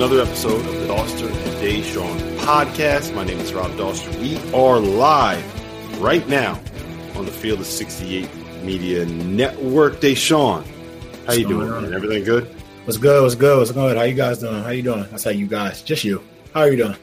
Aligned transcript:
Another 0.00 0.22
episode 0.22 0.64
of 0.64 0.64
the 0.64 0.86
Dauster 0.86 1.26
and 1.26 1.62
Deshaun 1.62 2.16
podcast. 2.38 3.14
My 3.14 3.22
name 3.22 3.38
is 3.38 3.52
Rob 3.52 3.70
Dauster. 3.72 4.10
We 4.18 4.38
are 4.54 4.80
live 4.80 6.00
right 6.00 6.26
now 6.26 6.58
on 7.16 7.26
the 7.26 7.30
field 7.30 7.60
of 7.60 7.66
68 7.66 8.26
Media 8.64 9.04
Network. 9.04 10.00
Deshaun, 10.00 10.64
how 11.26 11.34
you 11.34 11.46
doing? 11.46 11.68
Man? 11.68 11.92
Everything 11.92 12.24
good? 12.24 12.46
What's 12.86 12.96
good? 12.96 13.22
What's 13.22 13.34
good? 13.34 13.58
What's 13.58 13.72
good? 13.72 13.98
How 13.98 14.04
you 14.04 14.14
guys 14.14 14.38
doing? 14.38 14.62
How 14.62 14.70
you 14.70 14.82
doing? 14.82 15.04
I 15.12 15.16
say 15.18 15.34
you 15.34 15.46
guys, 15.46 15.82
just 15.82 16.02
you. 16.02 16.22
How 16.54 16.60
are 16.60 16.70
you 16.70 16.78
doing? 16.78 16.96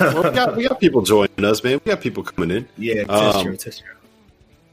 well, 0.00 0.24
we, 0.24 0.30
got, 0.30 0.56
we 0.56 0.66
got 0.66 0.80
people 0.80 1.02
joining 1.02 1.44
us, 1.44 1.62
man. 1.62 1.80
We 1.84 1.92
got 1.92 2.00
people 2.00 2.24
coming 2.24 2.50
in. 2.50 2.68
Yeah, 2.76 3.02
um, 3.02 3.44
true. 3.44 3.56
True 3.56 3.72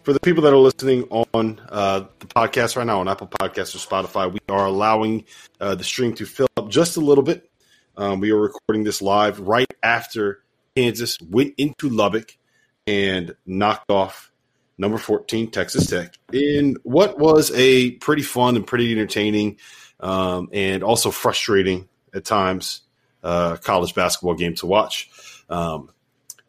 for 0.04 0.14
the 0.14 0.20
people 0.20 0.44
that 0.44 0.54
are 0.54 0.58
listening 0.58 1.04
on 1.10 1.62
uh, 1.70 2.06
the 2.20 2.28
podcast 2.28 2.76
right 2.76 2.86
now 2.86 3.00
on 3.00 3.08
Apple 3.08 3.28
Podcasts 3.28 3.74
or 3.74 3.80
Spotify, 3.80 4.32
we 4.32 4.40
are 4.50 4.66
allowing 4.66 5.24
uh, 5.60 5.76
the 5.76 5.84
stream 5.84 6.14
to 6.16 6.26
fill 6.26 6.50
up 6.58 6.70
just 6.70 6.98
a 6.98 7.00
little 7.00 7.24
bit. 7.24 7.50
Um, 7.96 8.20
we 8.20 8.32
are 8.32 8.38
recording 8.38 8.84
this 8.84 9.02
live 9.02 9.40
right 9.40 9.72
after 9.82 10.44
Kansas 10.76 11.18
went 11.22 11.54
into 11.58 11.90
Lubbock 11.90 12.38
and 12.86 13.36
knocked 13.46 13.90
off 13.90 14.32
number 14.78 14.98
14 14.98 15.52
Texas 15.52 15.88
Tech 15.88 16.16
in 16.34 16.76
what 16.84 17.18
was 17.18 17.52
a 17.56 17.92
pretty 17.92 18.24
fun 18.24 18.56
and 18.56 18.68
pretty 18.68 18.92
entertaining 18.92 19.58
um, 20.00 20.50
and 20.52 20.84
also 20.84 21.12
frustrating 21.12 21.88
at 22.14 22.26
times 22.26 22.82
uh, 23.24 23.56
college 23.58 23.96
basketball 23.96 24.34
game 24.34 24.56
to 24.56 24.66
watch. 24.66 25.10
Um, 25.50 25.93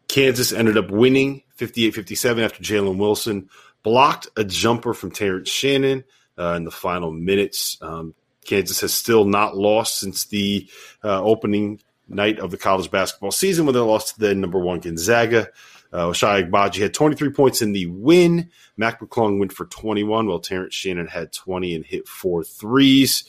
Kansas 0.08 0.52
ended 0.52 0.76
up 0.76 0.90
winning 0.90 1.42
58 1.56 1.92
57 1.92 2.44
after 2.44 2.62
Jalen 2.62 2.96
Wilson 2.96 3.48
blocked 3.82 4.28
a 4.36 4.44
jumper 4.44 4.94
from 4.94 5.10
Terrence 5.10 5.48
Shannon 5.48 6.04
uh, 6.38 6.54
in 6.56 6.64
the 6.64 6.70
final 6.70 7.10
minutes. 7.12 7.78
Um, 7.80 8.14
Kansas 8.44 8.80
has 8.80 8.92
still 8.92 9.24
not 9.24 9.56
lost 9.56 9.98
since 9.98 10.24
the 10.26 10.68
uh, 11.02 11.22
opening 11.22 11.80
night 12.08 12.38
of 12.38 12.50
the 12.50 12.56
college 12.56 12.90
basketball 12.90 13.30
season 13.30 13.66
when 13.66 13.74
they 13.74 13.80
lost 13.80 14.14
to 14.14 14.20
the 14.20 14.34
number 14.34 14.58
one 14.58 14.80
Gonzaga. 14.80 15.48
Uh, 15.92 16.08
Ochai 16.08 16.50
Agbaji 16.50 16.82
had 16.82 16.92
23 16.92 17.30
points 17.30 17.62
in 17.62 17.72
the 17.72 17.86
win. 17.86 18.50
Mac 18.76 19.00
McClung 19.00 19.38
went 19.38 19.52
for 19.52 19.66
21, 19.66 20.26
while 20.26 20.40
Terrence 20.40 20.74
Shannon 20.74 21.06
had 21.06 21.32
20 21.32 21.76
and 21.76 21.86
hit 21.86 22.08
four 22.08 22.42
threes. 22.42 23.24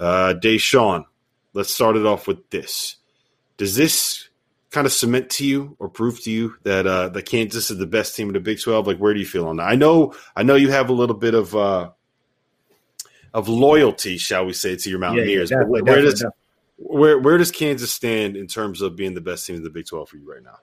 Uh, 0.00 0.34
Deshaun, 0.36 1.04
let's 1.52 1.72
start 1.72 1.96
it 1.96 2.04
off 2.04 2.26
with 2.26 2.50
this. 2.50 2.96
Does 3.56 3.76
this 3.76 4.27
kind 4.70 4.86
of 4.86 4.92
cement 4.92 5.30
to 5.30 5.46
you 5.46 5.76
or 5.78 5.88
prove 5.88 6.22
to 6.22 6.30
you 6.30 6.54
that 6.64 6.86
uh, 6.86 7.08
that 7.10 7.26
Kansas 7.26 7.70
is 7.70 7.78
the 7.78 7.86
best 7.86 8.14
team 8.16 8.28
in 8.28 8.34
the 8.34 8.40
Big 8.40 8.60
Twelve? 8.60 8.86
Like, 8.86 8.98
where 8.98 9.14
do 9.14 9.20
you 9.20 9.26
feel 9.26 9.46
on 9.46 9.56
that? 9.56 9.64
I 9.64 9.74
know, 9.74 10.14
I 10.36 10.42
know 10.42 10.56
you 10.56 10.70
have 10.70 10.90
a 10.90 10.92
little 10.92 11.16
bit 11.16 11.34
of 11.34 11.54
uh, 11.56 11.90
of 13.32 13.48
loyalty, 13.48 14.18
shall 14.18 14.44
we 14.44 14.52
say, 14.52 14.76
to 14.76 14.90
your 14.90 14.98
Mountaineers. 14.98 15.50
Yeah, 15.50 15.58
yeah, 15.60 15.66
where, 15.66 15.84
where 15.84 16.02
does 16.02 16.24
where 16.76 17.18
where 17.18 17.38
does 17.38 17.50
Kansas 17.50 17.90
stand 17.90 18.36
in 18.36 18.46
terms 18.46 18.82
of 18.82 18.96
being 18.96 19.14
the 19.14 19.20
best 19.20 19.46
team 19.46 19.56
in 19.56 19.62
the 19.62 19.70
Big 19.70 19.86
Twelve 19.86 20.08
for 20.08 20.16
you 20.16 20.30
right 20.30 20.42
now? 20.42 20.58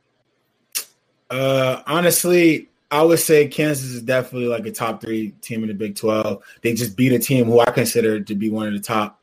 Uh, 1.29 1.81
honestly, 1.87 2.69
I 2.91 3.01
would 3.01 3.19
say 3.19 3.47
Kansas 3.47 3.85
is 3.85 4.01
definitely 4.03 4.47
like 4.47 4.65
a 4.67 4.71
top 4.71 5.01
three 5.01 5.31
team 5.41 5.63
in 5.63 5.69
the 5.69 5.73
Big 5.73 5.95
Twelve. 5.95 6.43
They 6.61 6.73
just 6.73 6.95
beat 6.95 7.11
a 7.11 7.19
team 7.19 7.45
who 7.45 7.59
I 7.59 7.71
consider 7.71 8.19
to 8.19 8.35
be 8.35 8.49
one 8.49 8.67
of 8.67 8.73
the 8.73 8.79
top 8.79 9.19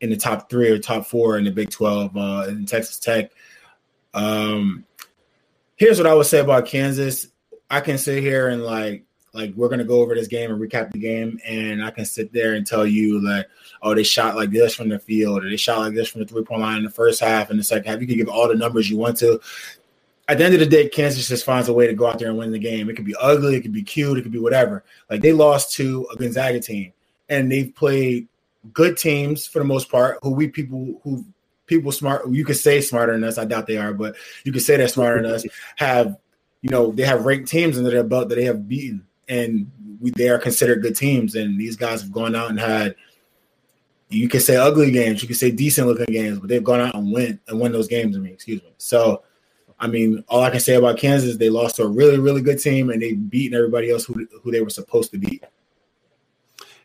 in 0.00 0.10
the 0.10 0.16
top 0.16 0.50
three 0.50 0.68
or 0.68 0.78
top 0.78 1.06
four 1.06 1.38
in 1.38 1.44
the 1.44 1.52
Big 1.52 1.70
Twelve. 1.70 2.16
Uh, 2.16 2.46
in 2.48 2.66
Texas 2.66 2.98
Tech, 2.98 3.30
um, 4.14 4.84
here's 5.76 5.98
what 5.98 6.06
I 6.06 6.14
would 6.14 6.26
say 6.26 6.40
about 6.40 6.66
Kansas. 6.66 7.28
I 7.70 7.80
can 7.80 7.98
sit 7.98 8.22
here 8.22 8.48
and 8.48 8.62
like 8.62 9.04
like 9.32 9.54
we're 9.54 9.68
gonna 9.68 9.84
go 9.84 10.00
over 10.00 10.14
this 10.14 10.26
game 10.26 10.50
and 10.50 10.60
recap 10.60 10.90
the 10.92 10.98
game, 10.98 11.38
and 11.46 11.84
I 11.84 11.90
can 11.90 12.04
sit 12.04 12.32
there 12.32 12.54
and 12.54 12.66
tell 12.66 12.86
you 12.86 13.24
like, 13.24 13.46
oh, 13.82 13.94
they 13.94 14.02
shot 14.02 14.36
like 14.36 14.50
this 14.50 14.74
from 14.74 14.88
the 14.88 14.98
field, 14.98 15.44
or 15.44 15.50
they 15.50 15.56
shot 15.56 15.78
like 15.78 15.94
this 15.94 16.08
from 16.08 16.20
the 16.20 16.26
three 16.26 16.42
point 16.42 16.60
line 16.60 16.78
in 16.78 16.84
the 16.84 16.90
first 16.90 17.20
half 17.20 17.50
and 17.50 17.58
the 17.58 17.64
second 17.64 17.90
half. 17.90 18.00
You 18.00 18.06
can 18.06 18.16
give 18.16 18.28
all 18.28 18.48
the 18.48 18.54
numbers 18.54 18.90
you 18.90 18.96
want 18.96 19.16
to. 19.18 19.40
At 20.28 20.38
the 20.38 20.44
end 20.44 20.54
of 20.54 20.60
the 20.60 20.66
day, 20.66 20.88
Kansas 20.88 21.28
just 21.28 21.44
finds 21.44 21.68
a 21.68 21.72
way 21.72 21.88
to 21.88 21.92
go 21.92 22.06
out 22.06 22.20
there 22.20 22.28
and 22.28 22.38
win 22.38 22.52
the 22.52 22.58
game. 22.58 22.88
It 22.88 22.94
could 22.94 23.04
be 23.04 23.16
ugly, 23.20 23.56
it 23.56 23.62
could 23.62 23.72
be 23.72 23.82
cute, 23.82 24.18
it 24.18 24.22
could 24.22 24.32
be 24.32 24.38
whatever. 24.38 24.84
Like 25.08 25.22
they 25.22 25.32
lost 25.32 25.74
to 25.74 26.06
a 26.12 26.16
Gonzaga 26.16 26.60
team, 26.60 26.92
and 27.28 27.50
they've 27.50 27.74
played 27.74 28.28
good 28.72 28.96
teams 28.96 29.46
for 29.46 29.58
the 29.60 29.64
most 29.64 29.88
part, 29.88 30.18
who 30.22 30.30
we 30.30 30.48
people 30.48 31.00
who 31.02 31.24
people 31.70 31.92
smart 31.92 32.28
you 32.28 32.44
could 32.44 32.56
say 32.56 32.80
smarter 32.80 33.12
than 33.12 33.22
us 33.22 33.38
i 33.38 33.44
doubt 33.44 33.68
they 33.68 33.78
are 33.78 33.94
but 33.94 34.16
you 34.42 34.50
could 34.50 34.60
say 34.60 34.76
they're 34.76 34.88
smarter 34.88 35.22
than 35.22 35.30
us 35.30 35.46
have 35.76 36.18
you 36.62 36.68
know 36.68 36.90
they 36.90 37.04
have 37.04 37.24
ranked 37.24 37.48
teams 37.48 37.78
under 37.78 37.90
their 37.90 38.02
belt 38.02 38.28
that 38.28 38.34
they 38.34 38.44
have 38.44 38.68
beaten 38.68 39.06
and 39.28 39.70
we, 40.00 40.10
they 40.10 40.28
are 40.28 40.38
considered 40.38 40.82
good 40.82 40.96
teams 40.96 41.36
and 41.36 41.60
these 41.60 41.76
guys 41.76 42.02
have 42.02 42.10
gone 42.10 42.34
out 42.34 42.50
and 42.50 42.58
had 42.58 42.96
you 44.08 44.28
could 44.28 44.42
say 44.42 44.56
ugly 44.56 44.90
games 44.90 45.22
you 45.22 45.28
could 45.28 45.36
say 45.36 45.52
decent 45.52 45.86
looking 45.86 46.12
games 46.12 46.40
but 46.40 46.48
they've 46.48 46.64
gone 46.64 46.80
out 46.80 46.96
and 46.96 47.12
win 47.12 47.38
and 47.46 47.60
won 47.60 47.70
those 47.70 47.86
games 47.86 48.16
i 48.16 48.18
mean 48.18 48.32
excuse 48.32 48.60
me. 48.60 48.72
So 48.76 49.22
i 49.78 49.86
mean 49.86 50.24
all 50.26 50.42
i 50.42 50.50
can 50.50 50.58
say 50.58 50.74
about 50.74 50.98
kansas 50.98 51.30
is 51.30 51.38
they 51.38 51.50
lost 51.50 51.76
to 51.76 51.84
a 51.84 51.88
really 51.88 52.18
really 52.18 52.42
good 52.42 52.58
team 52.58 52.90
and 52.90 53.00
they've 53.00 53.30
beaten 53.30 53.56
everybody 53.56 53.92
else 53.92 54.04
who, 54.04 54.26
who 54.42 54.50
they 54.50 54.60
were 54.60 54.70
supposed 54.70 55.12
to 55.12 55.18
beat. 55.18 55.44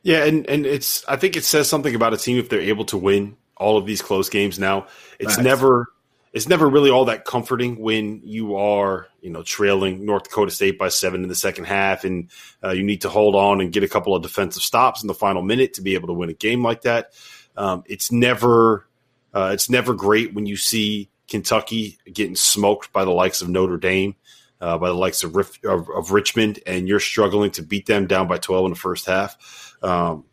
Yeah 0.03 0.25
and 0.25 0.47
and 0.47 0.67
it's 0.67 1.03
i 1.07 1.15
think 1.15 1.35
it 1.35 1.43
says 1.43 1.67
something 1.67 1.95
about 1.95 2.13
a 2.13 2.17
team 2.17 2.37
if 2.37 2.49
they're 2.49 2.61
able 2.61 2.85
to 2.85 2.99
win 2.99 3.35
all 3.57 3.77
of 3.77 3.85
these 3.85 4.01
close 4.01 4.29
games 4.29 4.59
now. 4.59 4.87
It's 5.19 5.37
never 5.37 5.87
it's 6.35 6.49
never 6.49 6.69
really 6.69 6.89
all 6.89 7.05
that 7.05 7.23
comforting 7.23 7.79
when 7.79 8.19
you 8.25 8.57
are, 8.57 9.07
you 9.21 9.29
know, 9.29 9.41
trailing 9.41 10.05
North 10.05 10.25
Dakota 10.25 10.51
State 10.51 10.77
by 10.77 10.89
seven 10.89 11.23
in 11.23 11.29
the 11.29 11.35
second 11.35 11.63
half, 11.63 12.03
and 12.03 12.29
uh, 12.61 12.71
you 12.71 12.83
need 12.83 13.01
to 13.01 13.09
hold 13.09 13.35
on 13.35 13.61
and 13.61 13.71
get 13.71 13.83
a 13.83 13.87
couple 13.87 14.13
of 14.13 14.21
defensive 14.21 14.61
stops 14.61 15.01
in 15.01 15.07
the 15.07 15.13
final 15.13 15.41
minute 15.41 15.75
to 15.75 15.81
be 15.81 15.93
able 15.93 16.07
to 16.07 16.13
win 16.13 16.29
a 16.29 16.33
game 16.33 16.61
like 16.61 16.81
that. 16.81 17.13
Um, 17.55 17.85
it's 17.87 18.11
never, 18.11 18.85
uh, 19.33 19.51
it's 19.53 19.69
never 19.69 19.93
great 19.93 20.33
when 20.33 20.45
you 20.45 20.57
see 20.57 21.09
Kentucky 21.29 21.99
getting 22.11 22.35
smoked 22.35 22.91
by 22.91 23.05
the 23.05 23.11
likes 23.11 23.41
of 23.41 23.47
Notre 23.47 23.77
Dame, 23.77 24.17
uh, 24.59 24.77
by 24.77 24.89
the 24.89 24.93
likes 24.93 25.23
of, 25.23 25.37
of, 25.37 25.89
of, 25.89 26.11
Richmond, 26.11 26.59
and 26.67 26.85
you're 26.85 26.99
struggling 26.99 27.51
to 27.51 27.63
beat 27.63 27.85
them 27.85 28.07
down 28.07 28.27
by 28.27 28.39
12 28.39 28.65
in 28.65 28.71
the 28.71 28.77
first 28.77 29.05
half. 29.05 29.73
Um, 29.81 30.25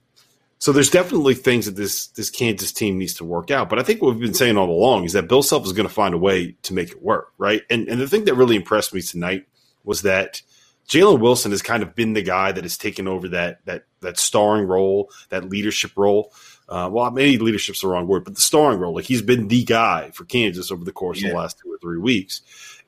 so 0.62 0.70
there's 0.70 0.90
definitely 0.90 1.34
things 1.34 1.66
that 1.66 1.74
this 1.74 2.06
this 2.06 2.30
Kansas 2.30 2.70
team 2.70 2.96
needs 2.96 3.14
to 3.14 3.24
work 3.24 3.50
out. 3.50 3.68
But 3.68 3.80
I 3.80 3.82
think 3.82 4.00
what 4.00 4.12
we've 4.12 4.20
been 4.20 4.32
saying 4.32 4.56
all 4.56 4.70
along 4.70 5.02
is 5.02 5.12
that 5.14 5.26
Bill 5.26 5.42
Self 5.42 5.66
is 5.66 5.72
going 5.72 5.88
to 5.88 5.92
find 5.92 6.14
a 6.14 6.18
way 6.18 6.54
to 6.62 6.72
make 6.72 6.92
it 6.92 7.02
work, 7.02 7.32
right? 7.36 7.62
And 7.68 7.88
and 7.88 8.00
the 8.00 8.06
thing 8.06 8.26
that 8.26 8.34
really 8.34 8.54
impressed 8.54 8.94
me 8.94 9.02
tonight 9.02 9.48
was 9.82 10.02
that 10.02 10.40
Jalen 10.88 11.18
Wilson 11.18 11.50
has 11.50 11.62
kind 11.62 11.82
of 11.82 11.96
been 11.96 12.12
the 12.12 12.22
guy 12.22 12.52
that 12.52 12.62
has 12.62 12.78
taken 12.78 13.08
over 13.08 13.26
that 13.30 13.58
that 13.64 13.86
that 14.02 14.18
starring 14.18 14.68
role, 14.68 15.10
that 15.30 15.48
leadership 15.48 15.90
role. 15.96 16.32
Uh, 16.68 16.88
well, 16.92 17.10
maybe 17.10 17.38
leadership's 17.38 17.80
the 17.80 17.88
wrong 17.88 18.06
word, 18.06 18.22
but 18.22 18.36
the 18.36 18.40
starring 18.40 18.78
role. 18.78 18.94
Like 18.94 19.06
he's 19.06 19.20
been 19.20 19.48
the 19.48 19.64
guy 19.64 20.12
for 20.14 20.24
Kansas 20.24 20.70
over 20.70 20.84
the 20.84 20.92
course 20.92 21.20
yeah. 21.20 21.26
of 21.26 21.32
the 21.32 21.38
last 21.38 21.58
two 21.58 21.72
or 21.72 21.78
three 21.78 21.98
weeks, 21.98 22.40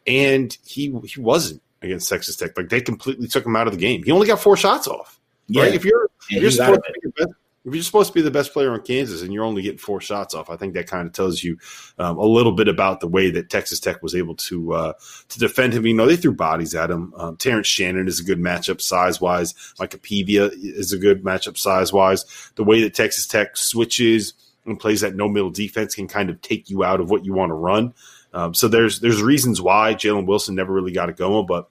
and 0.06 0.56
he 0.64 0.96
he 1.06 1.20
wasn't 1.20 1.60
against 1.82 2.08
Texas 2.08 2.36
Tech. 2.36 2.56
Like 2.56 2.68
they 2.68 2.80
completely 2.80 3.26
took 3.26 3.44
him 3.44 3.56
out 3.56 3.66
of 3.66 3.72
the 3.72 3.80
game. 3.80 4.04
He 4.04 4.12
only 4.12 4.28
got 4.28 4.38
four 4.38 4.56
shots 4.56 4.86
off. 4.86 5.18
Yeah. 5.48 5.62
Right? 5.62 5.74
If 5.74 5.84
you're 5.84 6.08
yeah, 6.30 6.36
if 6.36 6.42
you're 6.42 6.52
supposed 6.52 6.84
to 6.84 6.92
be 6.92 7.00
your 7.02 7.12
best, 7.26 7.36
if 7.64 7.74
you're 7.74 7.82
supposed 7.82 8.08
to 8.08 8.14
be 8.14 8.20
the 8.20 8.30
best 8.30 8.52
player 8.52 8.72
on 8.72 8.82
Kansas 8.82 9.22
and 9.22 9.32
you're 9.32 9.44
only 9.44 9.62
getting 9.62 9.78
four 9.78 10.00
shots 10.00 10.34
off, 10.34 10.50
I 10.50 10.56
think 10.56 10.74
that 10.74 10.86
kind 10.86 11.06
of 11.06 11.14
tells 11.14 11.42
you 11.42 11.58
um, 11.98 12.18
a 12.18 12.24
little 12.24 12.52
bit 12.52 12.68
about 12.68 13.00
the 13.00 13.08
way 13.08 13.30
that 13.30 13.48
Texas 13.48 13.80
Tech 13.80 14.02
was 14.02 14.14
able 14.14 14.34
to 14.36 14.74
uh, 14.74 14.92
to 15.30 15.38
defend 15.38 15.72
him. 15.72 15.86
You 15.86 15.94
know, 15.94 16.06
they 16.06 16.16
threw 16.16 16.34
bodies 16.34 16.74
at 16.74 16.90
him. 16.90 17.14
Um, 17.16 17.36
Terrence 17.38 17.66
Shannon 17.66 18.06
is 18.06 18.20
a 18.20 18.24
good 18.24 18.38
matchup 18.38 18.82
size 18.82 19.20
wise. 19.20 19.54
Micah 19.78 19.98
Peavy 19.98 20.36
is 20.36 20.92
a 20.92 20.98
good 20.98 21.24
matchup 21.24 21.56
size 21.56 21.92
wise. 21.92 22.50
The 22.56 22.64
way 22.64 22.82
that 22.82 22.94
Texas 22.94 23.26
Tech 23.26 23.56
switches 23.56 24.34
and 24.66 24.78
plays 24.78 25.00
that 25.00 25.14
no 25.14 25.28
middle 25.28 25.50
defense 25.50 25.94
can 25.94 26.06
kind 26.06 26.28
of 26.28 26.40
take 26.42 26.68
you 26.68 26.84
out 26.84 27.00
of 27.00 27.10
what 27.10 27.24
you 27.24 27.32
want 27.32 27.50
to 27.50 27.54
run. 27.54 27.94
Um, 28.34 28.52
so 28.52 28.68
there's 28.68 29.00
there's 29.00 29.22
reasons 29.22 29.62
why 29.62 29.94
Jalen 29.94 30.26
Wilson 30.26 30.54
never 30.54 30.72
really 30.72 30.92
got 30.92 31.08
it 31.08 31.16
going, 31.16 31.46
but 31.46 31.68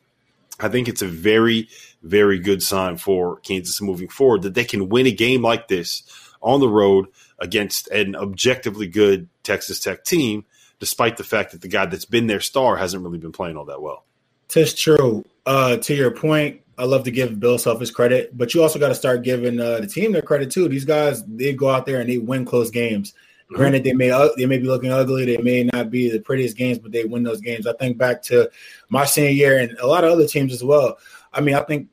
I 0.59 0.69
think 0.69 0.87
it's 0.87 1.01
a 1.01 1.07
very 1.07 1.67
very 2.03 2.37
good 2.37 2.61
sign 2.61 2.97
for 2.97 3.37
Kansas 3.37 3.81
moving 3.81 4.09
forward 4.09 4.43
that 4.43 4.53
they 4.53 4.65
can 4.65 4.89
win 4.89 5.07
a 5.07 5.11
game 5.11 5.41
like 5.41 5.67
this 5.67 6.03
on 6.41 6.59
the 6.59 6.69
road 6.69 7.07
against 7.39 7.87
an 7.87 8.15
objectively 8.15 8.87
good 8.87 9.27
Texas 9.43 9.79
Tech 9.79 10.03
team, 10.03 10.45
despite 10.79 11.17
the 11.17 11.23
fact 11.23 11.51
that 11.51 11.61
the 11.61 11.67
guy 11.67 11.85
that's 11.85 12.05
been 12.05 12.27
their 12.27 12.41
star 12.41 12.75
hasn't 12.75 13.03
really 13.03 13.17
been 13.17 13.31
playing 13.31 13.57
all 13.57 13.65
that 13.65 13.81
well. 13.81 14.03
Tis 14.49 14.73
true. 14.73 15.25
Uh, 15.45 15.77
to 15.77 15.95
your 15.95 16.11
point, 16.11 16.61
I 16.77 16.85
love 16.85 17.03
to 17.03 17.11
give 17.11 17.39
Bill 17.39 17.57
Self 17.57 17.79
his 17.79 17.91
credit, 17.91 18.37
but 18.37 18.53
you 18.53 18.61
also 18.61 18.79
got 18.79 18.89
to 18.89 18.95
start 18.95 19.23
giving 19.23 19.59
uh, 19.59 19.79
the 19.79 19.87
team 19.87 20.11
their 20.11 20.21
credit 20.21 20.51
too. 20.51 20.67
These 20.67 20.85
guys, 20.85 21.23
they 21.25 21.53
go 21.53 21.69
out 21.69 21.85
there 21.85 22.01
and 22.01 22.09
they 22.09 22.17
win 22.17 22.45
close 22.45 22.71
games. 22.71 23.11
Mm-hmm. 23.11 23.55
Granted, 23.55 23.83
they 23.83 23.93
may 23.93 24.09
uh, 24.09 24.29
they 24.37 24.45
may 24.45 24.57
be 24.57 24.67
looking 24.67 24.91
ugly, 24.91 25.25
they 25.25 25.37
may 25.37 25.63
not 25.63 25.89
be 25.89 26.09
the 26.09 26.19
prettiest 26.19 26.57
games, 26.57 26.79
but 26.79 26.91
they 26.91 27.05
win 27.05 27.23
those 27.23 27.41
games. 27.41 27.67
I 27.67 27.73
think 27.73 27.97
back 27.97 28.21
to 28.23 28.49
my 28.89 29.05
senior 29.05 29.31
year 29.31 29.59
and 29.59 29.77
a 29.79 29.87
lot 29.87 30.03
of 30.03 30.11
other 30.11 30.27
teams 30.27 30.53
as 30.53 30.63
well. 30.63 30.97
I 31.31 31.41
mean, 31.41 31.55
I 31.55 31.61
think 31.61 31.89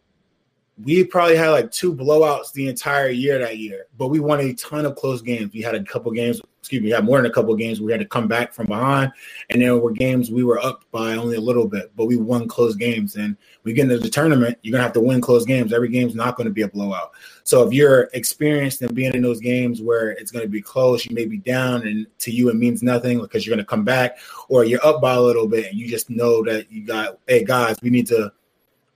we 0.84 1.04
probably 1.04 1.36
had 1.36 1.50
like 1.50 1.70
two 1.70 1.94
blowouts 1.94 2.52
the 2.52 2.68
entire 2.68 3.08
year 3.08 3.38
that 3.38 3.58
year, 3.58 3.86
but 3.98 4.08
we 4.08 4.20
won 4.20 4.40
a 4.40 4.54
ton 4.54 4.86
of 4.86 4.96
close 4.96 5.20
games. 5.20 5.52
We 5.52 5.60
had 5.60 5.74
a 5.74 5.82
couple 5.82 6.10
games, 6.12 6.40
excuse 6.60 6.80
me, 6.80 6.88
we 6.88 6.92
had 6.92 7.04
more 7.04 7.18
than 7.18 7.30
a 7.30 7.34
couple 7.34 7.54
games. 7.56 7.80
Where 7.80 7.86
we 7.86 7.92
had 7.92 8.00
to 8.00 8.06
come 8.06 8.28
back 8.28 8.52
from 8.52 8.66
behind, 8.66 9.12
and 9.50 9.60
there 9.60 9.76
were 9.76 9.90
games 9.90 10.30
we 10.30 10.44
were 10.44 10.58
up 10.60 10.84
by 10.90 11.14
only 11.14 11.36
a 11.36 11.40
little 11.40 11.66
bit, 11.66 11.90
but 11.96 12.06
we 12.06 12.16
won 12.16 12.48
close 12.48 12.76
games. 12.76 13.16
And 13.16 13.36
we 13.64 13.72
get 13.72 13.84
into 13.84 13.98
the 13.98 14.08
tournament, 14.08 14.58
you're 14.62 14.72
gonna 14.72 14.82
have 14.82 14.92
to 14.94 15.00
win 15.00 15.20
close 15.20 15.44
games. 15.44 15.72
Every 15.72 15.88
game's 15.88 16.14
not 16.14 16.36
going 16.36 16.46
to 16.46 16.52
be 16.52 16.62
a 16.62 16.68
blowout. 16.68 17.12
So 17.44 17.66
if 17.66 17.72
you're 17.72 18.08
experienced 18.14 18.80
in 18.82 18.94
being 18.94 19.14
in 19.14 19.22
those 19.22 19.40
games 19.40 19.82
where 19.82 20.10
it's 20.10 20.30
going 20.30 20.44
to 20.44 20.48
be 20.48 20.62
close, 20.62 21.04
you 21.04 21.14
may 21.14 21.26
be 21.26 21.38
down, 21.38 21.86
and 21.86 22.06
to 22.20 22.30
you 22.30 22.48
it 22.48 22.56
means 22.56 22.82
nothing 22.82 23.20
because 23.20 23.44
you're 23.44 23.54
going 23.54 23.64
to 23.64 23.68
come 23.68 23.84
back, 23.84 24.18
or 24.48 24.64
you're 24.64 24.84
up 24.86 25.00
by 25.00 25.14
a 25.14 25.20
little 25.20 25.48
bit, 25.48 25.70
and 25.70 25.78
you 25.78 25.88
just 25.88 26.08
know 26.10 26.44
that 26.44 26.70
you 26.70 26.86
got, 26.86 27.18
hey 27.26 27.44
guys, 27.44 27.76
we 27.82 27.90
need 27.90 28.06
to 28.06 28.32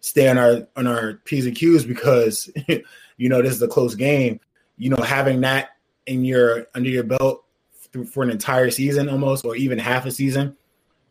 stay 0.05 0.29
on 0.29 0.37
our 0.37 0.69
on 0.77 0.87
our 0.87 1.15
p's 1.25 1.47
and 1.47 1.57
q's 1.57 1.83
because 1.87 2.51
you 3.17 3.29
know 3.31 3.41
this 3.41 3.55
is 3.55 3.63
a 3.63 3.69
close 3.69 3.95
game. 3.95 4.39
You 4.77 4.91
know, 4.91 5.03
having 5.03 5.41
that 5.41 5.71
in 6.07 6.25
your 6.25 6.67
under 6.75 6.91
your 6.91 7.05
belt 7.05 7.45
through, 7.91 8.05
for 8.07 8.23
an 8.23 8.31
entire 8.31 8.71
season 8.71 9.09
almost, 9.09 9.47
or 9.47 9.57
even 9.57 9.79
half 9.79 10.05
a 10.05 10.11
season, 10.11 10.57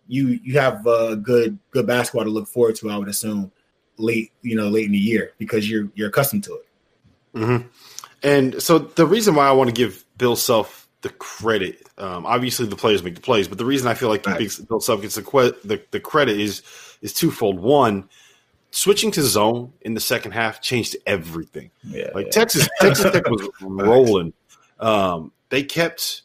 you 0.08 0.40
you 0.44 0.60
have 0.60 0.86
a 0.86 1.16
good 1.16 1.58
good 1.72 1.88
basketball 1.88 2.26
to 2.26 2.30
look 2.30 2.48
forward 2.48 2.76
to. 2.78 2.92
I 2.92 2.98
would 2.98 3.08
assume 3.08 3.52
late 3.98 4.32
you 4.44 4.56
know 4.56 4.70
late 4.70 4.86
in 4.86 4.92
the 4.92 4.98
year 5.00 5.34
because 5.40 5.70
you're 5.70 5.90
you're 5.96 6.10
accustomed 6.10 6.44
to 6.44 6.56
it. 6.56 6.68
Mm-hmm. 7.36 7.68
And 8.22 8.62
so 8.62 8.78
the 8.78 9.08
reason 9.08 9.34
why 9.34 9.48
I 9.48 9.54
want 9.54 9.70
to 9.70 9.74
give 9.74 10.06
Bill 10.18 10.36
Self 10.36 10.88
the 11.02 11.10
credit, 11.10 11.84
um, 11.98 12.28
obviously 12.28 12.68
the 12.68 12.76
players 12.76 13.02
make 13.02 13.16
the 13.16 13.22
plays, 13.22 13.48
but 13.48 13.58
the 13.58 13.66
reason 13.66 13.88
I 13.88 13.96
feel 13.96 14.10
like 14.10 14.26
right. 14.28 14.50
Bill 14.70 14.80
Self 14.80 15.02
gets 15.02 15.16
the, 15.16 15.24
que- 15.24 15.58
the 15.64 15.82
the 15.90 16.00
credit 16.00 16.40
is 16.40 16.62
is 17.02 17.12
twofold. 17.12 17.60
One 17.60 18.08
switching 18.74 19.12
to 19.12 19.22
zone 19.22 19.72
in 19.82 19.94
the 19.94 20.00
second 20.00 20.32
half 20.32 20.60
changed 20.60 20.98
everything. 21.06 21.70
Yeah, 21.84 22.10
like 22.16 22.26
yeah. 22.26 22.32
Texas, 22.32 22.68
Texas 22.82 23.12
Tech 23.12 23.30
was 23.30 23.48
rolling. 23.62 24.34
Um, 24.80 25.32
they 25.50 25.64
kept 25.64 26.24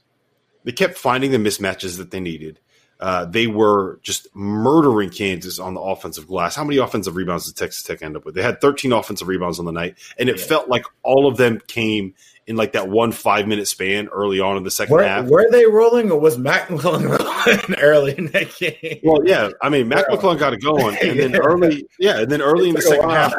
they 0.65 0.73
kept 0.73 0.99
finding 0.99 1.31
the 1.31 1.39
mismatches 1.39 1.99
that 1.99 2.11
they 2.11 2.21
needed. 2.21 2.59
Uh, 3.01 3.25
they 3.25 3.47
were 3.47 4.01
just 4.03 4.27
murdering 4.35 5.11
Kansas 5.11 5.59
on 5.59 5.75
the 5.75 5.81
offensive 5.81 6.27
glass. 6.27 6.57
How 6.57 6.65
many 6.65 6.79
offensive 6.79 7.15
rebounds 7.15 7.47
did 7.47 7.57
Texas 7.57 7.83
Tech 7.83 8.03
end 8.03 8.17
up 8.17 8.25
with? 8.25 8.35
They 8.35 8.43
had 8.43 8.61
13 8.61 8.93
offensive 8.93 9.29
rebounds 9.29 9.59
on 9.59 9.67
the 9.67 9.73
night, 9.73 9.97
and 10.19 10.29
it 10.29 10.39
yeah. 10.39 10.45
felt 10.45 10.69
like 10.69 10.85
all 11.05 11.27
of 11.27 11.37
them 11.37 11.61
came 11.69 12.15
in 12.49 12.57
like 12.57 12.73
that 12.73 12.89
one 12.89 13.13
five 13.13 13.47
minute 13.47 13.69
span 13.69 14.09
early 14.09 14.41
on 14.41 14.57
in 14.57 14.65
the 14.65 14.71
second 14.71 14.97
were, 14.97 15.05
half. 15.05 15.27
Were 15.27 15.47
they 15.51 15.67
rolling 15.67 16.11
or 16.11 16.19
was 16.19 16.39
Mac 16.39 16.69
McClung 16.69 17.07
rolling 17.69 17.79
early 17.79 18.17
in 18.17 18.29
that 18.29 18.57
game? 18.57 19.01
Well, 19.05 19.21
yeah. 19.25 19.51
I 19.63 19.69
mean, 19.69 19.87
Mac 19.87 20.09
McClung 20.09 20.39
got 20.39 20.55
it 20.55 20.63
going, 20.63 20.97
and 20.97 21.21
then 21.21 21.37
early, 21.41 21.87
yeah, 21.99 22.21
and 22.21 22.31
then 22.31 22.41
early 22.41 22.71
in 22.71 22.75
the 22.75 22.83
second 22.83 23.11
half, 23.11 23.35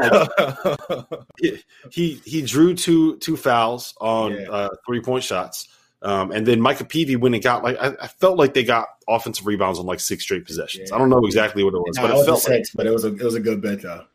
like, 1.41 1.65
he 1.91 2.21
he 2.23 2.41
drew 2.43 2.75
two 2.75 3.17
two 3.17 3.35
fouls 3.35 3.95
on 3.99 4.33
yeah. 4.33 4.49
uh, 4.49 4.69
three 4.87 5.01
point 5.01 5.23
shots. 5.23 5.67
Um, 6.01 6.31
and 6.31 6.45
then 6.45 6.61
Micah 6.61 6.85
Peavy 6.85 7.17
went 7.17 7.35
and 7.35 7.43
got 7.43 7.63
like 7.63 7.77
I, 7.77 7.93
I, 8.01 8.07
felt 8.07 8.37
like 8.37 8.53
they 8.53 8.63
got 8.63 8.87
offensive 9.07 9.45
rebounds 9.45 9.79
on 9.79 9.85
like 9.85 9.99
six 9.99 10.23
straight 10.23 10.45
possessions. 10.45 10.89
Yeah. 10.89 10.95
I 10.95 10.99
don't 10.99 11.09
know 11.09 11.25
exactly 11.25 11.61
what 11.61 11.73
it 11.73 11.79
was, 11.79 11.97
no, 11.97 12.03
but 12.03 12.11
it, 12.11 12.19
it 12.19 12.25
felt 12.25 12.39
six, 12.39 12.73
like, 12.73 12.77
but 12.77 12.87
it 12.87 12.91
was 12.91 13.03
a 13.03 13.09
it 13.09 13.21
was 13.21 13.35
a 13.35 13.41
good 13.41 13.61
bet 13.61 13.81
though. 13.81 14.05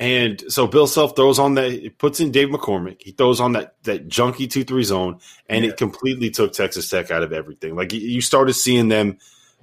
And 0.00 0.40
so 0.46 0.68
Bill 0.68 0.86
Self 0.86 1.16
throws 1.16 1.40
on 1.40 1.54
that, 1.54 1.98
puts 1.98 2.20
in 2.20 2.30
Dave 2.30 2.50
McCormack. 2.50 3.02
He 3.02 3.10
throws 3.10 3.40
on 3.40 3.52
that 3.54 3.74
that 3.82 4.08
junky 4.08 4.48
two 4.48 4.62
three 4.62 4.84
zone, 4.84 5.18
and 5.48 5.64
yeah. 5.64 5.72
it 5.72 5.76
completely 5.76 6.30
took 6.30 6.52
Texas 6.52 6.88
Tech 6.88 7.10
out 7.10 7.24
of 7.24 7.32
everything. 7.32 7.74
Like 7.74 7.92
you 7.92 8.20
started 8.20 8.54
seeing 8.54 8.86
them 8.86 9.18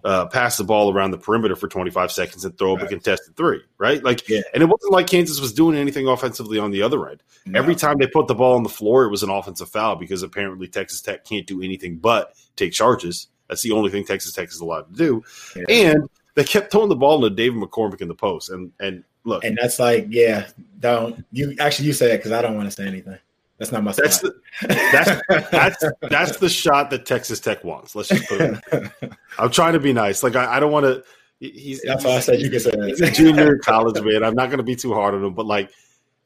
uh, 0.05 0.27
pass 0.27 0.55
the 0.57 0.63
ball 0.63 0.93
around 0.93 1.11
the 1.11 1.17
perimeter 1.17 1.55
for 1.55 1.67
25 1.67 2.11
seconds 2.11 2.45
and 2.45 2.57
throw 2.57 2.75
right. 2.75 2.83
up 2.83 2.87
a 2.87 2.89
contested 2.89 3.35
three, 3.35 3.61
right? 3.77 4.03
Like, 4.03 4.29
yeah. 4.29 4.41
and 4.53 4.61
it 4.61 4.67
wasn't 4.67 4.93
like 4.93 5.07
Kansas 5.07 5.41
was 5.41 5.51
doing 5.51 5.75
anything 5.75 6.07
offensively 6.07 6.59
on 6.59 6.71
the 6.71 6.83
other 6.83 7.09
end. 7.09 7.23
No. 7.45 7.59
Every 7.59 7.75
time 7.75 7.97
they 7.97 8.07
put 8.07 8.27
the 8.27 8.35
ball 8.35 8.55
on 8.55 8.63
the 8.63 8.69
floor, 8.69 9.03
it 9.03 9.09
was 9.09 9.23
an 9.23 9.29
offensive 9.29 9.69
foul 9.69 9.95
because 9.95 10.21
apparently 10.23 10.67
Texas 10.67 11.01
Tech 11.01 11.25
can't 11.25 11.47
do 11.47 11.61
anything 11.61 11.97
but 11.97 12.33
take 12.55 12.71
charges. 12.71 13.27
That's 13.49 13.63
the 13.63 13.71
only 13.71 13.89
thing 13.89 14.05
Texas 14.05 14.31
Tech 14.31 14.47
is 14.49 14.59
allowed 14.59 14.93
to 14.93 14.93
do. 14.93 15.23
Yeah. 15.55 15.65
And 15.69 16.09
they 16.35 16.43
kept 16.43 16.71
throwing 16.71 16.89
the 16.89 16.95
ball 16.95 17.21
to 17.21 17.29
David 17.29 17.59
McCormack 17.61 18.01
in 18.01 18.07
the 18.07 18.15
post, 18.15 18.49
and 18.49 18.71
and 18.79 19.03
Look, 19.25 19.43
and 19.43 19.57
that's 19.59 19.79
like, 19.79 20.05
yeah, 20.09 20.47
don't 20.79 21.25
you 21.31 21.55
actually 21.59 21.87
you 21.87 21.93
say 21.93 22.13
it 22.13 22.17
because 22.17 22.31
I 22.31 22.43
don't 22.43 22.55
want 22.55 22.69
to 22.69 22.75
say 22.75 22.87
anything. 22.87 23.17
That's 23.57 23.71
not 23.71 23.83
my. 23.83 23.93
That's 23.93 24.19
the, 24.19 24.35
that's 24.67 25.21
that's 25.51 25.83
that's 26.01 26.37
the 26.37 26.49
shot 26.49 26.89
that 26.89 27.05
Texas 27.05 27.39
Tech 27.39 27.63
wants. 27.63 27.95
Let's 27.95 28.09
just 28.09 28.27
put 28.27 28.41
it. 28.41 29.13
I'm 29.39 29.49
trying 29.49 29.73
to 29.73 29.79
be 29.79 29.93
nice. 29.93 30.23
Like 30.23 30.35
I, 30.35 30.57
I 30.57 30.59
don't 30.59 30.71
want 30.71 30.85
to. 30.85 31.03
He's 31.39 31.81
that's 31.81 32.03
why 32.03 32.11
I 32.11 32.19
said 32.19 32.41
you 32.41 32.49
can 32.49 32.59
say 32.59 32.71
He's 32.85 33.01
a 33.01 33.11
junior 33.11 33.57
college 33.57 34.01
man. 34.01 34.23
I'm 34.23 34.35
not 34.35 34.47
going 34.47 34.57
to 34.57 34.63
be 34.63 34.75
too 34.75 34.93
hard 34.93 35.13
on 35.13 35.23
him, 35.23 35.33
but 35.33 35.45
like 35.45 35.71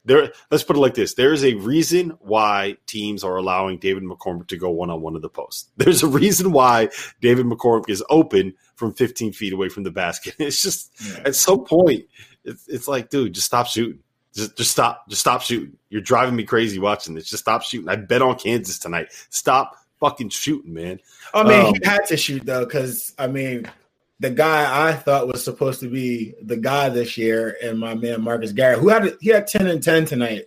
there. 0.04 0.32
Let's 0.50 0.64
put 0.64 0.76
it 0.76 0.80
like 0.80 0.94
this: 0.94 1.14
there 1.14 1.32
is 1.32 1.44
a 1.44 1.54
reason 1.54 2.10
why 2.20 2.76
teams 2.86 3.22
are 3.22 3.36
allowing 3.36 3.78
David 3.78 4.02
McCormack 4.02 4.48
to 4.48 4.56
go 4.56 4.70
one 4.70 4.90
on 4.90 5.00
one 5.00 5.14
in 5.14 5.22
the 5.22 5.28
post. 5.28 5.70
There's 5.76 6.02
a 6.02 6.08
reason 6.08 6.52
why 6.52 6.88
David 7.20 7.46
McCormack 7.46 7.90
is 7.90 8.02
open 8.10 8.54
from 8.74 8.94
15 8.94 9.32
feet 9.34 9.52
away 9.52 9.68
from 9.68 9.82
the 9.82 9.90
basket. 9.90 10.34
It's 10.38 10.62
just 10.62 10.90
yeah. 11.04 11.22
at 11.26 11.36
some 11.36 11.64
point 11.64 12.06
it's, 12.44 12.68
it's 12.68 12.88
like, 12.88 13.10
dude, 13.10 13.34
just 13.34 13.46
stop 13.46 13.66
shooting. 13.66 14.00
Just, 14.34 14.56
just 14.56 14.70
stop. 14.70 15.08
Just 15.08 15.20
stop 15.20 15.42
shooting. 15.42 15.76
You're 15.88 16.00
driving 16.00 16.36
me 16.36 16.44
crazy 16.44 16.78
watching 16.78 17.14
this. 17.14 17.28
Just 17.28 17.42
stop 17.42 17.62
shooting. 17.62 17.88
I 17.88 17.96
bet 17.96 18.22
on 18.22 18.38
Kansas 18.38 18.78
tonight. 18.78 19.08
Stop 19.28 19.76
fucking 19.98 20.30
shooting, 20.30 20.74
man. 20.74 21.00
I 21.34 21.42
mean, 21.42 21.66
um, 21.66 21.74
he 21.74 21.80
had 21.88 22.06
to 22.06 22.16
shoot 22.16 22.44
though, 22.44 22.64
because 22.64 23.14
I 23.18 23.26
mean, 23.26 23.70
the 24.18 24.30
guy 24.30 24.88
I 24.88 24.92
thought 24.94 25.28
was 25.28 25.44
supposed 25.44 25.80
to 25.80 25.88
be 25.88 26.34
the 26.42 26.56
guy 26.56 26.88
this 26.88 27.16
year, 27.16 27.56
and 27.62 27.78
my 27.78 27.94
man 27.94 28.22
Marcus 28.22 28.52
Garrett, 28.52 28.78
who 28.78 28.88
had 28.88 29.16
he 29.20 29.30
had 29.30 29.46
ten 29.46 29.66
and 29.66 29.82
ten 29.82 30.04
tonight, 30.04 30.46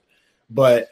but 0.50 0.90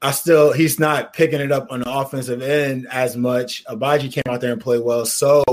I 0.00 0.10
still 0.10 0.52
he's 0.52 0.80
not 0.80 1.12
picking 1.12 1.40
it 1.40 1.52
up 1.52 1.68
on 1.70 1.80
the 1.80 1.90
offensive 1.90 2.42
end 2.42 2.88
as 2.90 3.16
much. 3.16 3.64
Agbaji 3.66 4.12
came 4.12 4.24
out 4.28 4.40
there 4.40 4.52
and 4.52 4.60
played 4.60 4.82
well, 4.82 5.04
so 5.06 5.44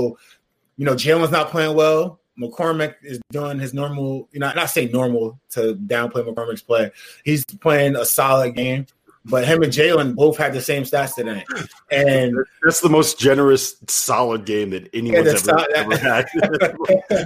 you 0.76 0.84
know 0.84 0.94
Jalen's 0.94 1.30
not 1.30 1.50
playing 1.50 1.76
well. 1.76 2.19
McCormack 2.38 2.94
is 3.02 3.20
doing 3.30 3.58
his 3.58 3.74
normal, 3.74 4.28
you 4.32 4.40
know, 4.40 4.52
not 4.54 4.70
say 4.70 4.86
normal 4.86 5.40
to 5.50 5.74
downplay 5.74 6.26
McCormack's 6.26 6.62
play. 6.62 6.90
He's 7.24 7.44
playing 7.44 7.96
a 7.96 8.04
solid 8.04 8.54
game, 8.54 8.86
but 9.24 9.44
him 9.44 9.62
and 9.62 9.72
Jalen 9.72 10.14
both 10.14 10.36
had 10.38 10.52
the 10.52 10.60
same 10.60 10.84
stats 10.84 11.14
today. 11.14 11.44
And 11.90 12.36
that's 12.62 12.80
the 12.80 12.88
most 12.88 13.18
generous, 13.18 13.76
solid 13.88 14.46
game 14.46 14.70
that 14.70 14.88
anyone's 14.94 15.28
ever, 15.28 15.38
so- 15.38 15.66
ever, 15.74 15.96
had. 15.98 16.26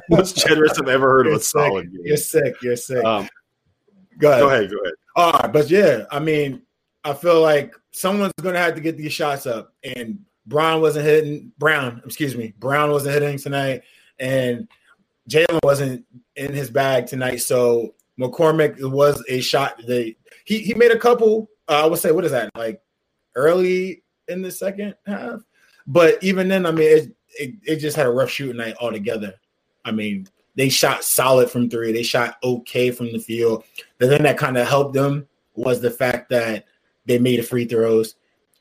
most 0.11 0.37
generous 0.37 0.79
I've 0.79 0.89
ever 0.89 1.09
heard 1.09 1.27
You're 1.27 1.35
of 1.35 1.41
a 1.41 1.45
sick. 1.45 1.51
solid 1.51 1.93
game. 1.93 2.01
You're 2.05 2.17
sick. 2.17 2.55
You're 2.63 2.77
sick. 2.77 3.05
Um, 3.05 3.29
go 4.19 4.31
ahead. 4.31 4.41
Go 4.41 4.49
ahead. 4.49 4.71
Go 4.71 4.77
ahead. 4.83 4.95
All 5.17 5.33
right, 5.33 5.53
but 5.53 5.71
yeah, 5.71 6.07
I 6.11 6.19
mean, 6.19 6.63
I 7.05 7.13
feel 7.13 7.41
like 7.41 7.75
someone's 7.93 8.33
going 8.43 8.55
to 8.55 8.61
have 8.61 8.75
to 8.75 8.81
get 8.81 8.97
these 8.97 9.13
shots 9.13 9.47
up, 9.47 9.73
and 9.85 10.19
Braun 10.47 10.81
wasn't 10.81 11.05
hitting. 11.05 11.53
Braun, 11.59 12.03
excuse 12.05 12.37
me, 12.37 12.53
Braun 12.59 12.91
wasn't 12.91 13.15
hitting 13.15 13.39
tonight, 13.39 13.83
and 14.19 14.67
Jalen 15.29 15.61
wasn't 15.63 16.05
in 16.37 16.53
his 16.53 16.71
bag 16.71 17.07
tonight, 17.07 17.41
so 17.41 17.95
McCormack 18.19 18.77
was 18.91 19.23
a 19.29 19.41
shot 19.41 19.81
They 19.87 20.17
he 20.45 20.59
he 20.59 20.75
made 20.75 20.93
a 20.93 20.99
couple. 20.99 21.49
Uh, 21.69 21.85
I 21.85 21.87
would 21.87 21.99
say, 21.99 22.13
what 22.13 22.25
is 22.25 22.33
that 22.33 22.51
like 22.57 22.81
early 23.35 24.03
in 24.29 24.43
the 24.43 24.51
second 24.51 24.95
half? 25.07 25.41
But 25.87 26.23
even 26.23 26.49
then, 26.49 26.67
I 26.67 26.71
mean, 26.71 26.87
it, 26.87 27.17
it, 27.39 27.55
it 27.63 27.77
just 27.77 27.97
had 27.97 28.07
a 28.07 28.11
rough 28.11 28.31
shooting 28.31 28.57
night 28.57 28.77
altogether. 28.81 29.35
I 29.85 29.93
mean, 29.93 30.29
they 30.55 30.69
shot 30.69 31.05
solid 31.05 31.51
from 31.51 31.69
three. 31.69 31.93
They 31.93 32.03
shot 32.03 32.37
okay 32.43 32.91
from 32.91 33.13
the 33.13 33.19
field. 33.19 33.65
The 33.99 34.09
thing 34.09 34.23
that 34.23 34.39
kind 34.39 34.57
of 34.57 34.69
helped 34.69 34.95
them 34.95 35.27
was 35.55 35.81
the 35.81 35.91
fact 35.91 36.31
that 36.31 36.67
they 37.07 37.19
made 37.19 37.39
the 37.39 37.43
free 37.43 37.65
throws 37.65 38.15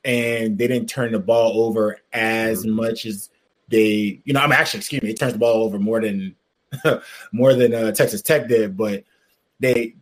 and 0.04 0.58
they 0.58 0.66
didn't 0.66 0.88
turn 0.88 1.12
the 1.12 1.18
ball 1.18 1.62
over 1.66 1.98
as 2.12 2.66
much 2.66 3.06
as 3.06 3.30
they, 3.68 4.20
you 4.24 4.32
know, 4.32 4.40
I'm 4.40 4.52
actually, 4.52 4.80
excuse 4.80 5.02
me, 5.02 5.10
it 5.10 5.18
turns 5.18 5.32
the 5.32 5.38
ball 5.38 5.62
over 5.64 5.78
more 5.78 6.00
than 6.00 6.36
more 7.32 7.54
than 7.54 7.74
uh, 7.74 7.92
Texas 7.92 8.22
Tech 8.22 8.48
did, 8.48 8.76
but 8.76 9.04
they 9.60 9.94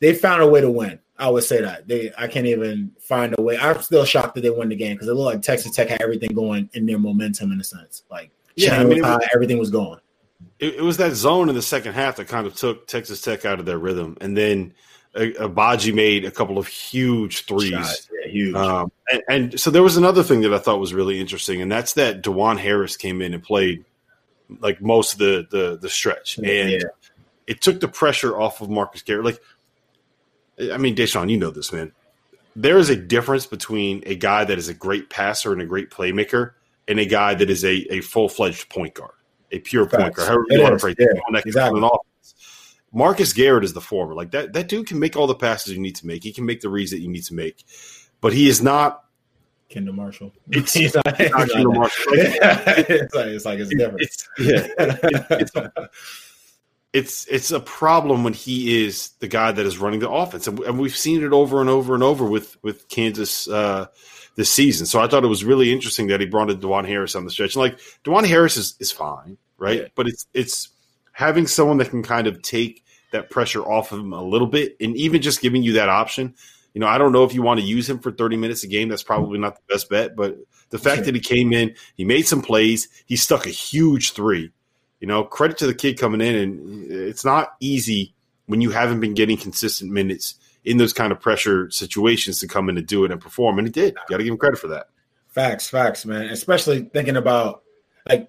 they 0.00 0.14
found 0.14 0.42
a 0.42 0.48
way 0.48 0.60
to 0.60 0.70
win. 0.70 0.98
I 1.18 1.30
would 1.30 1.44
say 1.44 1.62
that 1.62 1.88
they 1.88 2.12
I 2.16 2.26
can't 2.26 2.46
even 2.46 2.92
find 3.00 3.34
a 3.38 3.42
way. 3.42 3.58
I'm 3.58 3.80
still 3.80 4.04
shocked 4.04 4.34
that 4.34 4.42
they 4.42 4.50
won 4.50 4.68
the 4.68 4.76
game 4.76 4.94
because 4.94 5.08
it 5.08 5.14
looked 5.14 5.34
like 5.34 5.42
Texas 5.42 5.74
Tech 5.74 5.88
had 5.88 6.02
everything 6.02 6.34
going 6.34 6.68
in 6.74 6.86
their 6.86 6.98
momentum 6.98 7.52
in 7.52 7.60
a 7.60 7.64
sense. 7.64 8.02
Like 8.10 8.30
yeah, 8.54 8.80
I 8.80 8.84
mean, 8.84 9.02
was 9.02 9.26
everything 9.34 9.58
was 9.58 9.70
going. 9.70 10.00
It, 10.58 10.76
it, 10.76 10.82
was 10.82 10.96
that 10.98 11.12
zone 11.12 11.48
in 11.48 11.54
the 11.54 11.62
second 11.62 11.94
half 11.94 12.16
that 12.16 12.28
kind 12.28 12.46
of 12.46 12.54
took 12.54 12.86
Texas 12.86 13.20
Tech 13.20 13.44
out 13.44 13.58
of 13.58 13.66
their 13.66 13.78
rhythm, 13.78 14.16
and 14.20 14.36
then 14.36 14.74
Agbaji 15.16 15.94
made 15.94 16.24
a 16.24 16.30
couple 16.30 16.58
of 16.58 16.66
huge 16.66 17.46
threes. 17.46 17.70
Yeah, 17.72 18.30
huge. 18.30 18.54
Um, 18.54 18.92
and, 19.10 19.22
and, 19.28 19.60
so 19.60 19.70
there 19.70 19.82
was 19.82 19.96
another 19.96 20.22
thing 20.22 20.42
that 20.42 20.52
I 20.52 20.58
thought 20.58 20.78
was 20.78 20.92
really 20.92 21.20
interesting, 21.20 21.62
and 21.62 21.72
that's 21.72 21.94
that 21.94 22.22
Dajuan 22.22 22.58
Harris 22.58 22.96
came 22.96 23.22
in 23.22 23.32
and 23.32 23.42
played 23.42 23.84
like 24.60 24.80
most 24.80 25.14
of 25.14 25.18
the 25.18 25.46
the, 25.50 25.78
the 25.78 25.88
stretch, 25.88 26.38
and 26.38 26.70
yeah. 26.70 26.80
it 27.46 27.60
took 27.60 27.80
the 27.80 27.88
pressure 27.88 28.38
off 28.38 28.60
of 28.60 28.70
Marcus 28.70 29.02
Garrett. 29.02 29.24
Like, 29.24 29.40
I 30.72 30.76
mean, 30.76 30.94
Deshaun, 30.94 31.30
you 31.30 31.38
know 31.38 31.50
this, 31.50 31.72
man. 31.72 31.92
There 32.54 32.78
is 32.78 32.88
a 32.88 32.96
difference 32.96 33.46
between 33.46 34.02
a 34.06 34.14
guy 34.14 34.44
that 34.44 34.58
is 34.58 34.68
a 34.68 34.74
great 34.74 35.10
passer 35.10 35.52
and 35.52 35.60
a 35.60 35.66
great 35.66 35.90
playmaker, 35.90 36.52
and 36.88 36.98
a 36.98 37.06
guy 37.06 37.34
that 37.34 37.50
is 37.50 37.64
a, 37.64 37.74
a 37.92 38.00
full 38.00 38.28
fledged 38.28 38.68
point 38.70 38.94
guard, 38.94 39.12
a 39.52 39.58
pure 39.58 39.88
Facts. 39.88 40.02
point 40.02 40.14
guard. 40.14 40.28
However 40.28 40.44
you 40.48 40.62
want 40.62 40.74
to 40.74 40.78
phrase 40.78 40.96
yeah, 40.98 41.40
exactly. 41.44 41.82
Marcus 42.92 43.34
Garrett 43.34 43.64
is 43.64 43.74
the 43.74 43.80
former. 43.80 44.14
Like 44.14 44.30
that, 44.30 44.54
that 44.54 44.68
dude 44.68 44.86
can 44.86 44.98
make 44.98 45.16
all 45.16 45.26
the 45.26 45.34
passes 45.34 45.74
you 45.74 45.80
need 45.80 45.96
to 45.96 46.06
make. 46.06 46.22
He 46.22 46.32
can 46.32 46.46
make 46.46 46.62
the 46.62 46.70
reads 46.70 46.92
that 46.92 47.00
you 47.00 47.08
need 47.08 47.24
to 47.24 47.34
make, 47.34 47.64
but 48.22 48.32
he 48.32 48.48
is 48.48 48.62
not 48.62 49.04
Kendall 49.68 49.94
Marshall. 49.94 50.32
It's, 50.50 50.72
he's 50.72 50.94
not, 50.94 51.16
Kendall 51.16 51.72
Marshall. 51.72 52.12
Like, 52.16 52.26
it's, 52.88 53.14
like, 53.14 53.26
it's 53.26 53.44
like 53.44 53.58
it's 53.58 53.70
different. 53.70 54.00
It's, 54.00 54.28
yeah, 54.38 54.66
it's, 55.30 55.52
it's 56.92 57.26
it's 57.26 57.50
a 57.50 57.60
problem 57.60 58.24
when 58.24 58.32
he 58.32 58.84
is 58.84 59.10
the 59.20 59.28
guy 59.28 59.52
that 59.52 59.66
is 59.66 59.78
running 59.78 60.00
the 60.00 60.10
offense, 60.10 60.46
and, 60.46 60.78
we've 60.78 60.96
seen 60.96 61.22
it 61.22 61.32
over 61.32 61.60
and 61.60 61.68
over 61.68 61.94
and 61.94 62.02
over 62.02 62.24
with 62.24 62.62
with 62.62 62.88
Kansas 62.88 63.48
uh, 63.48 63.86
this 64.36 64.50
season. 64.50 64.86
So 64.86 65.00
I 65.00 65.08
thought 65.08 65.24
it 65.24 65.28
was 65.28 65.44
really 65.44 65.72
interesting 65.72 66.06
that 66.08 66.20
he 66.20 66.26
brought 66.26 66.50
in 66.50 66.58
Dajuan 66.58 66.86
Harris 66.86 67.14
on 67.14 67.24
the 67.24 67.30
stretch. 67.30 67.56
And 67.56 67.62
like 67.62 67.78
Dajuan 68.04 68.26
Harris 68.26 68.56
is 68.56 68.76
is 68.78 68.92
fine, 68.92 69.36
right? 69.58 69.82
Yeah. 69.82 69.88
But 69.94 70.06
it's 70.06 70.26
it's 70.32 70.68
having 71.12 71.46
someone 71.46 71.78
that 71.78 71.90
can 71.90 72.02
kind 72.02 72.26
of 72.26 72.40
take 72.42 72.84
that 73.10 73.30
pressure 73.30 73.62
off 73.62 73.92
of 73.92 74.00
him 74.00 74.12
a 74.12 74.22
little 74.22 74.46
bit, 74.46 74.76
and 74.80 74.96
even 74.96 75.22
just 75.22 75.40
giving 75.40 75.62
you 75.62 75.72
that 75.74 75.88
option. 75.88 76.34
You 76.76 76.80
know, 76.80 76.88
I 76.88 76.98
don't 76.98 77.12
know 77.12 77.24
if 77.24 77.32
you 77.32 77.40
want 77.40 77.58
to 77.58 77.64
use 77.64 77.88
him 77.88 78.00
for 78.00 78.12
30 78.12 78.36
minutes 78.36 78.62
a 78.62 78.66
game. 78.66 78.90
That's 78.90 79.02
probably 79.02 79.38
not 79.38 79.56
the 79.56 79.62
best 79.66 79.88
bet. 79.88 80.14
But 80.14 80.36
the 80.68 80.78
fact 80.78 81.06
that 81.06 81.14
he 81.14 81.22
came 81.22 81.54
in, 81.54 81.74
he 81.96 82.04
made 82.04 82.26
some 82.26 82.42
plays, 82.42 82.88
he 83.06 83.16
stuck 83.16 83.46
a 83.46 83.48
huge 83.48 84.12
three. 84.12 84.52
You 85.00 85.06
know, 85.06 85.24
credit 85.24 85.56
to 85.56 85.66
the 85.66 85.72
kid 85.72 85.98
coming 85.98 86.20
in, 86.20 86.34
and 86.34 86.90
it's 86.90 87.24
not 87.24 87.54
easy 87.60 88.14
when 88.44 88.60
you 88.60 88.72
haven't 88.72 89.00
been 89.00 89.14
getting 89.14 89.38
consistent 89.38 89.90
minutes 89.90 90.34
in 90.66 90.76
those 90.76 90.92
kind 90.92 91.12
of 91.12 91.20
pressure 91.20 91.70
situations 91.70 92.40
to 92.40 92.46
come 92.46 92.68
in 92.68 92.76
and 92.76 92.86
do 92.86 93.06
it 93.06 93.10
and 93.10 93.22
perform. 93.22 93.58
And 93.58 93.66
he 93.66 93.72
did. 93.72 93.94
Got 94.10 94.18
to 94.18 94.24
give 94.24 94.32
him 94.32 94.38
credit 94.38 94.58
for 94.58 94.68
that. 94.68 94.90
Facts, 95.28 95.70
facts, 95.70 96.04
man. 96.04 96.26
Especially 96.26 96.82
thinking 96.92 97.16
about 97.16 97.62
like 98.06 98.28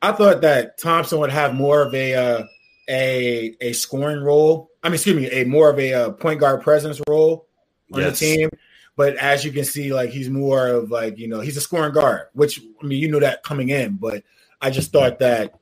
I 0.00 0.12
thought 0.12 0.42
that 0.42 0.78
Thompson 0.78 1.18
would 1.18 1.32
have 1.32 1.52
more 1.52 1.82
of 1.82 1.92
a 1.94 2.14
uh, 2.14 2.44
a 2.88 3.56
a 3.60 3.72
scoring 3.72 4.22
role. 4.22 4.70
I 4.84 4.88
mean, 4.88 4.94
excuse 4.94 5.16
me, 5.16 5.28
a 5.32 5.44
more 5.46 5.68
of 5.68 5.80
a 5.80 5.92
uh, 5.92 6.10
point 6.10 6.38
guard 6.38 6.62
presence 6.62 7.00
role 7.08 7.47
on 7.92 8.00
yes. 8.00 8.18
the 8.18 8.36
team. 8.36 8.50
But 8.96 9.16
as 9.16 9.44
you 9.44 9.52
can 9.52 9.64
see, 9.64 9.92
like 9.92 10.10
he's 10.10 10.28
more 10.28 10.66
of 10.66 10.90
like 10.90 11.18
you 11.18 11.28
know 11.28 11.40
he's 11.40 11.56
a 11.56 11.60
scoring 11.60 11.92
guard, 11.92 12.26
which 12.32 12.60
I 12.82 12.86
mean 12.86 13.00
you 13.00 13.10
knew 13.10 13.20
that 13.20 13.42
coming 13.42 13.68
in. 13.68 13.96
But 13.96 14.24
I 14.60 14.70
just 14.70 14.92
thought 14.92 15.20
that 15.20 15.54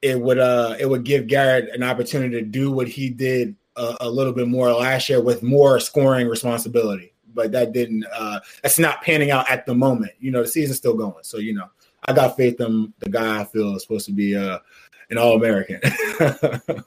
it 0.00 0.20
would 0.20 0.38
uh 0.38 0.76
it 0.78 0.86
would 0.86 1.04
give 1.04 1.26
Garrett 1.26 1.74
an 1.74 1.82
opportunity 1.82 2.36
to 2.36 2.46
do 2.46 2.70
what 2.70 2.88
he 2.88 3.10
did 3.10 3.56
a, 3.76 3.96
a 4.02 4.08
little 4.08 4.32
bit 4.32 4.46
more 4.46 4.72
last 4.72 5.08
year 5.08 5.20
with 5.20 5.42
more 5.42 5.80
scoring 5.80 6.28
responsibility. 6.28 7.12
But 7.34 7.50
that 7.52 7.72
didn't 7.72 8.04
uh 8.14 8.40
that's 8.62 8.78
not 8.78 9.02
panning 9.02 9.32
out 9.32 9.50
at 9.50 9.66
the 9.66 9.74
moment. 9.74 10.12
You 10.20 10.30
know 10.30 10.42
the 10.42 10.48
season's 10.48 10.78
still 10.78 10.94
going, 10.94 11.24
so 11.24 11.38
you 11.38 11.52
know 11.52 11.68
I 12.06 12.12
got 12.12 12.36
faith 12.36 12.60
in 12.60 12.92
the 12.98 13.08
guy 13.08 13.40
I 13.40 13.44
feel 13.44 13.74
is 13.76 13.82
supposed 13.82 14.06
to 14.06 14.12
be 14.12 14.36
uh, 14.36 14.58
an 15.10 15.18
All 15.18 15.36
American. 15.36 15.80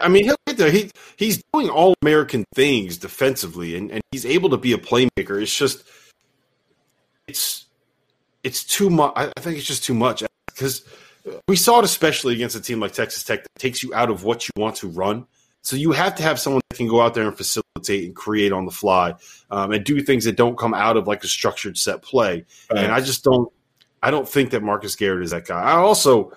I 0.00 0.08
mean, 0.08 0.24
he'll 0.24 0.70
He 0.70 0.90
he's 1.16 1.42
doing 1.52 1.70
All 1.70 1.94
American 2.02 2.44
things 2.54 2.98
defensively, 2.98 3.76
and, 3.76 3.90
and 3.90 4.02
he's 4.10 4.26
able 4.26 4.50
to 4.50 4.56
be 4.56 4.72
a 4.72 4.78
playmaker. 4.78 5.40
It's 5.40 5.54
just 5.54 5.84
it's 7.26 7.66
it's 8.42 8.64
too 8.64 8.90
much. 8.90 9.12
I 9.16 9.30
think 9.40 9.58
it's 9.58 9.66
just 9.66 9.84
too 9.84 9.94
much 9.94 10.22
because 10.46 10.84
we 11.48 11.56
saw 11.56 11.78
it 11.78 11.84
especially 11.84 12.34
against 12.34 12.56
a 12.56 12.60
team 12.60 12.80
like 12.80 12.92
Texas 12.92 13.24
Tech 13.24 13.42
that 13.42 13.58
takes 13.58 13.82
you 13.82 13.94
out 13.94 14.10
of 14.10 14.24
what 14.24 14.46
you 14.46 14.50
want 14.56 14.76
to 14.76 14.88
run. 14.88 15.26
So 15.62 15.76
you 15.76 15.92
have 15.92 16.16
to 16.16 16.22
have 16.24 16.40
someone 16.40 16.60
that 16.68 16.76
can 16.76 16.88
go 16.88 17.00
out 17.00 17.14
there 17.14 17.28
and 17.28 17.36
facilitate 17.36 18.04
and 18.04 18.16
create 18.16 18.52
on 18.52 18.64
the 18.64 18.72
fly 18.72 19.14
um, 19.50 19.70
and 19.70 19.84
do 19.84 20.00
things 20.02 20.24
that 20.24 20.36
don't 20.36 20.58
come 20.58 20.74
out 20.74 20.96
of 20.96 21.06
like 21.06 21.22
a 21.22 21.28
structured 21.28 21.78
set 21.78 22.02
play. 22.02 22.44
Right. 22.70 22.84
And 22.84 22.92
I 22.92 23.00
just 23.00 23.22
don't. 23.22 23.50
I 24.02 24.10
don't 24.10 24.28
think 24.28 24.50
that 24.50 24.64
Marcus 24.64 24.96
Garrett 24.96 25.22
is 25.22 25.30
that 25.30 25.46
guy. 25.46 25.60
I 25.60 25.74
also 25.74 26.32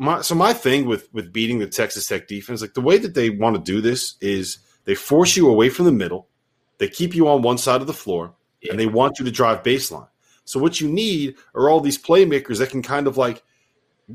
my 0.00 0.22
so 0.22 0.34
my 0.34 0.54
thing 0.54 0.86
with 0.86 1.12
with 1.12 1.30
beating 1.30 1.58
the 1.58 1.66
Texas 1.66 2.08
Tech 2.08 2.26
defense, 2.26 2.62
like 2.62 2.72
the 2.72 2.80
way 2.80 2.96
that 2.96 3.14
they 3.14 3.28
want 3.28 3.54
to 3.54 3.62
do 3.62 3.82
this 3.82 4.14
is 4.22 4.58
they 4.84 4.94
force 4.94 5.36
you 5.36 5.48
away 5.48 5.68
from 5.68 5.84
the 5.84 5.92
middle, 5.92 6.26
they 6.78 6.88
keep 6.88 7.14
you 7.14 7.28
on 7.28 7.42
one 7.42 7.58
side 7.58 7.82
of 7.82 7.86
the 7.86 7.92
floor, 7.92 8.32
yeah. 8.62 8.70
and 8.70 8.80
they 8.80 8.86
want 8.86 9.18
you 9.18 9.26
to 9.26 9.30
drive 9.30 9.62
baseline. 9.62 10.08
So 10.46 10.58
what 10.58 10.80
you 10.80 10.88
need 10.88 11.36
are 11.54 11.68
all 11.68 11.80
these 11.80 12.02
playmakers 12.02 12.58
that 12.58 12.70
can 12.70 12.82
kind 12.82 13.06
of 13.06 13.18
like 13.18 13.42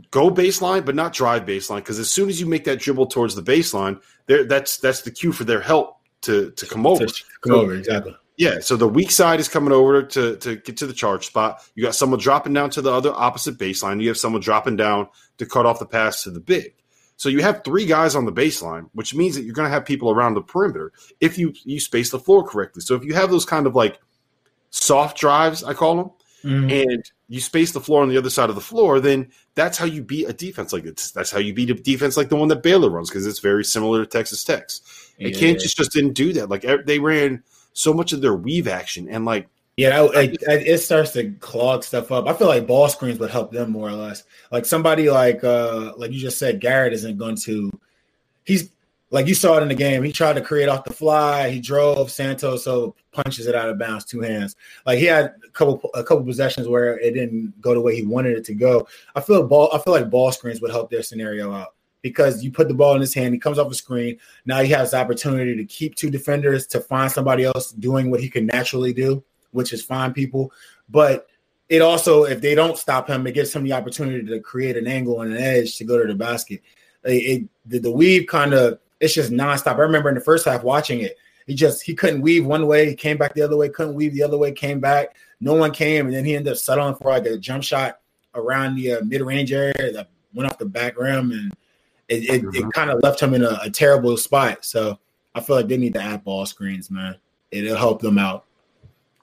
go 0.09 0.31
baseline, 0.31 0.83
but 0.83 0.95
not 0.95 1.13
drive 1.13 1.45
baseline. 1.45 1.77
Because 1.77 1.99
as 1.99 2.09
soon 2.09 2.29
as 2.29 2.39
you 2.39 2.47
make 2.47 2.63
that 2.63 2.79
dribble 2.79 3.05
towards 3.05 3.35
the 3.35 3.43
baseline, 3.43 4.01
there 4.25 4.43
that's 4.43 4.77
that's 4.77 5.01
the 5.01 5.11
cue 5.11 5.31
for 5.31 5.43
their 5.43 5.61
help 5.61 5.99
to 6.21 6.49
to 6.49 6.65
come 6.65 6.87
over. 6.87 7.05
To 7.05 7.23
come 7.41 7.53
over 7.53 7.75
exactly. 7.75 8.15
Yeah, 8.37 8.59
so 8.59 8.75
the 8.75 8.87
weak 8.87 9.11
side 9.11 9.39
is 9.39 9.47
coming 9.47 9.71
over 9.71 10.03
to 10.03 10.35
to 10.37 10.55
get 10.57 10.77
to 10.77 10.87
the 10.87 10.93
charge 10.93 11.25
spot. 11.25 11.61
You 11.73 11.83
got 11.83 11.95
someone 11.95 12.19
dropping 12.19 12.53
down 12.53 12.69
to 12.71 12.81
the 12.81 12.91
other 12.91 13.13
opposite 13.13 13.57
baseline. 13.57 14.01
You 14.01 14.09
have 14.09 14.17
someone 14.17 14.41
dropping 14.41 14.75
down 14.75 15.07
to 15.37 15.45
cut 15.45 15.65
off 15.65 15.79
the 15.79 15.85
pass 15.85 16.23
to 16.23 16.31
the 16.31 16.41
big. 16.41 16.73
So 17.17 17.29
you 17.29 17.41
have 17.43 17.63
three 17.63 17.85
guys 17.85 18.13
on 18.13 18.25
the 18.25 18.33
baseline, 18.33 18.89
which 18.93 19.15
means 19.15 19.35
that 19.35 19.43
you're 19.43 19.53
going 19.53 19.67
to 19.67 19.73
have 19.73 19.85
people 19.85 20.11
around 20.11 20.33
the 20.33 20.41
perimeter 20.41 20.91
if 21.21 21.37
you 21.37 21.53
you 21.63 21.79
space 21.79 22.11
the 22.11 22.19
floor 22.19 22.45
correctly. 22.45 22.81
So 22.81 22.95
if 22.95 23.05
you 23.05 23.13
have 23.13 23.29
those 23.29 23.45
kind 23.45 23.67
of 23.67 23.75
like 23.75 23.99
soft 24.69 25.17
drives, 25.17 25.63
I 25.63 25.73
call 25.73 25.95
them, 25.95 26.11
mm-hmm. 26.43 26.69
and 26.69 27.11
you 27.29 27.39
space 27.39 27.71
the 27.71 27.79
floor 27.79 28.01
on 28.01 28.09
the 28.09 28.17
other 28.17 28.29
side 28.29 28.49
of 28.49 28.55
the 28.55 28.61
floor, 28.61 28.99
then 28.99 29.31
that's 29.55 29.77
how 29.77 29.85
you 29.85 30.03
beat 30.03 30.29
a 30.29 30.33
defense 30.33 30.73
like 30.73 30.83
this. 30.83 31.11
That's 31.11 31.31
how 31.31 31.39
you 31.39 31.53
beat 31.53 31.69
a 31.69 31.73
defense 31.73 32.17
like 32.17 32.29
the 32.29 32.35
one 32.35 32.49
that 32.49 32.61
Baylor 32.63 32.89
runs 32.89 33.09
because 33.09 33.25
it's 33.25 33.39
very 33.39 33.63
similar 33.63 33.99
to 34.03 34.05
Texas 34.05 34.43
Tech's. 34.43 34.81
And 35.17 35.33
yeah. 35.33 35.39
Kansas 35.39 35.73
just 35.73 35.93
didn't 35.93 36.13
do 36.13 36.33
that. 36.33 36.49
Like 36.49 36.65
they 36.85 36.99
ran 36.99 37.43
so 37.75 37.93
much 37.93 38.13
of 38.13 38.21
their 38.21 38.35
weave 38.35 38.67
action 38.67 39.07
and 39.09 39.25
like 39.25 39.47
yeah, 39.77 40.07
it, 40.13 40.37
it, 40.41 40.77
starts 40.77 41.11
to 41.11 41.31
clog 41.41 41.83
stuff 41.83 42.09
up. 42.09 42.27
I 42.27 42.33
feel 42.33 42.47
like 42.47 42.65
ball 42.65 42.87
screens 42.87 43.19
would 43.19 43.29
help 43.29 43.51
them 43.51 43.71
more 43.71 43.89
or 43.89 43.93
less. 43.93 44.23
Like 44.49 44.63
somebody 44.63 45.09
like 45.09 45.43
uh 45.43 45.91
like 45.97 46.13
you 46.13 46.19
just 46.19 46.39
said, 46.39 46.61
Garrett 46.61 46.93
isn't 46.93 47.17
going 47.17 47.35
to. 47.37 47.69
He's 48.45 48.71
like 49.09 49.27
you 49.27 49.35
saw 49.35 49.57
it 49.57 49.63
in 49.63 49.67
the 49.67 49.75
game. 49.75 50.01
He 50.01 50.13
tried 50.13 50.37
to 50.37 50.41
create 50.41 50.69
off 50.69 50.85
the 50.85 50.93
fly. 50.93 51.49
He 51.49 51.59
drove 51.59 52.09
Santos, 52.09 52.63
so 52.63 52.95
punches 53.11 53.47
it 53.47 53.55
out 53.55 53.67
of 53.67 53.77
bounds, 53.77 54.05
two 54.05 54.21
hands. 54.21 54.55
Like 54.85 54.97
he 54.97 55.05
had 55.05 55.33
a 55.45 55.49
couple 55.51 55.89
a 55.93 56.05
couple 56.05 56.23
possessions 56.23 56.69
where 56.69 56.97
it 56.99 57.11
didn't 57.11 57.59
go 57.59 57.73
the 57.73 57.81
way 57.81 57.97
he 57.97 58.05
wanted 58.05 58.37
it 58.37 58.45
to 58.45 58.53
go. 58.53 58.87
I 59.13 59.19
feel 59.19 59.45
ball. 59.45 59.69
I 59.73 59.79
feel 59.79 59.91
like 59.91 60.09
ball 60.09 60.31
screens 60.31 60.61
would 60.61 60.71
help 60.71 60.89
their 60.89 61.03
scenario 61.03 61.51
out 61.51 61.74
because 62.05 62.43
you 62.43 62.51
put 62.51 62.67
the 62.67 62.73
ball 62.75 62.93
in 62.93 63.01
his 63.01 63.15
hand, 63.15 63.33
he 63.33 63.39
comes 63.39 63.57
off 63.57 63.71
a 63.71 63.73
screen. 63.73 64.19
Now 64.45 64.61
he 64.61 64.69
has 64.69 64.91
the 64.91 64.97
opportunity 64.97 65.55
to 65.55 65.65
keep 65.65 65.95
two 65.95 66.11
defenders 66.11 66.67
to 66.67 66.79
find 66.79 67.11
somebody 67.11 67.45
else 67.45 67.71
doing 67.71 68.11
what 68.11 68.19
he 68.19 68.29
can 68.29 68.45
naturally 68.45 68.93
do, 68.93 69.23
which 69.49 69.73
is 69.73 69.81
find 69.81 70.13
people. 70.13 70.51
But 70.87 71.27
it 71.67 71.81
also, 71.81 72.25
if 72.25 72.41
they 72.41 72.53
don't 72.53 72.77
stop 72.77 73.09
him, 73.09 73.25
it 73.25 73.31
gives 73.31 73.51
him 73.51 73.63
the 73.63 73.73
opportunity 73.73 74.23
to 74.23 74.39
create 74.39 74.77
an 74.77 74.85
angle 74.85 75.21
and 75.21 75.33
an 75.33 75.41
edge 75.41 75.77
to 75.77 75.83
go 75.83 75.99
to 75.99 76.05
the 76.05 76.13
basket. 76.13 76.61
It, 77.05 77.09
it 77.09 77.49
the, 77.65 77.79
the 77.79 77.91
weave 77.91 78.27
kind 78.27 78.53
of 78.53 78.77
it's 78.99 79.15
just 79.15 79.31
nonstop. 79.31 79.77
I 79.77 79.79
remember 79.79 80.09
in 80.09 80.15
the 80.15 80.21
first 80.21 80.45
half 80.45 80.61
watching 80.61 80.99
it, 80.99 81.17
he 81.47 81.55
just 81.55 81.81
he 81.81 81.95
couldn't 81.95 82.21
weave 82.21 82.45
one 82.45 82.67
way, 82.67 82.93
came 82.93 83.17
back 83.17 83.33
the 83.33 83.41
other 83.41 83.57
way, 83.57 83.69
couldn't 83.69 83.95
weave 83.95 84.13
the 84.13 84.21
other 84.21 84.37
way, 84.37 84.51
came 84.51 84.79
back. 84.79 85.15
No 85.39 85.55
one 85.55 85.71
came, 85.71 86.05
and 86.05 86.15
then 86.15 86.23
he 86.23 86.35
ended 86.35 86.53
up 86.53 86.59
settling 86.59 86.93
for 86.93 87.09
like 87.09 87.25
a 87.25 87.35
jump 87.35 87.63
shot 87.63 87.97
around 88.35 88.75
the 88.75 88.91
uh, 88.91 89.01
mid 89.03 89.21
range 89.21 89.51
area 89.51 89.91
that 89.91 90.09
went 90.35 90.47
off 90.47 90.59
the 90.59 90.65
back 90.65 90.99
rim 90.99 91.31
and 91.31 91.51
it, 92.07 92.29
it, 92.29 92.41
mm-hmm. 92.43 92.67
it 92.67 92.73
kind 92.73 92.89
of 92.89 93.01
left 93.01 93.19
him 93.19 93.33
in 93.33 93.43
a, 93.43 93.59
a, 93.63 93.69
terrible 93.69 94.15
spot. 94.17 94.63
So 94.63 94.99
I 95.33 95.41
feel 95.41 95.55
like 95.55 95.67
they 95.67 95.77
need 95.77 95.93
to 95.95 96.01
add 96.01 96.23
ball 96.23 96.45
screens, 96.45 96.91
man. 96.91 97.17
It'll 97.51 97.77
help 97.77 98.01
them 98.01 98.17
out 98.17 98.45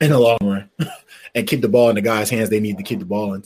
in 0.01 0.11
the 0.11 0.19
long 0.19 0.39
run 0.43 0.71
and 1.35 1.47
keep 1.47 1.61
the 1.61 1.69
ball 1.69 1.91
in 1.91 1.95
the 1.95 2.03
guys' 2.03 2.31
hands 2.31 2.51
they 2.51 2.61
need 2.61 2.79
to 2.79 2.83
keep 2.83 2.99
the 2.99 3.05
ball 3.05 3.35
in. 3.35 3.45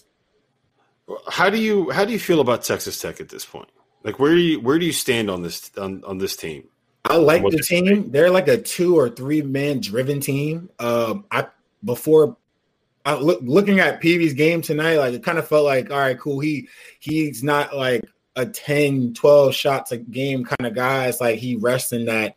How 1.29 1.51
do 1.51 1.59
you 1.59 1.91
how 1.91 2.05
do 2.05 2.13
you 2.13 2.19
feel 2.19 2.41
about 2.41 2.63
Texas 2.63 3.01
Tech 3.01 3.21
at 3.21 3.29
this 3.29 3.45
point? 3.45 3.69
Like 4.03 4.19
where 4.19 4.35
do 4.35 4.41
you 4.41 4.61
where 4.61 4.79
do 4.79 4.87
you 4.87 4.93
stand 4.93 5.31
on 5.31 5.43
this 5.43 5.71
on, 5.77 6.03
on 6.05 6.19
this 6.19 6.37
team? 6.37 6.69
I 7.05 7.17
like 7.17 7.43
the 7.43 7.59
team. 7.59 8.11
They're 8.11 8.31
like 8.31 8.49
a 8.49 8.57
two 8.57 8.99
or 8.99 9.09
three 9.09 9.43
man 9.43 9.81
driven 9.81 10.21
team. 10.21 10.71
Um, 10.81 11.25
I 11.31 11.47
before 11.85 12.37
I 13.05 13.15
look, 13.15 13.41
looking 13.43 13.79
at 13.79 14.01
Peavy's 14.01 14.33
game 14.33 14.63
tonight, 14.63 14.97
like 14.97 15.15
it 15.15 15.23
kind 15.23 15.39
of 15.39 15.47
felt 15.47 15.65
like, 15.65 15.93
all 15.93 15.99
right, 15.99 16.19
cool. 16.19 16.41
He 16.41 16.69
he's 16.99 17.45
not 17.45 17.77
like 17.77 18.03
a 18.37 18.47
10, 18.47 19.15
12 19.15 19.55
shots 19.55 19.93
a 19.93 19.97
game 19.97 20.45
kind 20.45 20.67
of 20.67 20.75
guy. 20.75 21.07
It's 21.07 21.21
like 21.21 21.39
he 21.39 21.57
rests 21.57 21.93
in 21.93 22.05
that 22.07 22.37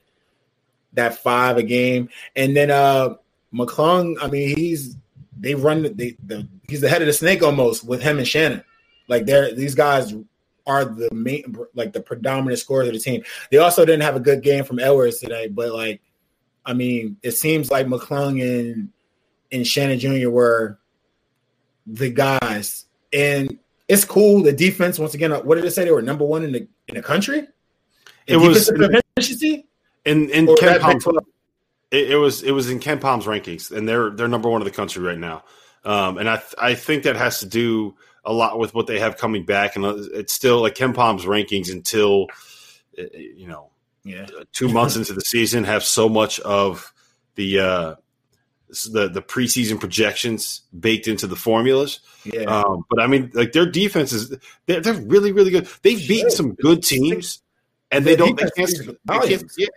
that 0.93 1.19
five 1.19 1.57
a 1.57 1.63
game. 1.63 2.09
And 2.35 2.55
then 2.55 2.71
uh 2.71 3.15
McClung, 3.53 4.15
I 4.21 4.27
mean, 4.27 4.55
he's 4.55 4.95
they 5.39 5.55
run 5.55 5.83
the, 5.83 6.15
the 6.25 6.47
he's 6.67 6.81
the 6.81 6.89
head 6.89 7.01
of 7.01 7.07
the 7.07 7.13
snake 7.13 7.43
almost 7.43 7.83
with 7.83 8.01
him 8.01 8.17
and 8.17 8.27
Shannon. 8.27 8.63
Like 9.07 9.25
they're 9.25 9.53
these 9.53 9.75
guys 9.75 10.13
are 10.67 10.85
the 10.85 11.09
main, 11.11 11.57
like 11.73 11.93
the 11.93 12.01
predominant 12.01 12.59
scorers 12.59 12.87
of 12.87 12.93
the 12.93 12.99
team. 12.99 13.23
They 13.49 13.57
also 13.57 13.85
didn't 13.85 14.03
have 14.03 14.15
a 14.15 14.19
good 14.19 14.43
game 14.43 14.63
from 14.63 14.79
Edwards 14.79 15.19
today, 15.19 15.47
but 15.47 15.73
like, 15.73 16.01
I 16.65 16.73
mean, 16.73 17.17
it 17.23 17.31
seems 17.31 17.71
like 17.71 17.87
McClung 17.87 18.41
and 18.41 18.89
and 19.51 19.65
Shannon 19.65 19.99
Jr. 19.99 20.29
were 20.29 20.77
the 21.87 22.11
guys, 22.11 22.85
and 23.11 23.57
it's 23.89 24.05
cool. 24.05 24.41
The 24.43 24.53
defense, 24.53 24.97
once 24.97 25.13
again, 25.13 25.31
what 25.31 25.55
did 25.55 25.65
it 25.65 25.71
say? 25.71 25.83
They 25.83 25.91
were 25.91 26.01
number 26.01 26.23
one 26.23 26.43
in 26.43 26.53
the 26.53 26.67
in 26.87 26.95
the 26.95 27.01
country. 27.01 27.39
In 27.39 27.47
it 28.27 28.37
was 28.37 28.69
efficiency 28.69 29.65
in 30.05 30.29
in 30.29 30.47
KenPom, 30.47 31.17
it, 31.91 32.11
it, 32.11 32.15
was 32.15 32.43
it 32.43 32.51
was 32.51 32.69
in 32.69 32.79
KenPom's 32.79 33.25
rankings, 33.25 33.71
and 33.71 33.87
they're 33.87 34.09
they're 34.09 34.27
number 34.27 34.49
one 34.49 34.61
in 34.61 34.65
the 34.65 34.71
country 34.71 35.03
right 35.03 35.17
now. 35.17 35.43
Um, 35.83 36.17
and 36.17 36.29
I 36.29 36.41
I 36.59 36.75
think 36.75 37.03
that 37.03 37.15
has 37.15 37.39
to 37.39 37.45
do 37.45 37.95
a 38.25 38.33
lot 38.33 38.59
with 38.59 38.73
what 38.73 38.87
they 38.87 38.99
have 38.99 39.17
coming 39.17 39.45
back, 39.45 39.75
and 39.75 39.85
it's 39.85 40.33
still 40.33 40.61
like 40.61 40.75
KenPom's 40.75 41.25
rankings 41.25 41.71
until 41.71 42.27
uh, 42.97 43.03
you 43.13 43.47
know 43.47 43.69
yeah. 44.03 44.27
two 44.53 44.69
months 44.69 44.95
into 44.95 45.13
the 45.13 45.21
season 45.21 45.63
have 45.63 45.83
so 45.83 46.09
much 46.09 46.39
of 46.41 46.93
the 47.35 47.59
uh, 47.59 47.95
the 48.69 49.09
the 49.09 49.21
preseason 49.21 49.79
projections 49.79 50.61
baked 50.79 51.07
into 51.07 51.27
the 51.27 51.35
formulas. 51.35 51.99
Yeah. 52.23 52.43
Um, 52.43 52.85
but 52.89 53.01
I 53.01 53.07
mean, 53.07 53.31
like 53.33 53.51
their 53.51 53.65
defense 53.65 54.13
is 54.13 54.35
they're, 54.65 54.81
they're 54.81 54.93
really 54.93 55.31
really 55.31 55.51
good. 55.51 55.67
They've 55.81 56.07
beaten 56.07 56.31
some 56.31 56.53
good 56.53 56.83
teams, 56.83 57.41
and 57.91 58.05
they 58.05 58.15
don't 58.15 58.37
they 58.37 58.49
can't, 58.55 58.71
they 59.05 59.19
can't 59.19 59.51
yeah, 59.57 59.67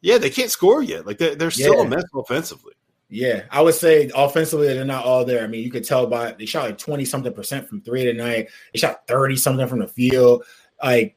yeah 0.00 0.18
they 0.18 0.30
can't 0.30 0.50
score 0.50 0.82
yet. 0.82 1.06
Like 1.06 1.18
they're, 1.18 1.34
they're 1.34 1.50
still 1.50 1.76
yeah. 1.76 1.82
a 1.82 1.88
mess 1.88 2.04
offensively. 2.14 2.74
Yeah, 3.08 3.44
I 3.50 3.62
would 3.62 3.74
say 3.74 4.10
offensively 4.14 4.66
they're 4.66 4.84
not 4.84 5.04
all 5.04 5.24
there. 5.24 5.44
I 5.44 5.46
mean, 5.46 5.62
you 5.62 5.70
could 5.70 5.84
tell 5.84 6.06
by 6.06 6.32
they 6.32 6.46
shot 6.46 6.64
like 6.64 6.78
twenty 6.78 7.04
something 7.04 7.32
percent 7.32 7.68
from 7.68 7.82
three 7.82 8.04
tonight. 8.04 8.48
They 8.72 8.78
shot 8.80 9.06
thirty 9.06 9.36
something 9.36 9.68
from 9.68 9.78
the 9.78 9.88
field. 9.88 10.44
Like 10.82 11.16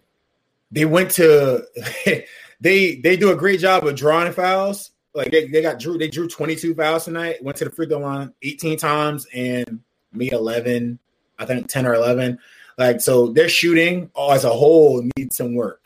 they 0.69 0.85
went 0.85 1.11
to 1.11 1.65
they 2.61 2.95
they 2.95 3.17
do 3.17 3.31
a 3.31 3.35
great 3.35 3.59
job 3.59 3.87
of 3.87 3.95
drawing 3.95 4.31
fouls 4.33 4.91
like 5.17 5.31
they, 5.31 5.47
they 5.47 5.63
got 5.63 5.79
drew 5.79 5.97
they 5.97 6.07
drew 6.07 6.27
22 6.27 6.75
fouls 6.75 7.05
tonight, 7.05 7.43
went 7.43 7.57
to 7.57 7.65
the 7.65 7.71
free 7.71 7.87
throw 7.87 7.97
line 7.97 8.33
18 8.43 8.77
times 8.77 9.25
and 9.33 9.81
me 10.13 10.31
11, 10.31 10.99
I 11.39 11.45
think 11.45 11.67
10 11.67 11.87
or 11.87 11.95
11. 11.95 12.37
Like 12.77 13.01
so 13.01 13.33
their 13.33 13.49
shooting 13.49 14.11
as 14.31 14.43
a 14.43 14.49
whole 14.49 15.03
needs 15.17 15.35
some 15.35 15.55
work. 15.55 15.81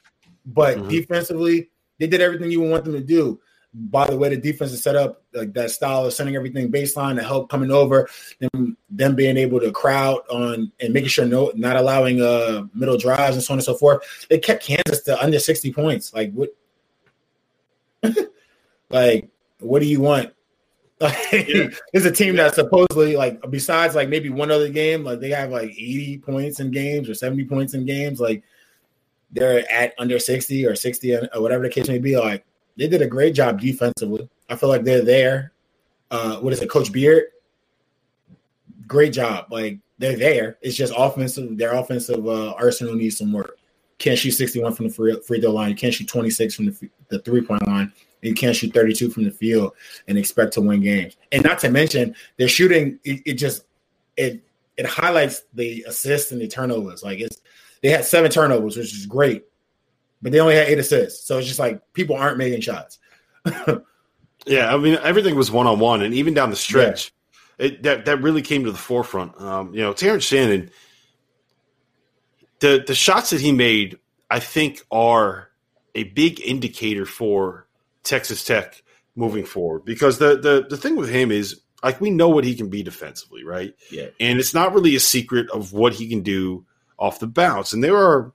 But 0.45 0.77
mm-hmm. 0.77 0.89
defensively, 0.89 1.69
they 1.97 2.07
did 2.07 2.19
everything 2.19 2.51
you 2.51 2.59
would 2.59 2.71
want 2.71 2.83
them 2.83 2.93
to 2.93 3.01
do. 3.01 3.39
By 3.73 4.05
the 4.09 4.17
way, 4.17 4.27
the 4.27 4.35
defense 4.35 4.73
is 4.73 4.83
set 4.83 4.97
up 4.97 5.23
like 5.33 5.53
that 5.53 5.71
style 5.71 6.05
of 6.05 6.11
sending 6.11 6.35
everything 6.35 6.69
baseline 6.69 7.15
to 7.15 7.23
help 7.23 7.49
coming 7.49 7.71
over, 7.71 8.09
them 8.39 8.75
them 8.89 9.15
being 9.15 9.37
able 9.37 9.61
to 9.61 9.71
crowd 9.71 10.23
on 10.29 10.73
and 10.81 10.93
making 10.93 11.07
sure 11.07 11.25
no 11.25 11.53
not 11.55 11.77
allowing 11.77 12.21
uh 12.21 12.63
middle 12.73 12.97
drives 12.97 13.37
and 13.37 13.43
so 13.43 13.53
on 13.53 13.59
and 13.59 13.63
so 13.63 13.75
forth. 13.75 14.27
They 14.29 14.39
kept 14.39 14.65
Kansas 14.65 15.03
to 15.03 15.23
under 15.23 15.39
60 15.39 15.71
points. 15.71 16.13
Like 16.13 16.33
what 16.33 16.49
Like, 18.91 19.29
what 19.59 19.79
do 19.79 19.85
you 19.85 20.01
want? 20.01 20.33
Like, 21.01 21.17
yeah. 21.31 21.69
it's 21.93 22.05
a 22.05 22.11
team 22.11 22.35
that's 22.35 22.53
supposedly 22.53 23.15
like 23.15 23.41
besides 23.49 23.95
like 23.95 24.07
maybe 24.07 24.29
one 24.29 24.51
other 24.51 24.69
game, 24.69 25.03
like 25.03 25.19
they 25.19 25.31
have 25.31 25.49
like 25.49 25.71
80 25.71 26.19
points 26.19 26.59
in 26.59 26.69
games 26.69 27.09
or 27.09 27.15
70 27.15 27.45
points 27.45 27.73
in 27.73 27.87
games. 27.87 28.19
Like 28.19 28.43
they're 29.31 29.63
at 29.71 29.95
under 29.97 30.19
60 30.19 30.63
or 30.67 30.75
60 30.75 31.15
or 31.15 31.27
whatever 31.37 31.63
the 31.63 31.69
case 31.69 31.87
may 31.87 31.97
be. 31.97 32.15
Like 32.17 32.45
they 32.77 32.87
did 32.87 33.01
a 33.01 33.07
great 33.07 33.33
job 33.33 33.59
defensively. 33.59 34.29
I 34.47 34.55
feel 34.55 34.69
like 34.69 34.83
they're 34.83 35.03
there. 35.03 35.53
Uh, 36.11 36.37
what 36.37 36.53
is 36.53 36.61
it, 36.61 36.69
Coach 36.69 36.91
Beard? 36.91 37.23
Great 38.85 39.13
job. 39.13 39.47
Like 39.49 39.79
they're 39.97 40.17
there. 40.17 40.59
It's 40.61 40.75
just 40.75 40.93
offensive. 40.95 41.57
Their 41.57 41.73
offensive 41.73 42.27
uh, 42.27 42.51
arsenal 42.51 42.93
needs 42.93 43.17
some 43.17 43.33
work. 43.33 43.57
Can't 43.97 44.19
shoot 44.19 44.33
61 44.33 44.73
from 44.73 44.87
the 44.89 44.93
free, 44.93 45.19
free 45.25 45.41
throw 45.41 45.49
line. 45.49 45.75
Can't 45.75 45.95
shoot 45.95 46.07
26 46.07 46.53
from 46.53 46.65
the, 46.67 46.89
the 47.07 47.19
three 47.19 47.41
point 47.41 47.65
line 47.65 47.91
you 48.21 48.35
can't 48.35 48.55
shoot 48.55 48.73
32 48.73 49.09
from 49.09 49.23
the 49.23 49.31
field 49.31 49.73
and 50.07 50.17
expect 50.17 50.53
to 50.53 50.61
win 50.61 50.81
games. 50.81 51.17
And 51.31 51.43
not 51.43 51.59
to 51.59 51.69
mention, 51.69 52.15
their 52.37 52.47
shooting, 52.47 52.99
it, 53.03 53.21
it 53.25 53.33
just 53.33 53.63
it 54.17 54.43
it 54.77 54.85
highlights 54.85 55.43
the 55.53 55.83
assists 55.87 56.31
and 56.31 56.41
the 56.41 56.47
turnovers. 56.47 57.03
Like 57.03 57.19
it's 57.19 57.41
they 57.81 57.89
had 57.89 58.05
seven 58.05 58.31
turnovers, 58.31 58.77
which 58.77 58.93
is 58.93 59.05
great, 59.05 59.45
but 60.21 60.31
they 60.31 60.39
only 60.39 60.55
had 60.55 60.67
eight 60.67 60.79
assists. 60.79 61.25
So 61.25 61.37
it's 61.37 61.47
just 61.47 61.59
like 61.59 61.81
people 61.93 62.15
aren't 62.15 62.37
making 62.37 62.61
shots. 62.61 62.99
yeah, 64.45 64.73
I 64.73 64.77
mean 64.77 64.97
everything 65.01 65.35
was 65.35 65.51
one 65.51 65.67
on 65.67 65.79
one, 65.79 66.01
and 66.01 66.13
even 66.13 66.33
down 66.33 66.51
the 66.51 66.55
stretch, 66.55 67.11
yeah. 67.57 67.65
it 67.65 67.83
that 67.83 68.05
that 68.05 68.21
really 68.21 68.41
came 68.41 68.65
to 68.65 68.71
the 68.71 68.77
forefront. 68.77 69.39
Um, 69.41 69.73
you 69.73 69.81
know, 69.81 69.93
Terrence 69.93 70.23
Shannon, 70.23 70.69
the 72.59 72.83
the 72.85 72.95
shots 72.95 73.31
that 73.31 73.41
he 73.41 73.51
made, 73.51 73.97
I 74.29 74.39
think, 74.39 74.85
are 74.91 75.49
a 75.95 76.03
big 76.03 76.39
indicator 76.39 77.05
for 77.05 77.67
Texas 78.03 78.43
Tech 78.43 78.83
moving 79.15 79.45
forward 79.45 79.85
because 79.85 80.17
the 80.17 80.37
the 80.37 80.65
the 80.69 80.77
thing 80.77 80.95
with 80.95 81.09
him 81.09 81.31
is 81.31 81.61
like 81.83 81.99
we 81.99 82.11
know 82.11 82.29
what 82.29 82.43
he 82.43 82.55
can 82.55 82.69
be 82.69 82.83
defensively, 82.83 83.43
right? 83.43 83.73
Yeah. 83.89 84.07
And 84.19 84.39
it's 84.39 84.53
not 84.53 84.73
really 84.73 84.95
a 84.95 84.99
secret 84.99 85.49
of 85.49 85.73
what 85.73 85.93
he 85.93 86.07
can 86.07 86.21
do 86.21 86.65
off 86.97 87.19
the 87.19 87.27
bounce. 87.27 87.73
And 87.73 87.83
there 87.83 87.97
are 87.97 88.31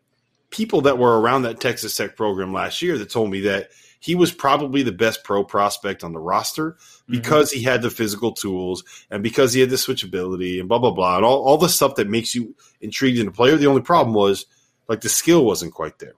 people 0.50 0.82
that 0.82 0.98
were 0.98 1.20
around 1.20 1.42
that 1.42 1.60
Texas 1.60 1.96
Tech 1.96 2.16
program 2.16 2.52
last 2.52 2.82
year 2.82 2.98
that 2.98 3.10
told 3.10 3.30
me 3.30 3.42
that 3.42 3.70
he 4.00 4.14
was 4.14 4.32
probably 4.32 4.82
the 4.82 4.92
best 4.92 5.24
pro 5.24 5.44
prospect 5.44 6.04
on 6.04 6.12
the 6.12 6.18
roster 6.18 6.72
mm-hmm. 6.72 7.12
because 7.12 7.50
mm-hmm. 7.50 7.58
he 7.58 7.64
had 7.64 7.82
the 7.82 7.90
physical 7.90 8.32
tools 8.32 8.84
and 9.10 9.22
because 9.22 9.52
he 9.52 9.60
had 9.60 9.70
the 9.70 9.76
switchability 9.76 10.58
and 10.60 10.68
blah 10.68 10.78
blah 10.78 10.90
blah 10.90 11.16
and 11.16 11.24
all, 11.24 11.42
all 11.44 11.58
the 11.58 11.68
stuff 11.68 11.96
that 11.96 12.08
makes 12.08 12.34
you 12.34 12.54
intrigued 12.80 13.18
in 13.18 13.28
a 13.28 13.32
player. 13.32 13.56
The 13.56 13.66
only 13.66 13.82
problem 13.82 14.14
was 14.14 14.46
like 14.88 15.00
the 15.00 15.08
skill 15.08 15.44
wasn't 15.44 15.72
quite 15.72 15.98
there. 15.98 16.14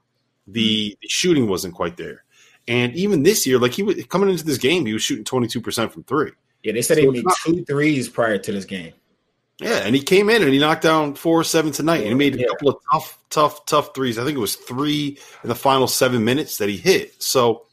The, 0.47 0.91
mm-hmm. 0.91 0.99
the 1.03 1.09
shooting 1.09 1.49
wasn't 1.49 1.75
quite 1.75 1.97
there. 1.97 2.25
And 2.69 2.95
even 2.95 3.23
this 3.23 3.47
year, 3.47 3.59
like 3.59 3.73
he 3.73 3.83
was 3.83 4.05
coming 4.07 4.29
into 4.29 4.45
this 4.45 4.59
game, 4.59 4.87
he 4.87 4.93
was 4.93 5.03
shooting 5.03 5.25
22% 5.25 5.91
from 5.91 6.05
three. 6.05 6.33
Yeah, 6.63 6.73
they 6.73 6.83
said 6.83 6.99
so 6.99 7.03
he 7.03 7.09
made 7.09 7.25
not, 7.25 7.37
two 7.45 7.65
threes 7.65 8.09
prior 8.09 8.39
to 8.39 8.53
this 8.53 8.67
game. 8.67 8.93
Yeah, 9.59 9.79
and 9.79 9.95
he 9.95 10.03
came 10.03 10.31
in 10.31 10.43
and 10.43 10.53
he 10.53 10.59
knocked 10.59 10.83
down 10.83 11.15
four 11.15 11.43
seven 11.43 11.73
tonight. 11.73 12.01
And 12.01 12.09
he 12.09 12.15
made 12.15 12.37
a 12.37 12.41
yeah. 12.41 12.47
couple 12.47 12.69
of 12.69 12.77
tough, 12.93 13.19
tough, 13.31 13.67
tough 13.67 13.95
threes. 13.95 14.19
I 14.19 14.25
think 14.25 14.37
it 14.37 14.41
was 14.41 14.55
three 14.55 15.19
in 15.43 15.49
the 15.49 15.55
final 15.55 15.89
seven 15.89 16.25
minutes 16.25 16.59
that 16.59 16.69
he 16.69 16.77
hit. 16.77 17.21
So 17.23 17.65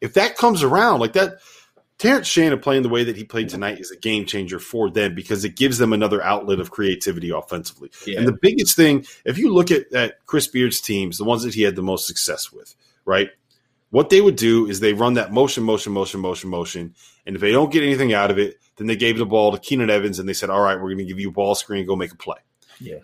if 0.00 0.14
that 0.14 0.36
comes 0.36 0.62
around, 0.62 1.00
like 1.00 1.12
that, 1.12 1.38
Terrence 1.98 2.26
Shannon 2.26 2.58
playing 2.60 2.82
the 2.82 2.88
way 2.88 3.04
that 3.04 3.16
he 3.16 3.24
played 3.24 3.50
tonight 3.50 3.78
is 3.78 3.90
a 3.90 3.96
game 3.96 4.24
changer 4.24 4.58
for 4.58 4.88
them 4.90 5.14
because 5.14 5.44
it 5.44 5.54
gives 5.54 5.76
them 5.76 5.92
another 5.92 6.22
outlet 6.22 6.58
of 6.58 6.70
creativity 6.70 7.30
offensively. 7.30 7.90
Yeah. 8.06 8.18
And 8.20 8.26
the 8.26 8.38
biggest 8.40 8.74
thing, 8.74 9.04
if 9.26 9.36
you 9.36 9.52
look 9.52 9.70
at, 9.70 9.92
at 9.92 10.24
Chris 10.24 10.48
Beard's 10.48 10.80
teams, 10.80 11.18
the 11.18 11.24
ones 11.24 11.42
that 11.42 11.52
he 11.52 11.60
had 11.60 11.76
the 11.76 11.82
most 11.82 12.06
success 12.06 12.50
with, 12.50 12.74
right? 13.04 13.28
What 13.90 14.08
they 14.08 14.20
would 14.20 14.36
do 14.36 14.66
is 14.66 14.80
they 14.80 14.92
run 14.92 15.14
that 15.14 15.32
motion, 15.32 15.64
motion, 15.64 15.92
motion, 15.92 16.20
motion, 16.20 16.48
motion. 16.48 16.94
And 17.26 17.34
if 17.34 17.42
they 17.42 17.52
don't 17.52 17.72
get 17.72 17.82
anything 17.82 18.12
out 18.12 18.30
of 18.30 18.38
it, 18.38 18.58
then 18.76 18.86
they 18.86 18.96
gave 18.96 19.18
the 19.18 19.26
ball 19.26 19.52
to 19.52 19.58
Keenan 19.58 19.90
Evans 19.90 20.18
and 20.18 20.28
they 20.28 20.32
said, 20.32 20.48
All 20.48 20.60
right, 20.60 20.76
we're 20.76 20.88
going 20.88 20.98
to 20.98 21.04
give 21.04 21.18
you 21.18 21.28
a 21.28 21.32
ball 21.32 21.54
screen, 21.54 21.86
go 21.86 21.96
make 21.96 22.12
a 22.12 22.16
play. 22.16 22.38
Yeah. 22.80 22.98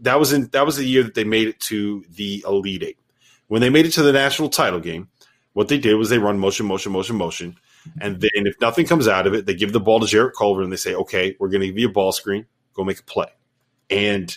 That 0.00 0.18
was 0.18 0.32
in 0.32 0.48
that 0.48 0.66
was 0.66 0.76
the 0.76 0.84
year 0.84 1.02
that 1.02 1.14
they 1.14 1.24
made 1.24 1.48
it 1.48 1.60
to 1.60 2.04
the 2.14 2.44
Elite 2.46 2.82
Eight. 2.82 2.98
When 3.48 3.60
they 3.60 3.70
made 3.70 3.86
it 3.86 3.92
to 3.92 4.02
the 4.02 4.12
national 4.12 4.48
title 4.48 4.80
game, 4.80 5.08
what 5.52 5.68
they 5.68 5.78
did 5.78 5.94
was 5.94 6.08
they 6.08 6.18
run 6.18 6.38
motion, 6.38 6.66
motion, 6.66 6.92
motion, 6.92 7.16
motion. 7.16 7.56
And 8.00 8.20
then 8.20 8.30
if 8.46 8.60
nothing 8.60 8.86
comes 8.86 9.08
out 9.08 9.26
of 9.26 9.34
it, 9.34 9.46
they 9.46 9.54
give 9.54 9.72
the 9.72 9.80
ball 9.80 10.00
to 10.00 10.06
Jarrett 10.06 10.36
Culver 10.36 10.62
and 10.62 10.72
they 10.72 10.76
say, 10.76 10.94
Okay, 10.94 11.36
we're 11.38 11.48
going 11.48 11.62
to 11.62 11.66
give 11.66 11.78
you 11.78 11.88
a 11.88 11.92
ball 11.92 12.12
screen, 12.12 12.46
go 12.74 12.84
make 12.84 13.00
a 13.00 13.04
play. 13.04 13.28
And 13.88 14.36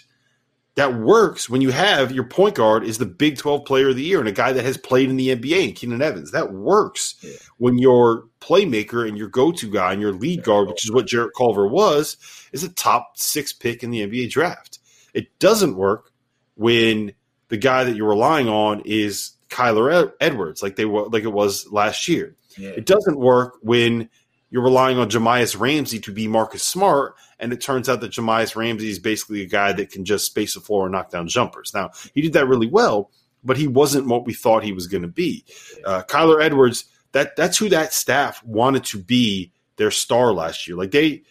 that 0.76 0.96
works 0.96 1.50
when 1.50 1.62
you 1.62 1.72
have 1.72 2.12
your 2.12 2.24
point 2.24 2.56
guard 2.56 2.84
is 2.84 2.98
the 2.98 3.06
Big 3.06 3.38
12 3.38 3.64
player 3.66 3.90
of 3.90 3.96
the 3.96 4.04
year 4.04 4.20
and 4.20 4.28
a 4.28 4.34
guy 4.34 4.52
that 4.52 4.66
has 4.66 4.78
played 4.78 5.10
in 5.10 5.18
the 5.18 5.36
NBA 5.36 5.66
and 5.66 5.76
Keenan 5.76 6.02
Evans. 6.02 6.32
That 6.32 6.52
works 6.52 7.16
yeah. 7.22 7.34
when 7.58 7.78
your 7.78 8.26
playmaker 8.42 9.08
and 9.08 9.18
your 9.18 9.28
go-to 9.28 9.70
guy 9.70 9.92
and 9.94 10.02
your 10.02 10.14
lead 10.14 10.44
guard, 10.44 10.68
which 10.68 10.84
is 10.84 10.92
what 10.92 11.06
Jarrett 11.06 11.36
Culver 11.38 11.68
was, 11.68 12.18
is 12.52 12.64
a 12.64 12.70
top 12.70 13.18
six 13.18 13.54
pick 13.54 13.84
in 13.84 13.92
the 13.92 14.02
NBA 14.02 14.32
draft. 14.32 14.80
It 15.14 15.38
doesn't 15.38 15.76
work 15.76 16.12
when 16.56 17.14
the 17.50 17.58
guy 17.58 17.84
that 17.84 17.96
you're 17.96 18.10
relying 18.10 18.50
on 18.50 18.82
is 18.84 19.34
Kyler 19.50 20.12
Edwards, 20.20 20.64
like 20.64 20.76
they 20.76 20.86
were 20.86 21.08
like 21.10 21.24
it 21.24 21.32
was 21.32 21.72
last 21.72 22.08
year. 22.08 22.36
Yeah. 22.58 22.70
It 22.70 22.86
doesn't 22.88 23.18
work 23.18 23.58
when 23.62 24.10
you're 24.54 24.62
relying 24.62 25.00
on 25.00 25.10
Jahmi'us 25.10 25.60
Ramsey 25.60 26.00
to 26.02 26.12
be 26.12 26.28
Marcus 26.28 26.62
Smart 26.62 27.16
and 27.40 27.52
it 27.52 27.60
turns 27.60 27.90
out 27.90 28.02
that 28.02 28.12
Jahmi'us 28.12 28.56
Ramsey 28.56 28.88
is 28.88 29.00
basically 29.00 29.42
a 29.42 29.48
guy 29.48 29.74
that 29.74 29.92
can 29.92 30.06
just 30.06 30.28
space 30.28 30.54
the 30.54 30.60
floor 30.60 30.86
and 30.86 30.92
knock 30.92 31.10
down 31.10 31.28
jumpers. 31.28 31.74
Now, 31.74 31.90
he 32.14 32.22
did 32.22 32.34
that 32.34 32.48
really 32.48 32.68
well, 32.68 33.10
but 33.44 33.58
he 33.58 33.68
wasn't 33.68 34.06
what 34.06 34.26
we 34.26 34.34
thought 34.34 34.64
he 34.64 34.72
was 34.72 34.86
going 34.86 35.02
to 35.02 35.08
be. 35.08 35.44
Uh, 35.84 36.04
Kyler 36.04 36.40
Edwards, 36.40 36.86
that 37.14 37.36
that's 37.36 37.58
who 37.58 37.68
that 37.70 37.94
staff 37.94 38.44
wanted 38.46 38.84
to 38.86 39.00
be 39.00 39.52
their 39.78 39.90
star 39.90 40.32
last 40.32 40.68
year. 40.68 40.78
Like 40.78 40.92
they 40.92 41.24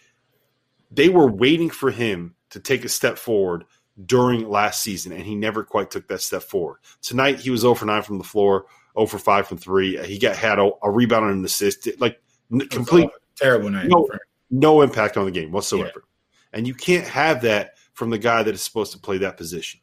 they 0.91 1.07
were 1.07 1.31
waiting 1.31 1.69
for 1.69 1.91
him 1.91 2.35
to 2.49 2.59
take 2.59 2.83
a 2.83 2.89
step 2.89 3.17
forward 3.17 3.63
during 4.05 4.49
last 4.49 4.83
season, 4.83 5.13
and 5.13 5.23
he 5.23 5.33
never 5.33 5.63
quite 5.63 5.91
took 5.91 6.09
that 6.09 6.21
step 6.21 6.43
forward. 6.43 6.79
Tonight, 7.01 7.39
he 7.39 7.49
was 7.49 7.61
0 7.61 7.75
for 7.75 7.85
9 7.85 8.01
from 8.03 8.17
the 8.17 8.23
floor, 8.23 8.65
0 8.97 9.07
for 9.07 9.17
5 9.17 9.47
from 9.47 9.57
three. 9.57 9.97
He 10.05 10.19
got 10.19 10.35
had 10.35 10.59
a, 10.59 10.69
a 10.83 10.91
rebound 10.91 11.25
and 11.25 11.39
an 11.39 11.45
assist. 11.45 11.87
Like 11.99 12.21
complete 12.69 13.09
terrible 13.35 13.69
night. 13.69 13.87
No, 13.87 14.07
no 14.51 14.81
impact 14.81 15.17
on 15.17 15.25
the 15.25 15.31
game 15.31 15.51
whatsoever. 15.51 15.91
Yeah. 15.95 16.57
And 16.57 16.67
you 16.67 16.73
can't 16.73 17.07
have 17.07 17.41
that 17.41 17.73
from 17.93 18.09
the 18.09 18.17
guy 18.17 18.43
that 18.43 18.53
is 18.53 18.61
supposed 18.61 18.91
to 18.91 18.99
play 18.99 19.17
that 19.19 19.37
position. 19.37 19.79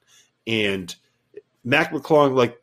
And 0.47 0.95
Mac 1.65 1.93
McClung, 1.93 2.35
like, 2.35 2.59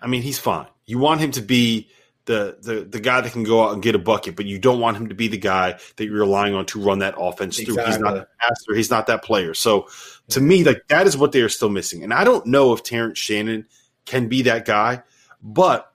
I 0.00 0.06
mean, 0.06 0.22
he's 0.22 0.38
fine. 0.38 0.66
You 0.86 0.98
want 0.98 1.20
him 1.20 1.30
to 1.32 1.42
be 1.42 1.88
the, 2.26 2.58
the 2.60 2.84
the 2.84 3.00
guy 3.00 3.22
that 3.22 3.32
can 3.32 3.42
go 3.42 3.64
out 3.64 3.72
and 3.72 3.82
get 3.82 3.94
a 3.94 3.98
bucket, 3.98 4.36
but 4.36 4.44
you 4.44 4.58
don't 4.58 4.80
want 4.80 4.98
him 4.98 5.08
to 5.08 5.14
be 5.14 5.28
the 5.28 5.38
guy 5.38 5.78
that 5.96 6.04
you're 6.04 6.20
relying 6.20 6.54
on 6.54 6.66
to 6.66 6.80
run 6.80 6.98
that 6.98 7.14
offense 7.18 7.58
exactly. 7.58 7.82
through. 7.82 7.92
He's 7.92 8.00
not 8.00 8.14
that 8.14 8.28
passer. 8.38 8.74
He's 8.74 8.90
not 8.90 9.06
that 9.06 9.24
player. 9.24 9.54
So 9.54 9.88
to 10.28 10.40
me, 10.40 10.62
like 10.62 10.82
that 10.88 11.06
is 11.06 11.16
what 11.16 11.32
they 11.32 11.40
are 11.40 11.48
still 11.48 11.70
missing. 11.70 12.04
And 12.04 12.12
I 12.12 12.24
don't 12.24 12.44
know 12.46 12.74
if 12.74 12.82
Terrence 12.82 13.18
Shannon 13.18 13.66
can 14.04 14.28
be 14.28 14.42
that 14.42 14.66
guy, 14.66 15.02
but 15.42 15.90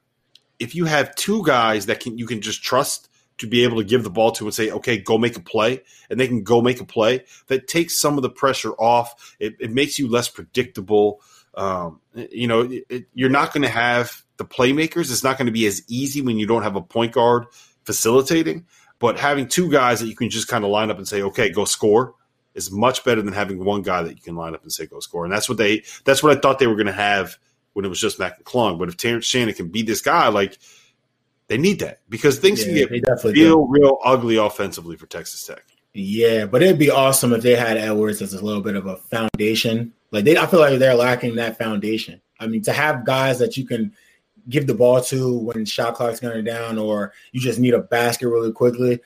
if 0.60 0.76
you 0.76 0.86
have 0.86 1.16
two 1.16 1.44
guys 1.46 1.88
that 1.88 2.00
can 2.00 2.18
you 2.18 2.26
can 2.26 2.42
just 2.42 2.63
trust 2.63 3.10
to 3.39 3.48
be 3.48 3.63
able 3.63 3.78
to 3.78 3.84
give 3.84 4.04
the 4.04 4.10
ball 4.10 4.32
to 4.32 4.46
and 4.46 4.54
say, 4.54 4.70
okay, 4.70 4.98
go 4.98 5.18
make 5.18 5.36
a 5.36 5.42
play, 5.42 5.82
and 6.10 6.20
they 6.20 6.28
can 6.28 6.44
go 6.44 6.62
make 6.62 6.80
a 6.80 6.86
play, 6.86 7.24
that 7.48 7.68
takes 7.68 8.00
some 8.00 8.18
of 8.18 8.22
the 8.22 8.30
pressure 8.30 8.74
off. 8.74 9.36
It, 9.39 9.56
it 9.60 9.72
makes 9.72 9.98
you 9.98 10.08
less 10.08 10.30
predictable. 10.30 11.22
Um, 11.56 12.00
you 12.13 12.48
know, 12.48 12.70
it, 12.89 13.06
you're 13.13 13.30
not 13.30 13.54
going 13.54 13.63
to 13.63 13.70
have 13.70 14.24
the 14.38 14.46
playmakers. 14.46 15.12
It's 15.12 15.24
not 15.24 15.38
going 15.38 15.48
to 15.48 15.52
be 15.52 15.66
as 15.66 15.84
easy 15.88 16.22
when 16.22 16.38
you 16.38 16.48
don't 16.48 16.63
have 16.63 16.76
a 16.76 16.82
point 16.82 17.13
guard 17.13 17.46
facilitating. 17.84 18.66
But 19.00 19.20
having 19.20 19.48
two 19.48 19.70
guys 19.70 20.00
that 20.00 20.08
you 20.08 20.16
can 20.16 20.30
just 20.30 20.48
kind 20.48 20.63
of 20.63 20.70
line 20.70 20.89
up 20.89 20.98
and 20.98 21.08
say, 21.08 21.22
okay, 21.24 21.50
go 21.50 21.66
score 21.66 22.16
is 22.54 22.72
much 22.72 23.04
better 23.04 23.22
than 23.22 23.34
having 23.34 23.63
one 23.63 23.82
guy 23.82 24.04
that 24.04 24.16
you 24.16 24.22
can 24.22 24.36
line 24.36 24.54
up 24.54 24.62
and 24.62 24.72
say 24.72 24.86
go 24.86 25.00
score. 25.00 25.26
And 25.26 25.34
that's 25.34 25.50
what 25.50 25.58
they 25.58 25.84
that's 26.06 26.24
what 26.24 26.38
I 26.38 26.39
thought 26.39 26.60
they 26.60 26.68
were 26.68 26.76
going 26.76 26.86
to 26.86 26.94
have 26.94 27.38
when 27.74 27.86
it 27.86 27.90
was 27.90 28.00
just 28.00 28.20
Mac 28.20 28.42
McClung. 28.44 28.80
But 28.80 28.90
if 28.90 28.98
Terrence 28.98 29.26
Shannon 29.26 29.54
can 29.54 29.70
be 29.70 29.82
this 29.82 30.02
guy, 30.02 30.28
like 30.30 30.58
they 31.48 31.58
need 31.58 31.80
that 31.80 32.00
because 32.10 32.40
things 32.40 32.66
yeah, 32.66 32.86
can 32.86 33.02
get 33.02 33.24
real, 33.24 33.34
do. 33.34 33.68
real 33.70 33.98
ugly 34.04 34.38
offensively 34.38 34.96
for 34.96 35.06
Texas 35.08 35.46
Tech. 35.46 35.64
Yeah, 35.94 36.46
but 36.46 36.64
it'd 36.64 36.80
be 36.80 36.90
awesome 36.90 37.34
if 37.34 37.44
they 37.44 37.56
had 37.56 37.78
Edwards 37.78 38.22
as 38.22 38.34
a 38.34 38.44
little 38.44 38.62
bit 38.62 38.76
of 38.76 38.88
a 38.88 38.98
foundation. 38.98 39.94
Like 40.12 40.26
they, 40.26 40.38
I 40.38 40.48
feel 40.48 40.60
like 40.60 40.80
they're 40.80 40.96
lacking 40.96 41.36
that 41.36 41.58
foundation. 41.58 42.20
I 42.40 42.48
mean, 42.48 42.64
to 42.64 42.74
have 42.74 43.06
guys 43.06 43.40
that 43.40 43.58
you 43.58 43.66
can 43.66 43.94
give 44.50 44.68
the 44.68 44.74
ball 44.74 45.02
to 45.02 45.38
when 45.38 45.66
shot 45.66 45.96
clock's 45.96 46.20
going 46.20 46.44
down, 46.44 46.78
or 46.78 47.14
you 47.32 47.40
just 47.40 47.60
need 47.60 47.74
a 47.74 47.80
basket 47.80 48.28
really 48.28 48.52
quickly. 48.52 49.00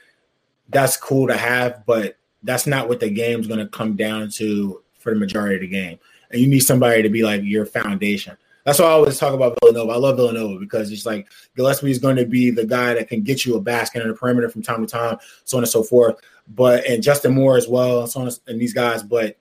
That's 0.70 0.98
cool 0.98 1.28
to 1.28 1.38
have, 1.38 1.86
but 1.86 2.18
that's 2.44 2.68
not 2.68 2.88
what 2.88 3.00
the 3.00 3.10
game's 3.10 3.48
going 3.48 3.60
to 3.60 3.68
come 3.68 3.96
down 3.96 4.30
to 4.32 4.82
for 5.00 5.14
the 5.14 5.20
majority 5.20 5.56
of 5.56 5.62
the 5.62 5.68
game. 5.68 6.00
And 6.32 6.42
you 6.42 6.48
need 6.48 6.60
somebody 6.60 7.02
to 7.04 7.10
be 7.10 7.24
like 7.24 7.42
your 7.44 7.66
foundation. 7.66 8.38
That's 8.68 8.80
why 8.80 8.88
I 8.88 8.92
always 8.92 9.18
talk 9.18 9.34
about 9.34 9.58
Villanova. 9.62 9.94
I 9.94 9.96
love 9.96 10.18
Villanova 10.18 10.60
because 10.60 10.92
it's 10.92 11.06
like 11.06 11.32
Gillespie 11.56 11.90
is 11.90 12.00
going 12.00 12.18
to 12.18 12.26
be 12.26 12.52
the 12.52 12.66
guy 12.66 12.96
that 12.96 13.08
can 13.08 13.22
get 13.22 13.46
you 13.46 13.56
a 13.56 13.62
basket 13.62 14.02
in 14.02 14.10
the 14.10 14.14
perimeter 14.14 14.50
from 14.50 14.62
time 14.62 14.86
to 14.86 14.92
time, 14.92 15.20
so 15.46 15.56
on 15.56 15.64
and 15.64 15.72
so 15.72 15.84
forth. 15.84 16.20
But 16.50 16.86
and 16.86 17.02
Justin 17.02 17.34
Moore 17.34 17.56
as 17.56 17.66
well, 17.66 18.02
and 18.02 18.12
so 18.12 18.20
on 18.20 18.30
and 18.48 18.60
these 18.60 18.74
guys. 18.74 19.04
But 19.04 19.38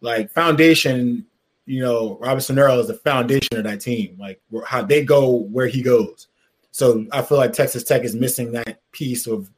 like 0.00 0.32
foundation, 0.32 1.24
you 1.66 1.80
know, 1.80 2.18
Robinson 2.20 2.58
Earl 2.58 2.80
is 2.80 2.88
the 2.88 2.94
foundation 2.94 3.56
of 3.56 3.62
that 3.62 3.80
team. 3.80 4.16
Like 4.18 4.40
how 4.66 4.82
they 4.82 5.04
go 5.04 5.30
where 5.30 5.68
he 5.68 5.80
goes. 5.80 6.26
So 6.72 7.06
I 7.12 7.22
feel 7.22 7.38
like 7.38 7.52
Texas 7.52 7.84
Tech 7.84 8.02
is 8.02 8.16
missing 8.16 8.50
that 8.50 8.80
piece 8.90 9.28
of, 9.28 9.48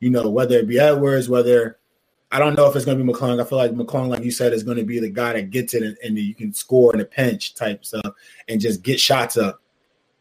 you 0.00 0.08
know, 0.08 0.30
whether 0.30 0.56
it 0.56 0.68
be 0.68 0.80
Edwards, 0.80 1.28
whether 1.28 1.76
I 2.34 2.40
don't 2.40 2.56
know 2.56 2.68
if 2.68 2.74
it's 2.74 2.84
going 2.84 2.98
to 2.98 3.04
be 3.04 3.12
McClung. 3.12 3.40
I 3.40 3.48
feel 3.48 3.58
like 3.58 3.70
McClung, 3.70 4.08
like 4.08 4.24
you 4.24 4.32
said, 4.32 4.52
is 4.52 4.64
going 4.64 4.76
to 4.76 4.82
be 4.82 4.98
the 4.98 5.08
guy 5.08 5.34
that 5.34 5.50
gets 5.50 5.72
it 5.72 5.84
and, 5.84 5.96
and 6.02 6.18
you 6.18 6.34
can 6.34 6.52
score 6.52 6.92
in 6.92 7.00
a 7.00 7.04
pinch 7.04 7.54
type 7.54 7.84
stuff 7.84 8.12
and 8.48 8.60
just 8.60 8.82
get 8.82 8.98
shots 8.98 9.36
up. 9.36 9.62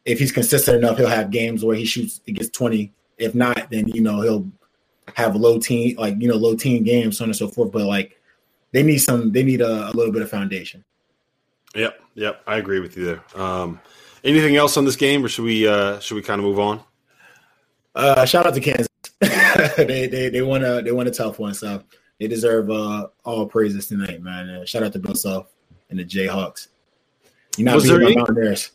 If 0.06 0.20
he's 0.20 0.32
consistent 0.32 0.78
enough, 0.78 0.98
he'll 0.98 1.08
have 1.08 1.32
games 1.32 1.66
where 1.66 1.76
he 1.76 1.86
shoots, 1.86 2.22
he 2.24 2.32
gets 2.32 2.50
20. 2.50 2.94
If 3.18 3.34
not, 3.34 3.72
then, 3.72 3.88
you 3.88 4.02
know, 4.02 4.22
he'll 4.22 4.48
have 5.16 5.36
low 5.36 5.58
teen, 5.58 5.96
like, 5.96 6.14
you 6.20 6.28
know, 6.28 6.36
low 6.36 6.56
teen 6.56 6.84
games, 6.84 7.18
so 7.18 7.24
on 7.24 7.32
and 7.32 7.36
so 7.36 7.48
forth. 7.48 7.72
But 7.72 7.88
like, 7.88 8.22
they 8.74 8.84
need 8.84 9.00
some, 9.00 9.32
they 9.32 9.42
need 9.42 9.62
a, 9.62 9.90
a 9.90 9.94
little 9.94 10.14
bit 10.14 10.22
of 10.22 10.30
foundation. 10.30 10.86
Yep. 11.74 12.00
Yep. 12.14 12.44
I 12.46 12.58
agree 12.58 12.80
with 12.80 12.96
you 12.96 13.06
there. 13.06 13.24
Um, 13.42 13.80
anything 14.24 14.56
else 14.56 14.78
on 14.78 14.86
this 14.86 14.98
game 14.98 15.26
or 15.26 15.30
should 15.30 15.46
we, 15.46 15.68
uh, 15.68 16.00
should 16.00 16.14
we 16.14 16.22
kind 16.22 16.38
of 16.38 16.46
move 16.46 16.60
on? 16.60 16.80
Uh, 17.96 18.24
shout 18.26 18.46
out 18.46 18.54
to 18.54 18.60
Kansas. 18.60 18.88
they, 19.78 20.06
they, 20.06 20.30
they 20.30 20.42
won 20.44 20.64
a, 20.64 20.84
they 20.84 20.92
won 20.92 21.08
a 21.08 21.12
tough 21.12 21.40
one. 21.40 21.56
So, 21.56 21.82
they 22.24 22.30
deserve 22.30 22.72
uh, 22.72 23.08
all 23.26 23.46
praises 23.46 23.88
tonight, 23.88 24.22
man. 24.22 24.50
Uh, 24.50 24.66
shout 24.66 24.82
out 24.82 24.94
to 24.94 25.00
Bill 25.00 25.14
Self 25.14 25.52
and 25.90 26.00
the 26.00 26.06
Jayhawks. 26.06 26.70
You're 27.58 27.66
not 27.66 27.76
Was 27.76 27.84
beating 27.84 28.02
my 28.02 28.16
Mountaineers. 28.16 28.72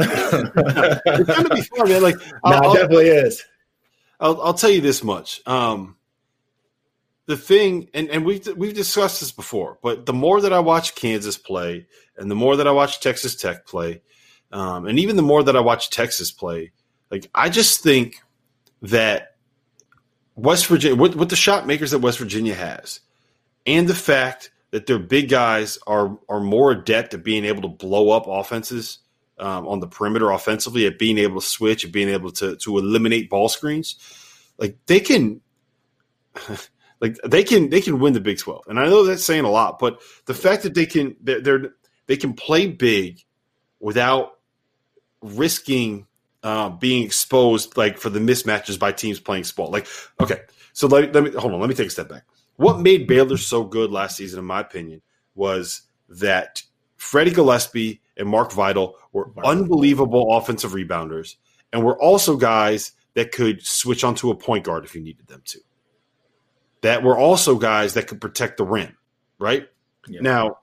it's 0.00 1.30
gonna 1.30 1.54
be 1.54 1.62
fun, 1.62 1.88
man. 1.88 2.02
Like, 2.02 2.16
nah, 2.44 2.74
definitely 2.74 3.06
is. 3.06 3.44
I'll, 4.18 4.42
I'll 4.42 4.54
tell 4.54 4.70
you 4.70 4.80
this 4.80 5.04
much. 5.04 5.46
Um, 5.46 5.94
the 7.26 7.36
thing, 7.36 7.88
and, 7.94 8.10
and 8.10 8.26
we've 8.26 8.44
we've 8.56 8.74
discussed 8.74 9.20
this 9.20 9.30
before, 9.30 9.78
but 9.80 10.04
the 10.04 10.12
more 10.12 10.40
that 10.40 10.52
I 10.52 10.58
watch 10.58 10.96
Kansas 10.96 11.38
play, 11.38 11.86
and 12.16 12.28
the 12.28 12.34
more 12.34 12.56
that 12.56 12.66
I 12.66 12.72
watch 12.72 12.98
Texas 12.98 13.36
Tech 13.36 13.64
play, 13.64 14.02
um, 14.50 14.88
and 14.88 14.98
even 14.98 15.14
the 15.14 15.22
more 15.22 15.44
that 15.44 15.56
I 15.56 15.60
watch 15.60 15.90
Texas 15.90 16.32
play, 16.32 16.72
like 17.12 17.30
I 17.32 17.48
just 17.48 17.80
think 17.80 18.16
that 18.82 19.36
West 20.38 20.68
Virginia, 20.68 20.96
with, 20.96 21.16
with 21.16 21.30
the 21.30 21.36
shot 21.36 21.66
makers 21.66 21.90
that 21.90 21.98
West 21.98 22.18
Virginia 22.18 22.54
has, 22.54 23.00
and 23.66 23.88
the 23.88 23.94
fact 23.94 24.52
that 24.70 24.86
their 24.86 24.98
big 24.98 25.28
guys 25.28 25.78
are 25.86 26.16
are 26.28 26.40
more 26.40 26.70
adept 26.70 27.12
at 27.12 27.24
being 27.24 27.44
able 27.44 27.62
to 27.62 27.68
blow 27.68 28.10
up 28.10 28.26
offenses 28.28 28.98
um, 29.38 29.66
on 29.66 29.80
the 29.80 29.88
perimeter 29.88 30.30
offensively, 30.30 30.86
at 30.86 30.98
being 30.98 31.18
able 31.18 31.40
to 31.40 31.46
switch, 31.46 31.84
at 31.84 31.90
being 31.90 32.08
able 32.08 32.30
to 32.30 32.54
to 32.56 32.78
eliminate 32.78 33.28
ball 33.28 33.48
screens, 33.48 33.96
like 34.58 34.78
they 34.86 35.00
can. 35.00 35.40
like 37.00 37.16
they 37.24 37.42
can 37.42 37.70
they 37.70 37.80
can 37.80 37.98
win 37.98 38.12
the 38.12 38.20
Big 38.20 38.38
12. 38.38 38.64
And 38.68 38.78
I 38.78 38.86
know 38.86 39.04
that's 39.04 39.24
saying 39.24 39.44
a 39.44 39.50
lot, 39.50 39.78
but 39.78 40.00
the 40.26 40.34
fact 40.34 40.62
that 40.64 40.74
they 40.74 40.86
can 40.86 41.16
they're, 41.20 41.40
they're 41.40 41.70
they 42.06 42.16
can 42.16 42.32
play 42.32 42.66
big 42.66 43.24
without 43.80 44.38
risking 45.20 46.06
uh, 46.48 46.70
being 46.70 47.04
exposed 47.04 47.76
like 47.76 47.98
for 47.98 48.08
the 48.08 48.18
mismatches 48.18 48.78
by 48.78 48.90
teams 48.90 49.20
playing 49.20 49.44
small. 49.44 49.70
Like, 49.70 49.86
okay, 50.18 50.40
so 50.72 50.86
let, 50.86 51.12
let 51.12 51.22
me 51.22 51.30
hold 51.32 51.52
on. 51.52 51.60
Let 51.60 51.68
me 51.68 51.74
take 51.74 51.88
a 51.88 51.90
step 51.90 52.08
back. 52.08 52.24
What 52.56 52.80
made 52.80 53.06
Baylor 53.06 53.36
so 53.36 53.64
good 53.64 53.90
last 53.90 54.16
season, 54.16 54.38
in 54.38 54.46
my 54.46 54.60
opinion, 54.60 55.02
was 55.34 55.82
that 56.08 56.62
Freddie 56.96 57.32
Gillespie 57.32 58.00
and 58.16 58.26
Mark 58.26 58.52
Vital 58.52 58.96
were 59.12 59.30
unbelievable 59.44 60.34
offensive 60.34 60.72
rebounders, 60.72 61.36
and 61.70 61.84
were 61.84 62.00
also 62.00 62.34
guys 62.34 62.92
that 63.12 63.30
could 63.30 63.62
switch 63.64 64.02
onto 64.02 64.30
a 64.30 64.34
point 64.34 64.64
guard 64.64 64.86
if 64.86 64.94
you 64.94 65.02
needed 65.02 65.26
them 65.26 65.42
to. 65.44 65.60
That 66.80 67.02
were 67.02 67.18
also 67.18 67.56
guys 67.56 67.92
that 67.92 68.06
could 68.06 68.22
protect 68.22 68.56
the 68.56 68.64
rim, 68.64 68.96
right? 69.38 69.68
Yeah. 70.08 70.20
Now, 70.22 70.58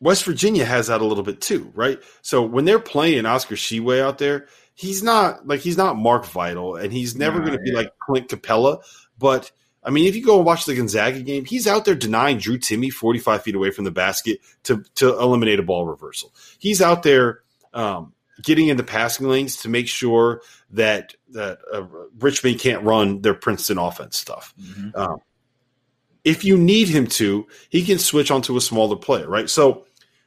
West 0.00 0.24
Virginia 0.24 0.64
has 0.64 0.88
that 0.88 1.00
a 1.00 1.04
little 1.04 1.24
bit 1.24 1.40
too, 1.40 1.72
right? 1.74 1.98
So 2.20 2.42
when 2.42 2.66
they're 2.66 2.78
playing 2.78 3.24
Oscar 3.24 3.54
Tshiebwe 3.54 4.00
out 4.00 4.18
there, 4.18 4.46
he's 4.76 5.02
not 5.02 5.48
like 5.48 5.60
he's 5.60 5.76
not 5.76 5.96
Mark 5.96 6.24
Vital, 6.26 6.76
and 6.76 6.92
he's 6.92 7.16
never 7.16 7.40
nah, 7.40 7.46
going 7.46 7.58
to 7.58 7.62
be 7.64 7.72
like 7.72 7.98
Clint 7.98 8.28
Capela. 8.28 8.80
But 9.18 9.50
I 9.82 9.90
mean, 9.90 10.04
if 10.04 10.14
you 10.14 10.24
go 10.24 10.36
and 10.36 10.46
watch 10.46 10.66
the 10.66 10.76
Gonzaga 10.76 11.20
game, 11.22 11.44
he's 11.44 11.66
out 11.66 11.84
there 11.84 11.96
denying 11.96 12.38
Drew 12.38 12.58
Timme 12.58 12.92
45 12.92 13.42
feet 13.42 13.54
away 13.54 13.72
from 13.72 13.84
the 13.84 13.90
basket 13.90 14.40
to 14.64 14.84
to 14.96 15.18
eliminate 15.18 15.58
a 15.58 15.64
ball 15.64 15.86
reversal. 15.86 16.32
He's 16.58 16.80
out 16.80 17.02
there 17.02 17.40
um, 17.74 18.12
getting 18.42 18.68
in 18.68 18.76
the 18.76 18.84
passing 18.84 19.26
lanes 19.26 19.56
to 19.62 19.68
make 19.68 19.88
sure 19.88 20.42
that 20.70 21.14
that 21.30 21.58
uh, 21.72 21.86
Richmond 22.18 22.60
can't 22.60 22.84
run 22.84 23.22
their 23.22 23.34
Princeton 23.34 23.78
offense 23.78 24.16
stuff. 24.16 24.54
Mm-hmm. 24.60 24.90
Um, 24.94 25.18
if 26.22 26.44
you 26.44 26.58
need 26.58 26.88
him 26.88 27.06
to, 27.06 27.46
he 27.68 27.84
can 27.84 27.98
switch 27.98 28.32
onto 28.32 28.56
a 28.56 28.60
smaller 28.60 28.96
player, 28.96 29.28
right? 29.28 29.48
So 29.48 29.86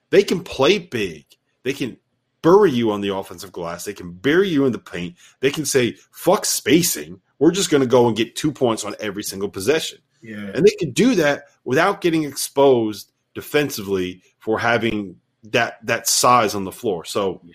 they 0.09 0.23
can 0.23 0.43
play 0.43 0.79
big. 0.79 1.25
They 1.63 1.73
can 1.73 1.97
bury 2.41 2.71
you 2.71 2.91
on 2.91 3.01
the 3.01 3.13
offensive 3.13 3.51
glass. 3.51 3.85
They 3.85 3.93
can 3.93 4.11
bury 4.11 4.49
you 4.49 4.65
in 4.65 4.71
the 4.71 4.79
paint. 4.79 5.15
They 5.39 5.51
can 5.51 5.65
say, 5.65 5.97
fuck 6.11 6.45
spacing. 6.45 7.21
We're 7.37 7.51
just 7.51 7.69
going 7.69 7.81
to 7.81 7.87
go 7.87 8.07
and 8.07 8.17
get 8.17 8.35
two 8.35 8.51
points 8.51 8.83
on 8.83 8.95
every 8.99 9.23
single 9.23 9.49
possession. 9.49 9.99
Yeah. 10.21 10.51
And 10.53 10.65
they 10.65 10.75
can 10.79 10.91
do 10.91 11.15
that 11.15 11.45
without 11.63 12.01
getting 12.01 12.23
exposed 12.23 13.11
defensively 13.33 14.21
for 14.39 14.59
having 14.59 15.17
that 15.43 15.77
that 15.85 16.07
size 16.07 16.53
on 16.55 16.65
the 16.65 16.71
floor. 16.71 17.05
So 17.05 17.39
yeah. 17.45 17.53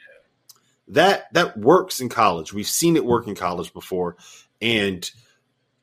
that 0.89 1.33
that 1.35 1.59
works 1.59 2.01
in 2.01 2.09
college. 2.09 2.55
We've 2.55 2.67
seen 2.67 2.97
it 2.97 3.05
work 3.05 3.27
in 3.27 3.35
college 3.35 3.73
before. 3.73 4.17
And– 4.61 5.09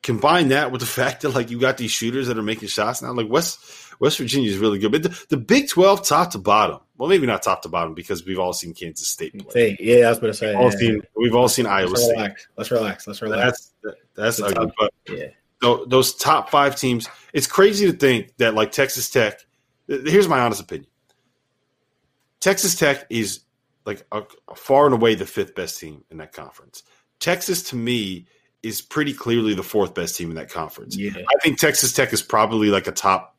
combine 0.02 0.48
that 0.48 0.72
with 0.72 0.80
the 0.80 0.86
fact 1.02 1.22
that 1.22 1.30
like 1.30 1.50
you 1.50 1.58
got 1.58 1.76
these 1.76 1.90
shooters 1.90 2.26
that 2.28 2.38
are 2.38 2.42
making 2.42 2.68
shots 2.68 3.02
now. 3.02 3.12
Like 3.12 3.28
West 3.28 3.60
West 4.02 4.18
Virginia 4.18 4.50
is 4.50 4.58
really 4.58 4.80
good, 4.80 4.90
but 4.90 5.04
the, 5.04 5.24
the, 5.28 5.36
Big 5.36 5.68
Twelve 5.68 6.04
top 6.04 6.32
to 6.32 6.38
bottom. 6.38 6.80
Well, 6.98 7.08
maybe 7.08 7.24
not 7.24 7.44
top 7.44 7.62
to 7.62 7.68
bottom 7.68 7.94
because 7.94 8.26
we've 8.26 8.40
all 8.40 8.52
seen 8.52 8.74
Kansas 8.74 9.06
State 9.06 9.48
play. 9.48 9.76
Yeah, 9.78 10.06
I 10.06 10.08
was 10.08 10.18
going 10.18 10.32
to 10.32 10.36
say. 10.36 10.48
We've 10.48 10.56
all, 10.56 10.72
yeah, 10.72 10.78
seen, 10.78 11.02
we've 11.14 11.34
all 11.36 11.48
seen 11.48 11.66
Iowa 11.66 11.86
Let's 11.86 12.02
State. 12.02 12.16
Relax. 12.16 12.48
Let's 12.56 12.70
relax. 12.72 13.06
Let's 13.06 13.22
relax. 13.22 13.72
That's 13.84 13.96
that's 14.16 14.40
ugly, 14.40 14.72
but 14.76 14.92
yeah. 15.08 15.76
those 15.86 16.16
top 16.16 16.50
five 16.50 16.74
teams. 16.74 17.08
It's 17.32 17.46
crazy 17.46 17.86
to 17.86 17.96
think 17.96 18.36
that 18.38 18.54
like 18.54 18.72
Texas 18.72 19.08
Tech. 19.08 19.38
Here's 19.86 20.26
my 20.26 20.40
honest 20.40 20.60
opinion. 20.60 20.88
Texas 22.40 22.74
Tech 22.74 23.06
is 23.08 23.42
like 23.86 24.04
a, 24.10 24.24
a 24.48 24.56
far 24.56 24.86
and 24.86 24.94
away 24.94 25.14
the 25.14 25.26
fifth 25.26 25.54
best 25.54 25.78
team 25.78 26.02
in 26.10 26.16
that 26.16 26.32
conference. 26.32 26.82
Texas, 27.20 27.62
to 27.70 27.76
me, 27.76 28.26
is 28.64 28.82
pretty 28.82 29.12
clearly 29.12 29.54
the 29.54 29.62
fourth 29.62 29.94
best 29.94 30.16
team 30.16 30.30
in 30.30 30.34
that 30.34 30.50
conference. 30.50 30.96
Yeah. 30.96 31.12
I 31.16 31.40
think 31.40 31.60
Texas 31.60 31.92
Tech 31.92 32.12
is 32.12 32.20
probably 32.20 32.68
like 32.68 32.88
a 32.88 32.92
top 32.92 33.31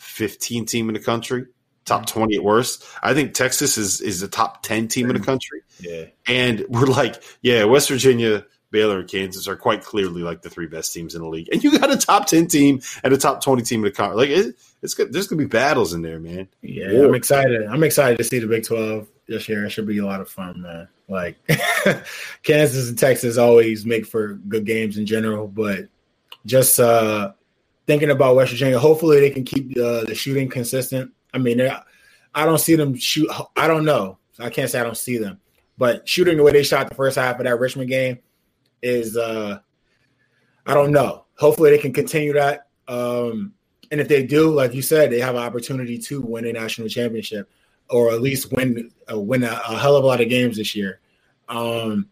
15 0.00 0.66
team 0.66 0.88
in 0.88 0.94
the 0.94 1.00
country. 1.00 1.46
top 1.84 2.02
mm-hmm. 2.06 2.20
20 2.20 2.36
at 2.36 2.44
worst. 2.44 2.84
I 3.02 3.14
think 3.14 3.34
Texas 3.34 3.78
is 3.78 4.00
is 4.00 4.20
the 4.20 4.28
top 4.28 4.62
10 4.62 4.88
team 4.88 5.06
in 5.06 5.14
the 5.14 5.20
mm-hmm. 5.20 5.26
country. 5.26 5.62
Yeah. 5.78 6.06
And 6.26 6.64
we're 6.68 6.86
like, 6.86 7.22
yeah, 7.42 7.64
West 7.64 7.88
Virginia, 7.88 8.44
Baylor, 8.70 9.00
and 9.00 9.08
Kansas 9.08 9.46
are 9.46 9.56
quite 9.56 9.82
clearly 9.82 10.22
like 10.22 10.42
the 10.42 10.50
three 10.50 10.66
best 10.66 10.92
teams 10.92 11.14
in 11.14 11.22
the 11.22 11.28
league. 11.28 11.48
And 11.52 11.62
you 11.62 11.78
got 11.78 11.92
a 11.92 11.96
top 11.96 12.26
10 12.26 12.48
team 12.48 12.80
and 13.04 13.12
a 13.12 13.18
top 13.18 13.42
20 13.42 13.62
team 13.62 13.80
in 13.80 13.84
the 13.84 13.90
country. 13.90 14.16
Like 14.16 14.30
it, 14.30 14.56
it's 14.82 14.94
good. 14.94 15.12
There's 15.12 15.28
gonna 15.28 15.42
be 15.42 15.46
battles 15.46 15.92
in 15.92 16.02
there, 16.02 16.18
man. 16.18 16.48
Yeah, 16.62 16.92
War. 16.92 17.06
I'm 17.06 17.14
excited. 17.14 17.66
I'm 17.66 17.84
excited 17.84 18.18
to 18.18 18.24
see 18.24 18.38
the 18.38 18.46
Big 18.46 18.64
12 18.64 19.06
this 19.28 19.48
year. 19.48 19.64
It 19.66 19.70
should 19.70 19.86
be 19.86 19.98
a 19.98 20.06
lot 20.06 20.20
of 20.20 20.28
fun, 20.28 20.62
man. 20.62 20.88
Like 21.08 21.36
Kansas 22.42 22.88
and 22.88 22.98
Texas 22.98 23.36
always 23.36 23.84
make 23.84 24.06
for 24.06 24.34
good 24.34 24.64
games 24.64 24.96
in 24.96 25.06
general, 25.06 25.46
but 25.46 25.88
just 26.46 26.80
uh 26.80 27.32
thinking 27.90 28.10
about 28.10 28.36
West 28.36 28.52
Virginia, 28.52 28.78
hopefully 28.78 29.18
they 29.18 29.30
can 29.30 29.42
keep 29.42 29.76
uh, 29.76 30.04
the 30.04 30.14
shooting 30.14 30.48
consistent. 30.48 31.10
I 31.34 31.38
mean, 31.38 31.60
I 31.60 32.44
don't 32.44 32.60
see 32.60 32.76
them 32.76 32.94
shoot. 32.94 33.28
I 33.56 33.66
don't 33.66 33.84
know. 33.84 34.18
I 34.38 34.48
can't 34.48 34.70
say 34.70 34.78
I 34.78 34.84
don't 34.84 34.96
see 34.96 35.18
them, 35.18 35.40
but 35.76 36.08
shooting 36.08 36.36
the 36.36 36.44
way 36.44 36.52
they 36.52 36.62
shot 36.62 36.88
the 36.88 36.94
first 36.94 37.18
half 37.18 37.40
of 37.40 37.46
that 37.46 37.58
Richmond 37.58 37.90
game 37.90 38.20
is, 38.80 39.16
uh 39.16 39.58
I 40.66 40.74
don't 40.74 40.92
know. 40.92 41.24
Hopefully 41.36 41.70
they 41.70 41.78
can 41.78 41.92
continue 41.92 42.32
that. 42.34 42.68
Um, 42.86 43.54
and 43.90 44.00
if 44.00 44.06
they 44.06 44.24
do, 44.24 44.50
like 44.50 44.72
you 44.72 44.82
said, 44.82 45.10
they 45.10 45.18
have 45.18 45.34
an 45.34 45.42
opportunity 45.42 45.98
to 45.98 46.20
win 46.20 46.46
a 46.46 46.52
national 46.52 46.86
championship 46.86 47.50
or 47.88 48.12
at 48.12 48.22
least 48.22 48.52
win 48.52 48.92
uh, 49.10 49.18
win 49.18 49.42
a, 49.42 49.60
a, 49.68 49.76
hell 49.76 49.96
of 49.96 50.04
a 50.04 50.06
lot 50.06 50.20
of 50.20 50.28
games 50.28 50.58
this 50.58 50.76
year. 50.76 51.00
Um, 51.48 52.08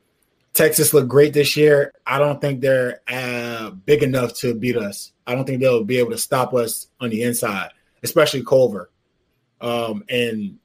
Texas 0.58 0.92
looked 0.92 1.08
great 1.08 1.32
this 1.32 1.56
year. 1.56 1.92
I 2.04 2.18
don't 2.18 2.40
think 2.40 2.60
they're 2.60 3.00
uh, 3.06 3.70
big 3.70 4.02
enough 4.02 4.34
to 4.38 4.56
beat 4.56 4.76
us. 4.76 5.12
I 5.24 5.36
don't 5.36 5.44
think 5.44 5.60
they'll 5.60 5.84
be 5.84 5.98
able 5.98 6.10
to 6.10 6.18
stop 6.18 6.52
us 6.52 6.88
on 7.00 7.10
the 7.10 7.22
inside, 7.22 7.70
especially 8.02 8.44
Culver. 8.44 8.90
Um, 9.60 10.02
and 10.08 10.58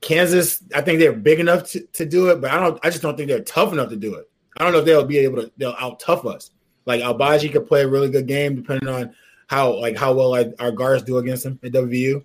Kansas, 0.00 0.60
I 0.74 0.80
think 0.80 0.98
they're 0.98 1.12
big 1.12 1.38
enough 1.38 1.70
to, 1.70 1.86
to 1.92 2.04
do 2.04 2.30
it, 2.30 2.40
but 2.40 2.50
I 2.50 2.58
don't. 2.58 2.80
I 2.84 2.90
just 2.90 3.00
don't 3.00 3.16
think 3.16 3.28
they're 3.28 3.44
tough 3.44 3.72
enough 3.72 3.90
to 3.90 3.96
do 3.96 4.16
it. 4.16 4.28
I 4.56 4.64
don't 4.64 4.72
know 4.72 4.80
if 4.80 4.84
they'll 4.84 5.04
be 5.04 5.18
able 5.18 5.42
to. 5.42 5.52
They'll 5.56 5.76
out 5.78 6.00
tough 6.00 6.26
us. 6.26 6.50
Like 6.84 7.00
Agbaji 7.00 7.52
could 7.52 7.68
play 7.68 7.82
a 7.82 7.88
really 7.88 8.10
good 8.10 8.26
game 8.26 8.56
depending 8.56 8.88
on 8.88 9.14
how 9.46 9.78
like 9.78 9.96
how 9.96 10.14
well 10.14 10.30
like, 10.30 10.52
our 10.58 10.72
guards 10.72 11.04
do 11.04 11.18
against 11.18 11.44
them 11.44 11.60
at 11.62 11.70
WVU 11.70 12.24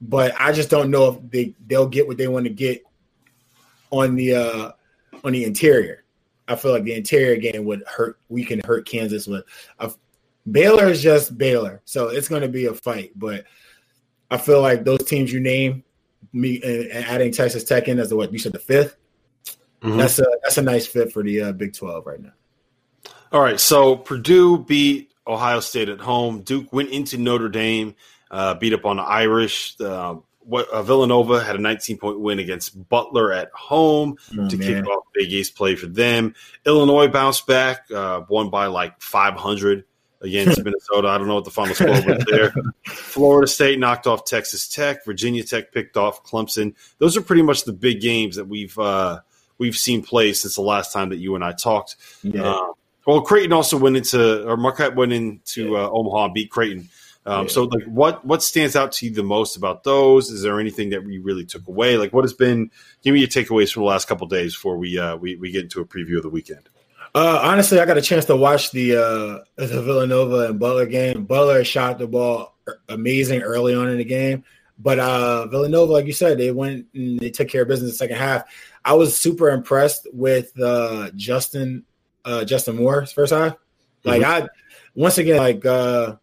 but 0.00 0.32
I 0.38 0.52
just 0.52 0.70
don't 0.70 0.90
know 0.90 1.08
if 1.08 1.30
they 1.30 1.54
they'll 1.66 1.88
get 1.88 2.06
what 2.06 2.16
they 2.16 2.28
want 2.28 2.44
to 2.44 2.52
get 2.52 2.82
on 3.90 4.14
the 4.14 4.34
uh 4.34 4.72
on 5.26 5.32
the 5.32 5.44
interior. 5.44 6.04
I 6.48 6.54
feel 6.54 6.72
like 6.72 6.84
the 6.84 6.94
interior 6.94 7.36
game 7.36 7.64
would 7.64 7.82
hurt. 7.86 8.18
We 8.28 8.44
can 8.44 8.60
hurt 8.64 8.88
Kansas 8.88 9.26
with. 9.26 9.44
Uh, 9.78 9.90
Baylor 10.50 10.86
is 10.86 11.02
just 11.02 11.36
Baylor, 11.36 11.82
so 11.84 12.08
it's 12.08 12.28
going 12.28 12.42
to 12.42 12.48
be 12.48 12.66
a 12.66 12.74
fight. 12.74 13.10
But 13.16 13.44
I 14.30 14.38
feel 14.38 14.62
like 14.62 14.84
those 14.84 15.02
teams 15.04 15.32
you 15.32 15.40
name, 15.40 15.82
me 16.32 16.62
and, 16.62 17.04
adding 17.04 17.32
Texas 17.32 17.64
Tech 17.64 17.88
in 17.88 17.98
as 17.98 18.10
the 18.10 18.16
what 18.16 18.32
you 18.32 18.38
said 18.38 18.52
the 18.52 18.58
5th 18.58 18.94
mm-hmm. 19.82 19.96
That's 19.96 20.20
a 20.20 20.26
that's 20.42 20.58
a 20.58 20.62
nice 20.62 20.86
fit 20.86 21.12
for 21.12 21.24
the 21.24 21.42
uh, 21.42 21.52
Big 21.52 21.74
Twelve 21.74 22.06
right 22.06 22.20
now. 22.20 22.32
All 23.32 23.40
right, 23.40 23.58
so 23.58 23.96
Purdue 23.96 24.58
beat 24.58 25.10
Ohio 25.26 25.58
State 25.58 25.88
at 25.88 26.00
home. 26.00 26.42
Duke 26.42 26.72
went 26.72 26.90
into 26.90 27.18
Notre 27.18 27.48
Dame 27.48 27.96
uh, 28.30 28.54
beat 28.54 28.72
up 28.72 28.84
on 28.84 28.96
the 28.96 29.02
Irish. 29.02 29.80
Uh, 29.80 30.16
what, 30.46 30.68
uh, 30.68 30.82
Villanova 30.82 31.42
had 31.42 31.56
a 31.56 31.58
19 31.58 31.98
point 31.98 32.20
win 32.20 32.38
against 32.38 32.88
Butler 32.88 33.32
at 33.32 33.50
home 33.52 34.16
oh, 34.38 34.48
to 34.48 34.56
man. 34.56 34.84
kick 34.84 34.86
off 34.86 35.04
Big 35.14 35.32
East 35.32 35.56
play 35.56 35.76
for 35.76 35.86
them. 35.86 36.34
Illinois 36.64 37.08
bounced 37.08 37.46
back, 37.46 37.90
uh, 37.90 38.22
won 38.28 38.50
by 38.50 38.66
like 38.66 39.00
500 39.00 39.84
against 40.20 40.58
Minnesota. 40.64 41.08
I 41.08 41.18
don't 41.18 41.26
know 41.26 41.34
what 41.34 41.44
the 41.44 41.50
final 41.50 41.74
score 41.74 41.88
was 41.88 42.24
there. 42.28 42.54
Florida 42.86 43.48
State 43.48 43.78
knocked 43.78 44.06
off 44.06 44.24
Texas 44.24 44.68
Tech. 44.68 45.04
Virginia 45.04 45.42
Tech 45.42 45.72
picked 45.72 45.96
off 45.96 46.24
Clemson. 46.24 46.74
Those 46.98 47.16
are 47.16 47.22
pretty 47.22 47.42
much 47.42 47.64
the 47.64 47.72
big 47.72 48.00
games 48.00 48.36
that 48.36 48.46
we've 48.46 48.78
uh, 48.78 49.20
we've 49.58 49.76
seen 49.76 50.02
play 50.02 50.32
since 50.32 50.54
the 50.54 50.62
last 50.62 50.92
time 50.92 51.10
that 51.10 51.16
you 51.16 51.34
and 51.34 51.44
I 51.44 51.52
talked. 51.52 51.96
Yeah. 52.22 52.42
Uh, 52.42 52.72
well, 53.06 53.20
Creighton 53.20 53.52
also 53.52 53.76
went 53.76 53.96
into, 53.96 54.48
or 54.48 54.56
Marquette 54.56 54.96
went 54.96 55.12
into 55.12 55.76
uh, 55.76 55.88
Omaha 55.88 56.24
and 56.24 56.34
beat 56.34 56.50
Creighton 56.50 56.88
um, 57.26 57.42
yeah. 57.42 57.52
So, 57.52 57.64
like, 57.64 57.84
what 57.84 58.24
what 58.24 58.42
stands 58.42 58.76
out 58.76 58.92
to 58.92 59.06
you 59.06 59.12
the 59.12 59.22
most 59.22 59.56
about 59.56 59.84
those? 59.84 60.30
Is 60.30 60.42
there 60.42 60.60
anything 60.60 60.90
that 60.90 61.04
you 61.06 61.22
really 61.22 61.44
took 61.44 61.66
away? 61.66 61.96
Like, 61.96 62.12
what 62.12 62.24
has 62.24 62.32
been? 62.32 62.70
Give 63.02 63.14
me 63.14 63.20
your 63.20 63.28
takeaways 63.28 63.72
from 63.72 63.82
the 63.82 63.88
last 63.88 64.06
couple 64.06 64.26
days 64.26 64.54
before 64.54 64.76
we 64.76 64.98
uh, 64.98 65.16
we 65.16 65.36
we 65.36 65.50
get 65.50 65.64
into 65.64 65.80
a 65.80 65.84
preview 65.84 66.16
of 66.16 66.22
the 66.22 66.30
weekend. 66.30 66.68
Uh, 67.14 67.40
honestly, 67.42 67.80
I 67.80 67.86
got 67.86 67.98
a 67.98 68.02
chance 68.02 68.26
to 68.26 68.36
watch 68.36 68.70
the 68.70 68.96
uh, 68.96 69.38
the 69.56 69.82
Villanova 69.82 70.50
and 70.50 70.58
Butler 70.58 70.86
game. 70.86 71.24
Butler 71.24 71.64
shot 71.64 71.98
the 71.98 72.06
ball 72.06 72.54
amazing 72.88 73.42
early 73.42 73.74
on 73.74 73.88
in 73.88 73.98
the 73.98 74.04
game, 74.04 74.44
but 74.78 74.98
uh, 74.98 75.46
Villanova, 75.46 75.92
like 75.92 76.06
you 76.06 76.12
said, 76.12 76.38
they 76.38 76.52
went 76.52 76.86
and 76.94 77.18
they 77.18 77.30
took 77.30 77.48
care 77.48 77.62
of 77.62 77.68
business 77.68 77.88
in 77.88 77.92
the 77.92 77.96
second 77.96 78.16
half. 78.16 78.44
I 78.84 78.94
was 78.94 79.16
super 79.16 79.50
impressed 79.50 80.06
with 80.12 80.52
uh, 80.60 81.10
Justin 81.16 81.84
uh, 82.24 82.44
Justin 82.44 82.76
Moore's 82.76 83.12
first 83.12 83.32
half. 83.32 83.56
Like 84.04 84.22
mm-hmm. 84.22 84.44
I, 84.44 84.48
once 84.94 85.18
again, 85.18 85.38
like 85.38 85.64
uh, 85.64 86.16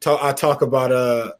talk, 0.00 0.22
I 0.22 0.32
talk 0.32 0.62
about 0.62 0.92
uh 0.92 1.32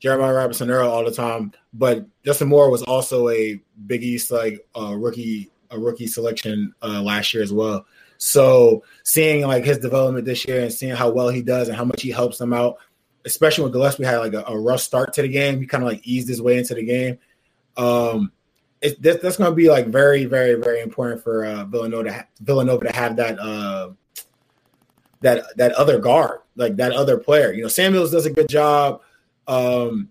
Jeremiah 0.00 0.34
Robinson 0.34 0.70
Earl 0.70 0.88
all 0.88 1.04
the 1.04 1.10
time, 1.10 1.52
but 1.72 2.06
Justin 2.24 2.48
Moore 2.48 2.70
was 2.70 2.82
also 2.84 3.28
a 3.30 3.60
Big 3.86 4.02
East 4.02 4.30
like 4.30 4.64
uh, 4.78 4.94
rookie 4.96 5.50
a 5.70 5.78
rookie 5.78 6.06
selection 6.06 6.72
uh, 6.82 7.02
last 7.02 7.34
year 7.34 7.42
as 7.42 7.52
well. 7.52 7.84
So 8.18 8.84
seeing 9.04 9.46
like 9.46 9.64
his 9.64 9.78
development 9.78 10.24
this 10.24 10.46
year 10.46 10.62
and 10.62 10.72
seeing 10.72 10.94
how 10.94 11.10
well 11.10 11.28
he 11.28 11.42
does 11.42 11.68
and 11.68 11.76
how 11.76 11.84
much 11.84 12.02
he 12.02 12.10
helps 12.10 12.38
them 12.38 12.52
out, 12.52 12.78
especially 13.24 13.64
when 13.64 13.72
Gillespie 13.72 14.04
had 14.04 14.18
like 14.18 14.34
a, 14.34 14.44
a 14.48 14.58
rough 14.58 14.80
start 14.80 15.12
to 15.14 15.22
the 15.22 15.28
game, 15.28 15.60
he 15.60 15.66
kind 15.66 15.84
of 15.84 15.90
like 15.90 16.06
eased 16.06 16.28
his 16.28 16.42
way 16.42 16.58
into 16.58 16.74
the 16.74 16.84
game. 16.84 17.18
Um, 17.76 18.32
it, 18.80 19.00
that, 19.02 19.22
that's 19.22 19.36
going 19.36 19.50
to 19.50 19.54
be 19.54 19.68
like 19.68 19.86
very, 19.88 20.24
very, 20.24 20.54
very 20.54 20.80
important 20.80 21.22
for 21.22 21.44
uh, 21.44 21.64
Villanova 21.64 22.04
to 22.04 22.12
ha- 22.12 22.26
Villanova 22.40 22.86
to 22.86 22.92
have 22.92 23.16
that 23.16 23.38
uh, 23.38 23.90
that 25.20 25.44
that 25.56 25.72
other 25.72 25.98
guard, 25.98 26.40
like 26.56 26.76
that 26.76 26.92
other 26.92 27.18
player. 27.18 27.52
You 27.52 27.62
know, 27.62 27.68
Samuels 27.68 28.10
does 28.10 28.26
a 28.26 28.30
good 28.30 28.48
job, 28.48 29.02
um, 29.46 30.10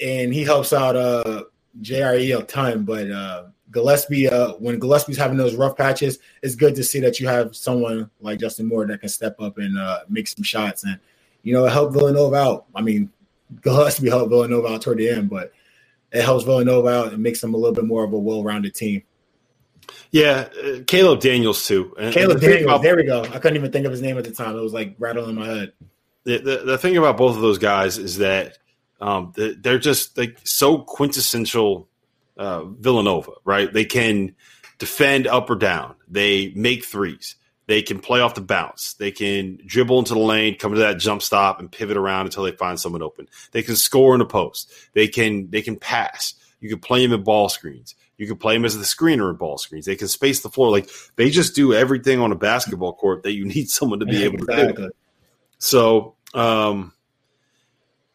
and 0.00 0.32
he 0.32 0.44
helps 0.44 0.72
out 0.72 0.96
uh, 0.96 1.44
JRE 1.80 2.38
a 2.38 2.42
ton. 2.44 2.84
But 2.84 3.10
uh, 3.10 3.44
Gillespie, 3.70 4.28
uh, 4.28 4.54
when 4.54 4.78
Gillespie's 4.78 5.16
having 5.16 5.36
those 5.36 5.56
rough 5.56 5.76
patches, 5.76 6.18
it's 6.42 6.54
good 6.54 6.74
to 6.76 6.84
see 6.84 7.00
that 7.00 7.18
you 7.18 7.26
have 7.26 7.56
someone 7.56 8.10
like 8.20 8.38
Justin 8.38 8.66
Moore 8.66 8.86
that 8.86 9.00
can 9.00 9.08
step 9.08 9.40
up 9.40 9.58
and 9.58 9.78
uh, 9.78 10.00
make 10.08 10.28
some 10.28 10.44
shots 10.44 10.84
and 10.84 10.98
you 11.42 11.52
know 11.52 11.64
help 11.66 11.92
Villanova 11.92 12.36
out. 12.36 12.66
I 12.74 12.82
mean, 12.82 13.10
Gillespie 13.62 14.08
helped 14.08 14.30
Villanova 14.30 14.68
out 14.68 14.82
toward 14.82 14.98
the 14.98 15.08
end, 15.08 15.30
but 15.30 15.52
it 16.12 16.22
helps 16.24 16.44
Villanova 16.44 16.88
out 16.88 17.12
and 17.12 17.22
makes 17.22 17.40
them 17.40 17.54
a 17.54 17.56
little 17.56 17.74
bit 17.74 17.84
more 17.84 18.04
of 18.04 18.12
a 18.12 18.18
well-rounded 18.18 18.74
team. 18.74 19.02
Yeah, 20.10 20.48
uh, 20.62 20.82
Caleb 20.86 21.20
Daniels 21.20 21.66
too. 21.66 21.94
And, 21.98 22.12
Caleb 22.14 22.32
and 22.32 22.40
the 22.40 22.46
Daniels. 22.46 22.64
About, 22.64 22.82
there 22.82 22.96
we 22.96 23.04
go. 23.04 23.22
I 23.22 23.38
couldn't 23.38 23.56
even 23.56 23.72
think 23.72 23.86
of 23.86 23.92
his 23.92 24.02
name 24.02 24.18
at 24.18 24.24
the 24.24 24.32
time. 24.32 24.56
It 24.56 24.60
was 24.60 24.72
like 24.72 24.94
rattling 24.98 25.30
in 25.30 25.34
my 25.36 25.46
head. 25.46 25.72
The, 26.24 26.38
the, 26.38 26.56
the 26.64 26.78
thing 26.78 26.96
about 26.96 27.16
both 27.16 27.36
of 27.36 27.42
those 27.42 27.58
guys 27.58 27.98
is 27.98 28.18
that 28.18 28.58
um, 29.00 29.32
they're 29.36 29.78
just 29.78 30.16
like 30.16 30.38
so 30.44 30.78
quintessential 30.78 31.88
uh, 32.36 32.64
Villanova, 32.64 33.32
right? 33.44 33.72
They 33.72 33.84
can 33.84 34.34
defend 34.78 35.26
up 35.26 35.50
or 35.50 35.56
down. 35.56 35.94
They 36.08 36.52
make 36.54 36.84
threes. 36.84 37.36
They 37.66 37.82
can 37.82 37.98
play 37.98 38.20
off 38.20 38.34
the 38.34 38.42
bounce. 38.42 38.94
They 38.94 39.10
can 39.10 39.58
dribble 39.64 39.98
into 39.98 40.14
the 40.14 40.20
lane, 40.20 40.58
come 40.58 40.74
to 40.74 40.80
that 40.80 40.98
jump 40.98 41.22
stop, 41.22 41.60
and 41.60 41.72
pivot 41.72 41.96
around 41.96 42.26
until 42.26 42.42
they 42.42 42.52
find 42.52 42.78
someone 42.78 43.02
open. 43.02 43.28
They 43.52 43.62
can 43.62 43.76
score 43.76 44.14
in 44.14 44.18
the 44.18 44.26
post. 44.26 44.70
They 44.92 45.08
can 45.08 45.50
they 45.50 45.62
can 45.62 45.76
pass. 45.76 46.34
You 46.64 46.70
can 46.70 46.78
play 46.78 47.04
them 47.04 47.12
in 47.12 47.22
ball 47.22 47.50
screens. 47.50 47.94
You 48.16 48.26
can 48.26 48.38
play 48.38 48.54
them 48.54 48.64
as 48.64 48.74
the 48.74 48.84
screener 48.84 49.28
in 49.28 49.36
ball 49.36 49.58
screens. 49.58 49.84
They 49.84 49.96
can 49.96 50.08
space 50.08 50.40
the 50.40 50.48
floor. 50.48 50.70
Like 50.70 50.88
they 51.16 51.28
just 51.28 51.54
do 51.54 51.74
everything 51.74 52.20
on 52.20 52.32
a 52.32 52.34
basketball 52.34 52.94
court 52.94 53.22
that 53.24 53.32
you 53.32 53.44
need 53.54 53.68
someone 53.68 54.00
to 54.00 54.06
be 54.06 54.24
able 54.24 54.38
to 54.46 54.72
do. 54.72 54.90
So, 55.58 56.14
um, 56.32 56.94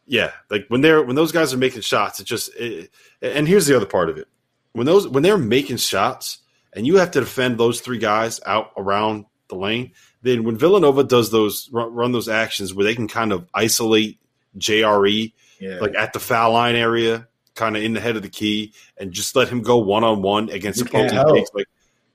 yeah, 0.04 0.32
like 0.50 0.64
when 0.66 0.80
they're 0.80 1.00
when 1.00 1.14
those 1.14 1.30
guys 1.30 1.54
are 1.54 1.58
making 1.58 1.82
shots, 1.82 2.18
it 2.18 2.24
just 2.24 2.52
it, 2.56 2.90
and 3.22 3.46
here's 3.46 3.66
the 3.66 3.76
other 3.76 3.86
part 3.86 4.10
of 4.10 4.18
it. 4.18 4.26
When 4.72 4.84
those 4.84 5.06
when 5.06 5.22
they're 5.22 5.38
making 5.38 5.76
shots 5.76 6.38
and 6.72 6.88
you 6.88 6.96
have 6.96 7.12
to 7.12 7.20
defend 7.20 7.56
those 7.56 7.80
three 7.80 7.98
guys 7.98 8.40
out 8.44 8.72
around 8.76 9.26
the 9.48 9.54
lane, 9.54 9.92
then 10.22 10.42
when 10.42 10.56
Villanova 10.56 11.04
does 11.04 11.30
those 11.30 11.70
run, 11.70 11.94
run 11.94 12.10
those 12.10 12.28
actions 12.28 12.74
where 12.74 12.82
they 12.82 12.96
can 12.96 13.06
kind 13.06 13.30
of 13.30 13.48
isolate 13.54 14.18
JRE 14.58 15.32
yeah. 15.60 15.78
like 15.78 15.94
at 15.94 16.12
the 16.12 16.18
foul 16.18 16.54
line 16.54 16.74
area 16.74 17.28
kind 17.54 17.76
of 17.76 17.82
in 17.82 17.92
the 17.92 18.00
head 18.00 18.16
of 18.16 18.22
the 18.22 18.28
key 18.28 18.72
and 18.96 19.12
just 19.12 19.34
let 19.36 19.48
him 19.48 19.62
go 19.62 19.78
one 19.78 20.04
on 20.04 20.22
one 20.22 20.48
against 20.50 20.80
opposing 20.80 21.22
bigs. 21.32 21.50
Like 21.54 21.66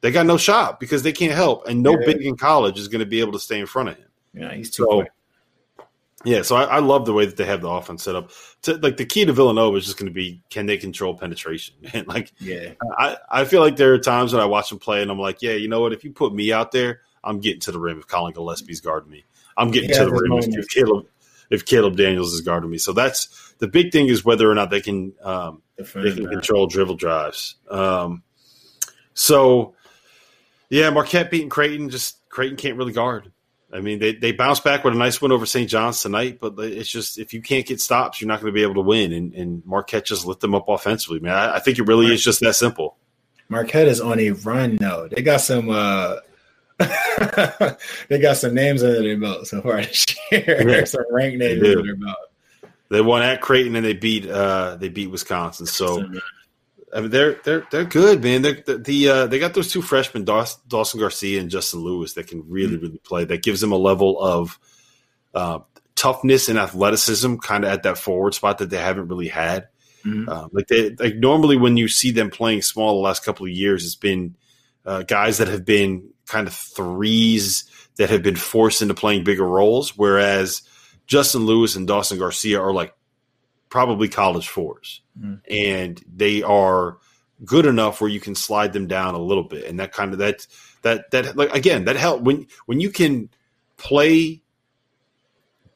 they 0.02 0.12
got 0.12 0.26
no 0.26 0.38
shot 0.38 0.80
because 0.80 1.04
they 1.04 1.12
can't 1.12 1.34
help, 1.34 1.67
and 1.67 1.82
no 1.82 1.91
yeah. 1.91 2.06
big 2.06 2.21
in 2.21 2.38
college 2.38 2.80
is 2.80 2.88
going 2.88 3.00
to 3.00 3.06
be 3.06 3.19
able 3.19 3.34
to 3.34 3.39
stay 3.39 3.60
in 3.60 3.65
front 3.65 3.89
of 3.89 3.98
him. 3.98 4.08
Yeah, 4.34 4.54
he's 4.54 4.69
too. 4.69 4.86
So, 4.89 5.06
yeah, 6.26 6.41
so 6.41 6.56
I, 6.56 6.63
I, 6.63 6.80
love 6.80 7.06
the 7.06 7.13
way 7.13 7.28
that 7.28 7.38
they 7.38 7.45
have 7.45 7.62
the 7.62 7.69
offense 7.69 8.04
set 8.04 8.15
up. 8.15 8.32
To, 8.63 8.76
like 8.78 8.98
the 8.98 9.06
key 9.06 9.26
to 9.26 9.32
Villanova 9.32 9.78
is 9.78 9.86
just 9.86 9.98
going 9.98 10.08
to 10.08 10.13
be 10.13 10.41
can 10.50 10.65
they 10.65 10.78
control 10.78 11.15
penetration? 11.15 11.76
And 11.93 12.08
like, 12.08 12.34
yeah, 12.39 12.74
I, 12.98 13.17
I 13.30 13.45
feel 13.45 13.62
like 13.62 13.76
there 13.76 13.93
are 13.93 14.00
times 14.00 14.34
when 14.34 14.41
I 14.41 14.45
watch 14.45 14.69
them 14.69 14.80
play 14.80 15.04
and 15.04 15.12
I'm 15.12 15.19
like, 15.19 15.41
yeah, 15.43 15.54
you 15.54 15.67
know 15.67 15.82
what? 15.82 15.93
If 15.93 16.04
you 16.04 16.12
put 16.12 16.34
me 16.34 16.52
out 16.52 16.71
there, 16.71 17.02
I'm 17.24 17.39
getting 17.39 17.62
to 17.62 17.71
the 17.71 17.80
rim 17.80 18.00
if 18.00 18.08
Colin 18.08 18.34
Gillespie's 18.34 18.82
guarding 18.82 19.12
me. 19.12 19.24
I'm 19.56 19.69
getting 19.71 19.91
to 19.91 20.06
the 20.06 20.12
rim 20.12 20.34
if 20.34 20.67
Caleb 20.69 21.08
if 21.52 21.65
Caleb 21.65 21.95
Daniels 21.95 22.34
is 22.34 22.41
guarding 22.41 22.69
me. 22.69 22.80
So 22.80 22.91
that's 22.91 23.44
the 23.59 23.67
big 23.67 23.91
thing 23.91 24.07
is 24.07 24.25
whether 24.25 24.49
or 24.49 24.55
not 24.55 24.69
they 24.69 24.81
can 24.81 25.13
um, 25.23 25.61
they 25.77 26.11
can 26.11 26.27
control 26.27 26.67
dribble 26.67 26.95
drives. 26.95 27.55
Um, 27.69 28.23
so 29.13 29.75
yeah, 30.69 30.89
Marquette 30.89 31.31
beating 31.31 31.49
Creighton. 31.49 31.89
Just 31.89 32.17
Creighton 32.29 32.57
can't 32.57 32.77
really 32.77 32.93
guard. 32.93 33.31
I 33.73 33.81
mean, 33.81 33.99
they 33.99 34.13
they 34.13 34.31
bounced 34.31 34.63
back 34.63 34.83
with 34.83 34.93
a 34.93 34.97
nice 34.97 35.21
win 35.21 35.31
over 35.31 35.45
St. 35.45 35.69
John's 35.69 36.01
tonight, 36.01 36.39
but 36.39 36.53
it's 36.59 36.89
just 36.89 37.17
if 37.17 37.33
you 37.33 37.41
can't 37.41 37.65
get 37.65 37.81
stops, 37.81 38.21
you're 38.21 38.27
not 38.27 38.39
going 38.39 38.53
to 38.53 38.55
be 38.55 38.63
able 38.63 38.75
to 38.75 38.81
win. 38.81 39.11
And, 39.11 39.33
and 39.33 39.65
Marquette 39.65 40.05
just 40.05 40.25
lit 40.25 40.39
them 40.39 40.55
up 40.55 40.69
offensively, 40.69 41.19
man. 41.19 41.33
I, 41.33 41.55
I 41.55 41.59
think 41.59 41.77
it 41.77 41.83
really 41.83 42.13
is 42.13 42.23
just 42.23 42.39
that 42.41 42.55
simple. 42.55 42.97
Marquette 43.49 43.87
is 43.87 44.01
on 44.01 44.19
a 44.19 44.31
run 44.31 44.77
now. 44.79 45.07
They 45.07 45.21
got 45.21 45.41
some 45.41 45.69
uh 45.69 46.17
they 46.79 48.19
got 48.19 48.37
some 48.37 48.53
names 48.53 48.83
under 48.83 49.01
their 49.01 49.17
belt 49.17 49.47
so 49.47 49.61
far 49.61 49.77
this 49.81 50.05
year. 50.31 50.69
Yeah. 50.69 50.83
some 50.85 51.05
ranked 51.11 51.37
names 51.37 51.63
under 51.63 51.83
their 51.83 51.95
belt. 51.95 52.17
They 52.95 53.01
won 53.01 53.21
at 53.21 53.41
Creighton 53.41 53.75
and 53.75 53.86
they 53.86 53.93
beat 53.93 54.25
uh 54.27 54.77
they 54.77 54.89
beat 54.89 55.12
Wisconsin. 55.12 55.65
So 55.65 56.05
I 56.93 57.01
mean 57.01 57.10
they're 57.10 57.34
they're 57.43 57.67
they're 57.69 57.84
good, 57.84 58.23
man. 58.23 58.41
They're, 58.41 58.63
the, 58.65 58.77
the 58.77 59.10
uh, 59.10 59.27
they 59.27 59.38
got 59.38 59.53
those 59.53 59.69
two 59.69 59.81
freshmen, 59.81 60.23
Dawson 60.23 60.99
Garcia 60.99 61.41
and 61.41 61.49
Justin 61.49 61.81
Lewis, 61.81 62.13
that 62.13 62.27
can 62.27 62.49
really 62.49 62.75
mm-hmm. 62.75 62.86
really 62.86 62.99
play. 62.99 63.25
That 63.25 63.43
gives 63.43 63.60
them 63.60 63.73
a 63.73 63.77
level 63.77 64.19
of 64.21 64.58
uh, 65.34 65.60
toughness 65.95 66.47
and 66.47 66.58
athleticism, 66.58 67.36
kind 67.36 67.65
of 67.65 67.71
at 67.71 67.84
that 67.84 67.97
forward 67.97 68.34
spot 68.34 68.60
that 68.60 68.69
they 68.69 68.77
haven't 68.77 69.10
really 69.10 69.27
had. 69.27 69.67
Mm-hmm. 70.05 70.29
Uh, 70.29 70.47
like 70.51 70.67
they 70.67 70.91
like 70.91 71.15
normally 71.15 71.58
when 71.58 71.75
you 71.75 71.88
see 71.88 72.12
them 72.12 72.29
playing 72.29 72.62
small 72.62 72.95
the 72.95 73.01
last 73.01 73.25
couple 73.25 73.45
of 73.45 73.51
years, 73.51 73.84
it's 73.86 73.95
been 73.95 74.36
uh, 74.86 75.03
guys 75.03 75.39
that 75.39 75.49
have 75.49 75.65
been 75.65 76.12
kind 76.27 76.47
of 76.47 76.53
threes 76.53 77.65
that 77.97 78.10
have 78.10 78.23
been 78.23 78.36
forced 78.36 78.81
into 78.81 78.93
playing 78.93 79.23
bigger 79.23 79.45
roles, 79.45 79.97
whereas 79.97 80.62
Justin 81.07 81.45
Lewis 81.45 81.75
and 81.75 81.87
Dawson 81.87 82.17
Garcia 82.17 82.59
are 82.59 82.73
like 82.73 82.95
probably 83.69 84.07
college 84.07 84.49
4s 84.49 85.01
mm-hmm. 85.19 85.35
and 85.49 86.03
they 86.15 86.41
are 86.43 86.97
good 87.43 87.65
enough 87.65 87.99
where 87.99 88.09
you 88.09 88.19
can 88.19 88.35
slide 88.35 88.73
them 88.73 88.87
down 88.87 89.15
a 89.15 89.19
little 89.19 89.43
bit, 89.43 89.65
and 89.65 89.79
that 89.79 89.91
kind 89.91 90.13
of 90.13 90.19
that 90.19 90.47
that 90.83 91.11
that 91.11 91.35
like 91.35 91.53
again 91.53 91.85
that 91.85 91.95
help 91.95 92.21
when 92.21 92.47
when 92.65 92.79
you 92.79 92.89
can 92.89 93.29
play 93.77 94.41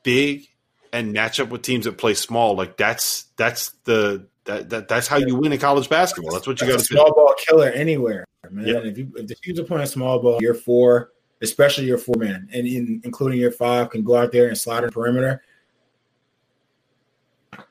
big 0.04 0.48
and 0.94 1.14
match 1.14 1.40
up 1.40 1.50
with 1.50 1.62
teams 1.62 1.86
that 1.86 1.98
play 1.98 2.14
small. 2.14 2.56
Like 2.56 2.78
that's 2.78 3.24
that's 3.36 3.72
the 3.84 4.28
that, 4.46 4.70
that 4.70 4.88
that's 4.88 5.08
how 5.08 5.18
you 5.18 5.36
win 5.36 5.52
in 5.52 5.60
college 5.60 5.90
basketball. 5.90 6.34
That's 6.34 6.48
what 6.48 6.62
you 6.62 6.68
got 6.68 6.80
to 6.80 6.86
small 6.86 7.14
ball 7.14 7.36
killer 7.38 7.70
anywhere, 7.70 8.26
man. 8.50 8.68
Yep. 8.68 8.84
If 8.86 8.98
you 8.98 9.12
if 9.16 9.28
the 9.28 9.36
teams 9.36 9.60
are 9.60 9.64
playing 9.64 9.88
small 9.88 10.20
ball, 10.20 10.40
your 10.42 10.54
four, 10.54 11.12
especially 11.42 11.86
your 11.86 11.98
four 11.98 12.16
man, 12.18 12.50
and 12.54 12.68
in, 12.68 13.02
including 13.04 13.40
your 13.40 13.52
five, 13.52 13.90
can 13.90 14.04
go 14.04 14.16
out 14.16 14.32
there 14.32 14.48
and 14.48 14.58
slide 14.58 14.84
in 14.84 14.92
perimeter. 14.92 15.42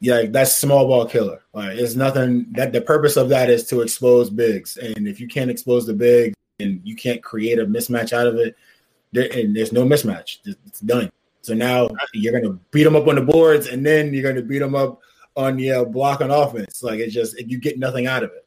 Yeah, 0.00 0.26
that's 0.28 0.57
small 0.57 0.87
ball 0.87 1.07
killer. 1.07 1.42
Like 1.52 1.76
it's 1.78 1.94
nothing 1.94 2.46
that 2.52 2.72
the 2.72 2.81
purpose 2.81 3.16
of 3.16 3.28
that 3.31 3.50
is 3.50 3.66
to 3.68 3.81
expose 3.81 4.31
bigs, 4.31 4.76
and 4.76 5.09
if 5.09 5.20
you 5.20 5.28
can't 5.28 5.50
expose 5.50 5.87
the 5.87 5.94
big 5.94 6.35
and 6.61 6.81
you 6.85 6.96
can't 6.96 7.22
create 7.22 7.59
a 7.59 7.66
mismatch 7.66 8.12
out 8.12 8.26
of 8.26 8.35
it, 8.37 8.57
there, 9.12 9.31
and 9.33 9.54
there's 9.54 9.72
no 9.72 9.85
mismatch. 9.85 10.38
It's 10.44 10.81
done. 10.81 11.11
So 11.42 11.54
now 11.54 11.88
you're 12.12 12.40
to 12.40 12.59
beat 12.70 12.85
them 12.85 12.96
up 12.96 13.07
on 13.07 13.14
the 13.14 13.22
boards, 13.22 13.68
and 13.68 13.85
then 13.85 14.12
you're 14.12 14.33
to 14.33 14.42
beat 14.42 14.59
them 14.59 14.74
up 14.74 15.00
on 15.37 15.57
the 15.57 15.70
uh, 15.70 15.85
block 15.85 16.20
on 16.20 16.31
offense. 16.31 16.83
Like 16.83 16.98
it's 16.98 17.14
just 17.14 17.38
you 17.38 17.59
get 17.59 17.78
nothing 17.78 18.07
out 18.07 18.22
of 18.22 18.31
it. 18.33 18.44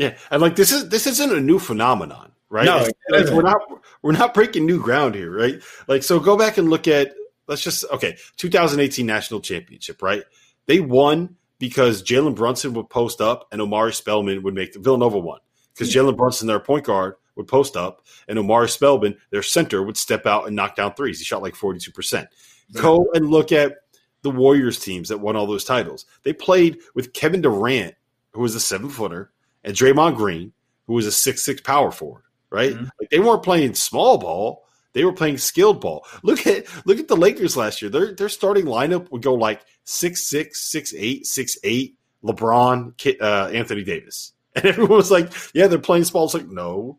Yeah, 0.00 0.16
and 0.30 0.40
like 0.40 0.56
this 0.56 0.72
is 0.72 0.88
this 0.88 1.06
isn't 1.06 1.30
a 1.30 1.40
new 1.42 1.58
phenomenon, 1.58 2.32
right? 2.48 2.64
No, 2.64 2.88
like, 3.10 3.26
we're 3.26 3.42
not 3.42 3.60
we're 4.00 4.12
not 4.12 4.32
breaking 4.32 4.64
new 4.64 4.82
ground 4.82 5.14
here, 5.14 5.30
right? 5.30 5.60
Like 5.88 6.02
so, 6.02 6.18
go 6.18 6.38
back 6.38 6.56
and 6.56 6.70
look 6.70 6.88
at 6.88 7.12
let's 7.48 7.60
just 7.60 7.84
okay, 7.92 8.16
2018 8.38 9.04
national 9.04 9.40
championship, 9.40 10.00
right? 10.00 10.22
They 10.64 10.80
won 10.80 11.36
because 11.58 12.02
Jalen 12.02 12.34
Brunson 12.34 12.72
would 12.72 12.88
post 12.88 13.20
up 13.20 13.46
and 13.52 13.60
Omari 13.60 13.92
Spellman 13.92 14.42
would 14.42 14.54
make 14.54 14.72
the 14.72 14.78
Villanova 14.78 15.18
one 15.18 15.40
because 15.74 15.94
yeah. 15.94 16.00
Hmm. 16.00 16.08
Jalen 16.08 16.16
Brunson, 16.16 16.46
their 16.46 16.60
point 16.60 16.86
guard, 16.86 17.16
would 17.36 17.46
post 17.46 17.76
up, 17.76 18.00
and 18.26 18.38
Omari 18.38 18.70
Spellman, 18.70 19.18
their 19.28 19.42
center, 19.42 19.82
would 19.82 19.98
step 19.98 20.24
out 20.24 20.46
and 20.46 20.56
knock 20.56 20.76
down 20.76 20.94
threes. 20.94 21.18
He 21.18 21.26
shot 21.26 21.42
like 21.42 21.54
42%. 21.54 22.26
Hmm. 22.72 22.80
Go 22.80 23.06
and 23.12 23.28
look 23.28 23.52
at 23.52 23.74
the 24.22 24.30
Warriors 24.30 24.80
teams 24.80 25.10
that 25.10 25.20
won 25.20 25.36
all 25.36 25.46
those 25.46 25.64
titles. 25.64 26.06
They 26.22 26.32
played 26.32 26.78
with 26.94 27.12
Kevin 27.12 27.42
Durant, 27.42 27.96
who 28.32 28.40
was 28.40 28.54
a 28.54 28.60
seven 28.60 28.88
footer, 28.88 29.30
and 29.64 29.74
Draymond 29.74 30.16
Green, 30.16 30.52
who 30.86 30.94
was 30.94 31.06
a 31.06 31.12
six 31.12 31.42
six 31.42 31.60
power 31.60 31.90
forward. 31.90 32.24
Right? 32.50 32.72
Mm-hmm. 32.72 32.84
Like 33.00 33.10
they 33.10 33.20
weren't 33.20 33.42
playing 33.42 33.74
small 33.74 34.18
ball; 34.18 34.64
they 34.92 35.04
were 35.04 35.12
playing 35.12 35.38
skilled 35.38 35.80
ball. 35.80 36.04
Look 36.22 36.46
at 36.46 36.66
look 36.86 36.98
at 36.98 37.08
the 37.08 37.16
Lakers 37.16 37.56
last 37.56 37.80
year. 37.80 37.90
Their 37.90 38.14
their 38.14 38.28
starting 38.28 38.66
lineup 38.66 39.10
would 39.10 39.22
go 39.22 39.34
like 39.34 39.62
six 39.84 40.28
six, 40.28 40.60
six 40.60 40.94
eight, 40.96 41.26
six 41.26 41.58
eight. 41.64 41.96
LeBron, 42.22 43.22
uh, 43.22 43.48
Anthony 43.48 43.82
Davis, 43.82 44.34
and 44.54 44.66
everyone 44.66 44.98
was 44.98 45.10
like, 45.10 45.32
"Yeah, 45.54 45.68
they're 45.68 45.78
playing 45.78 46.04
small." 46.04 46.26
It's 46.26 46.34
like, 46.34 46.48
no, 46.48 46.98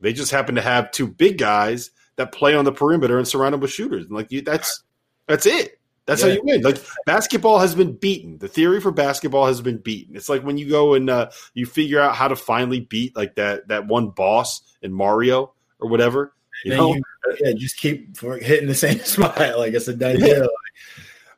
they 0.00 0.12
just 0.12 0.32
happen 0.32 0.54
to 0.56 0.60
have 0.62 0.90
two 0.90 1.06
big 1.06 1.38
guys 1.38 1.90
that 2.16 2.32
play 2.32 2.54
on 2.54 2.66
the 2.66 2.72
perimeter 2.72 3.16
and 3.16 3.26
surrounded 3.26 3.62
with 3.62 3.70
shooters. 3.70 4.04
And 4.04 4.14
like 4.14 4.28
that's 4.44 4.82
that's 5.26 5.46
it. 5.46 5.79
That's 6.06 6.22
yeah. 6.22 6.28
how 6.28 6.34
you 6.34 6.42
win. 6.44 6.62
Like 6.62 6.78
basketball 7.06 7.58
has 7.58 7.74
been 7.74 7.92
beaten. 7.92 8.38
The 8.38 8.48
theory 8.48 8.80
for 8.80 8.90
basketball 8.90 9.46
has 9.46 9.60
been 9.60 9.78
beaten. 9.78 10.16
It's 10.16 10.28
like 10.28 10.42
when 10.42 10.58
you 10.58 10.68
go 10.68 10.94
and 10.94 11.08
uh, 11.08 11.30
you 11.54 11.66
figure 11.66 12.00
out 12.00 12.16
how 12.16 12.28
to 12.28 12.36
finally 12.36 12.80
beat 12.80 13.16
like 13.16 13.36
that 13.36 13.68
that 13.68 13.86
one 13.86 14.10
boss 14.10 14.62
in 14.82 14.92
Mario 14.92 15.52
or 15.78 15.88
whatever. 15.88 16.34
You 16.64 16.76
know, 16.76 16.94
you, 16.94 17.02
yeah, 17.40 17.52
just 17.52 17.78
keep 17.78 18.18
hitting 18.20 18.68
the 18.68 18.74
same 18.86 18.98
spot. 19.00 19.58
Like 19.58 19.74
it's 19.74 19.88
a 19.88 19.94
done 19.94 20.18
yeah. 20.18 20.26
deal. 20.26 20.48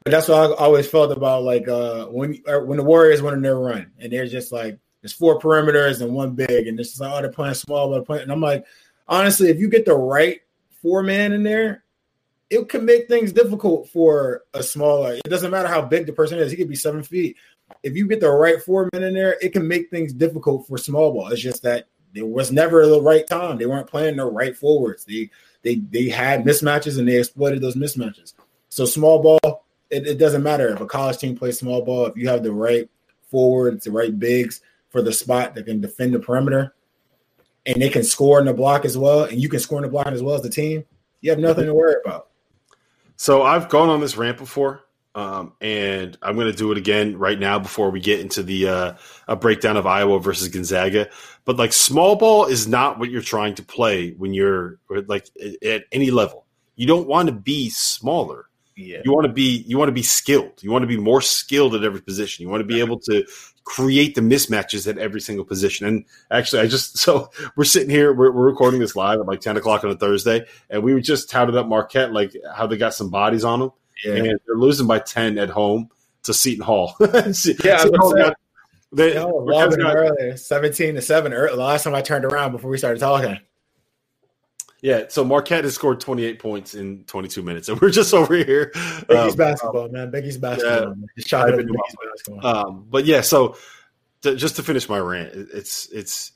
But 0.04 0.10
that's 0.10 0.28
what 0.28 0.50
I 0.50 0.54
always 0.54 0.88
felt 0.88 1.12
about 1.12 1.44
like 1.44 1.68
uh, 1.68 2.06
when 2.06 2.42
when 2.46 2.78
the 2.78 2.84
Warriors 2.84 3.22
went 3.22 3.36
on 3.36 3.42
their 3.42 3.58
run 3.58 3.92
and 3.98 4.12
they're 4.12 4.26
just 4.26 4.52
like 4.52 4.78
there's 5.00 5.12
four 5.12 5.38
perimeters 5.38 6.00
and 6.00 6.14
one 6.14 6.34
big, 6.34 6.66
and 6.66 6.78
this 6.78 6.92
is 6.92 7.00
like, 7.00 7.12
oh, 7.12 7.20
they're 7.20 7.30
playing 7.30 7.54
small, 7.54 7.90
but 7.90 8.06
playing. 8.06 8.22
And 8.22 8.32
I'm 8.32 8.40
like, 8.40 8.64
honestly, 9.08 9.48
if 9.48 9.58
you 9.58 9.68
get 9.68 9.84
the 9.84 9.94
right 9.94 10.40
four 10.80 11.02
man 11.02 11.32
in 11.32 11.42
there, 11.42 11.81
it 12.52 12.68
can 12.68 12.84
make 12.84 13.08
things 13.08 13.32
difficult 13.32 13.88
for 13.88 14.42
a 14.52 14.62
smaller. 14.62 15.14
It 15.14 15.30
doesn't 15.30 15.50
matter 15.50 15.68
how 15.68 15.80
big 15.82 16.06
the 16.06 16.12
person 16.12 16.38
is; 16.38 16.50
he 16.50 16.56
could 16.56 16.68
be 16.68 16.76
seven 16.76 17.02
feet. 17.02 17.36
If 17.82 17.96
you 17.96 18.06
get 18.06 18.20
the 18.20 18.30
right 18.30 18.62
four 18.62 18.90
men 18.92 19.02
in 19.02 19.14
there, 19.14 19.38
it 19.40 19.54
can 19.54 19.66
make 19.66 19.88
things 19.88 20.12
difficult 20.12 20.66
for 20.68 20.76
small 20.76 21.12
ball. 21.12 21.28
It's 21.28 21.40
just 21.40 21.62
that 21.62 21.86
it 22.14 22.28
was 22.28 22.52
never 22.52 22.86
the 22.86 23.00
right 23.00 23.26
time. 23.26 23.56
They 23.56 23.64
weren't 23.64 23.88
playing 23.88 24.16
the 24.16 24.26
right 24.26 24.54
forwards. 24.54 25.06
They 25.06 25.30
they 25.62 25.76
they 25.76 26.10
had 26.10 26.44
mismatches 26.44 26.98
and 26.98 27.08
they 27.08 27.18
exploited 27.18 27.62
those 27.62 27.74
mismatches. 27.74 28.34
So 28.68 28.84
small 28.84 29.22
ball, 29.22 29.64
it, 29.88 30.06
it 30.06 30.18
doesn't 30.18 30.42
matter 30.42 30.68
if 30.68 30.80
a 30.80 30.86
college 30.86 31.18
team 31.18 31.36
plays 31.36 31.58
small 31.58 31.82
ball. 31.82 32.06
If 32.06 32.16
you 32.18 32.28
have 32.28 32.42
the 32.42 32.52
right 32.52 32.88
forwards, 33.30 33.84
the 33.84 33.92
right 33.92 34.16
bigs, 34.16 34.60
for 34.90 35.00
the 35.00 35.12
spot 35.12 35.54
that 35.54 35.64
can 35.64 35.80
defend 35.80 36.12
the 36.12 36.18
perimeter 36.18 36.74
and 37.64 37.80
they 37.80 37.88
can 37.88 38.04
score 38.04 38.38
in 38.38 38.44
the 38.44 38.52
block 38.52 38.84
as 38.84 38.98
well, 38.98 39.24
and 39.24 39.40
you 39.40 39.48
can 39.48 39.60
score 39.60 39.78
in 39.78 39.84
the 39.84 39.88
block 39.88 40.08
as 40.08 40.22
well 40.22 40.34
as 40.34 40.42
the 40.42 40.50
team, 40.50 40.84
you 41.22 41.30
have 41.30 41.38
nothing 41.38 41.64
to 41.64 41.72
worry 41.72 41.94
about. 42.04 42.28
So 43.16 43.42
I've 43.42 43.68
gone 43.68 43.88
on 43.88 44.00
this 44.00 44.16
rant 44.16 44.38
before, 44.38 44.84
um, 45.14 45.52
and 45.60 46.16
I'm 46.22 46.34
going 46.34 46.50
to 46.50 46.56
do 46.56 46.72
it 46.72 46.78
again 46.78 47.18
right 47.18 47.38
now 47.38 47.58
before 47.58 47.90
we 47.90 48.00
get 48.00 48.20
into 48.20 48.42
the 48.42 48.68
uh, 48.68 48.92
a 49.28 49.36
breakdown 49.36 49.76
of 49.76 49.86
Iowa 49.86 50.18
versus 50.20 50.48
Gonzaga. 50.48 51.08
But 51.44 51.56
like 51.56 51.72
small 51.72 52.16
ball 52.16 52.46
is 52.46 52.66
not 52.66 52.98
what 52.98 53.10
you're 53.10 53.22
trying 53.22 53.54
to 53.56 53.62
play 53.62 54.12
when 54.12 54.32
you're 54.32 54.78
like 55.06 55.28
at 55.64 55.84
any 55.92 56.10
level. 56.10 56.46
You 56.76 56.86
don't 56.86 57.06
want 57.06 57.28
to 57.28 57.34
be 57.34 57.68
smaller. 57.70 58.48
Yeah. 58.74 59.02
You 59.04 59.12
want 59.12 59.26
to 59.26 59.32
be 59.32 59.64
you 59.66 59.76
want 59.76 59.88
to 59.88 59.92
be 59.92 60.02
skilled. 60.02 60.62
You 60.62 60.70
want 60.70 60.82
to 60.82 60.88
be 60.88 60.96
more 60.96 61.20
skilled 61.20 61.74
at 61.74 61.84
every 61.84 62.00
position. 62.00 62.42
You 62.42 62.48
want 62.48 62.62
to 62.62 62.66
be 62.66 62.80
able 62.80 62.98
to 63.00 63.26
create 63.64 64.14
the 64.14 64.20
mismatches 64.20 64.88
at 64.88 64.98
every 64.98 65.20
single 65.20 65.44
position. 65.44 65.86
And 65.86 66.04
actually, 66.30 66.62
I 66.62 66.66
just 66.66 66.98
so 67.04 67.30
we're 67.56 67.64
sitting 67.64 67.90
here, 67.90 68.12
we're, 68.12 68.32
we're 68.32 68.46
recording 68.46 68.80
this 68.80 68.96
live 68.96 69.20
at 69.20 69.26
like 69.26 69.40
ten 69.40 69.56
o'clock 69.56 69.84
on 69.84 69.90
a 69.90 69.96
Thursday, 69.96 70.46
and 70.70 70.82
we 70.82 70.94
were 70.94 71.00
just 71.00 71.30
touted 71.30 71.56
up 71.56 71.66
Marquette 71.66 72.12
like 72.12 72.34
how 72.54 72.66
they 72.66 72.76
got 72.76 72.94
some 72.94 73.10
bodies 73.10 73.44
on 73.44 73.60
them, 73.60 73.72
yeah. 74.04 74.14
and 74.14 74.26
they're 74.46 74.56
losing 74.56 74.86
by 74.86 74.98
ten 74.98 75.38
at 75.38 75.50
home 75.50 75.88
to 76.24 76.34
Seton 76.34 76.64
Hall. 76.64 76.96
yeah, 77.00 77.30
Seton 77.32 77.94
Hall 77.94 78.14
got, 78.14 78.36
they, 78.92 79.14
got, 79.14 79.30
earlier, 79.30 80.36
seventeen 80.36 80.94
to 80.94 81.02
seven. 81.02 81.32
Early, 81.32 81.56
the 81.56 81.62
last 81.62 81.84
time 81.84 81.94
I 81.94 82.02
turned 82.02 82.24
around 82.24 82.52
before 82.52 82.70
we 82.70 82.78
started 82.78 83.00
talking. 83.00 83.38
Yeah, 84.82 85.04
so 85.08 85.24
Marquette 85.24 85.62
has 85.62 85.76
scored 85.76 86.00
28 86.00 86.40
points 86.40 86.74
in 86.74 87.04
22 87.04 87.42
minutes, 87.42 87.68
and 87.68 87.80
we're 87.80 87.90
just 87.90 88.12
over 88.12 88.34
here. 88.34 88.72
Big 89.08 89.16
um, 89.16 89.36
basketball, 89.36 89.88
man. 89.88 90.10
Big 90.10 90.24
basketball. 90.40 90.96
Yeah, 91.16 91.24
shot 91.24 91.48
it 91.50 91.68
basketball. 92.12 92.46
Um, 92.46 92.86
but 92.90 93.04
yeah, 93.04 93.20
so 93.20 93.56
to, 94.22 94.34
just 94.34 94.56
to 94.56 94.64
finish 94.64 94.88
my 94.88 94.98
rant, 94.98 95.30
it's 95.34 95.88
it's 95.92 96.32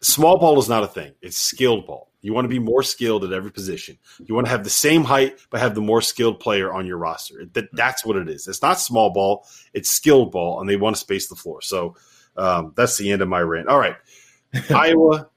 small 0.00 0.38
ball 0.38 0.58
is 0.58 0.68
not 0.68 0.82
a 0.82 0.88
thing. 0.88 1.14
It's 1.22 1.38
skilled 1.38 1.86
ball. 1.86 2.10
You 2.20 2.32
want 2.32 2.46
to 2.46 2.48
be 2.48 2.58
more 2.58 2.82
skilled 2.82 3.22
at 3.22 3.32
every 3.32 3.52
position. 3.52 3.98
You 4.24 4.34
want 4.34 4.46
to 4.46 4.50
have 4.50 4.64
the 4.64 4.70
same 4.70 5.04
height, 5.04 5.38
but 5.50 5.60
have 5.60 5.76
the 5.76 5.80
more 5.80 6.00
skilled 6.02 6.40
player 6.40 6.72
on 6.72 6.86
your 6.86 6.96
roster. 6.96 7.44
That, 7.52 7.68
that's 7.74 8.04
what 8.04 8.16
it 8.16 8.28
is. 8.28 8.48
It's 8.48 8.62
not 8.62 8.80
small 8.80 9.10
ball. 9.10 9.46
It's 9.72 9.90
skilled 9.90 10.32
ball, 10.32 10.60
and 10.60 10.68
they 10.68 10.76
want 10.76 10.96
to 10.96 11.00
space 11.00 11.28
the 11.28 11.36
floor. 11.36 11.62
So 11.62 11.94
um, 12.36 12.72
that's 12.76 12.96
the 12.96 13.12
end 13.12 13.22
of 13.22 13.28
my 13.28 13.40
rant. 13.40 13.68
All 13.68 13.78
right, 13.78 13.96
Iowa, 14.70 15.28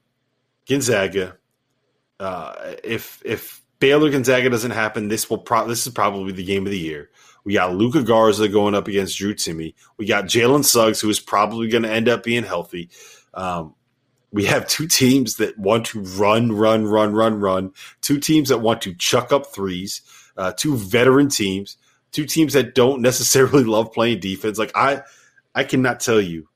Gonzaga 0.68 1.37
uh, 2.20 2.74
if 2.84 3.22
if 3.24 3.62
Baylor 3.80 4.10
Gonzaga 4.10 4.50
doesn't 4.50 4.72
happen. 4.72 5.08
This 5.08 5.30
will 5.30 5.38
pro- 5.38 5.68
this 5.68 5.86
is 5.86 5.92
probably 5.92 6.32
the 6.32 6.44
game 6.44 6.66
of 6.66 6.72
the 6.72 6.78
year. 6.78 7.10
We 7.44 7.54
got 7.54 7.74
Luka 7.74 8.02
Garza 8.02 8.48
going 8.48 8.74
up 8.74 8.88
against 8.88 9.16
Drew 9.18 9.34
Timme. 9.34 9.74
We 9.96 10.06
got 10.06 10.24
Jalen 10.24 10.64
Suggs, 10.64 11.00
who 11.00 11.08
is 11.08 11.20
probably 11.20 11.68
going 11.68 11.84
to 11.84 11.90
end 11.90 12.08
up 12.08 12.22
being 12.22 12.44
healthy. 12.44 12.90
Um, 13.32 13.74
we 14.32 14.44
have 14.44 14.68
two 14.68 14.86
teams 14.86 15.36
that 15.36 15.58
want 15.58 15.86
to 15.86 16.00
run, 16.00 16.52
run, 16.52 16.86
run, 16.86 17.14
run, 17.14 17.40
run. 17.40 17.72
Two 18.02 18.18
teams 18.18 18.50
that 18.50 18.58
want 18.58 18.82
to 18.82 18.94
chuck 18.94 19.32
up 19.32 19.46
threes. 19.46 20.02
Uh, 20.36 20.52
two 20.52 20.76
veteran 20.76 21.28
teams. 21.28 21.78
Two 22.12 22.26
teams 22.26 22.52
that 22.52 22.74
don't 22.74 23.00
necessarily 23.00 23.64
love 23.64 23.92
playing 23.92 24.20
defense. 24.20 24.58
Like 24.58 24.72
I, 24.74 25.02
I 25.54 25.64
cannot 25.64 26.00
tell 26.00 26.20
you 26.20 26.48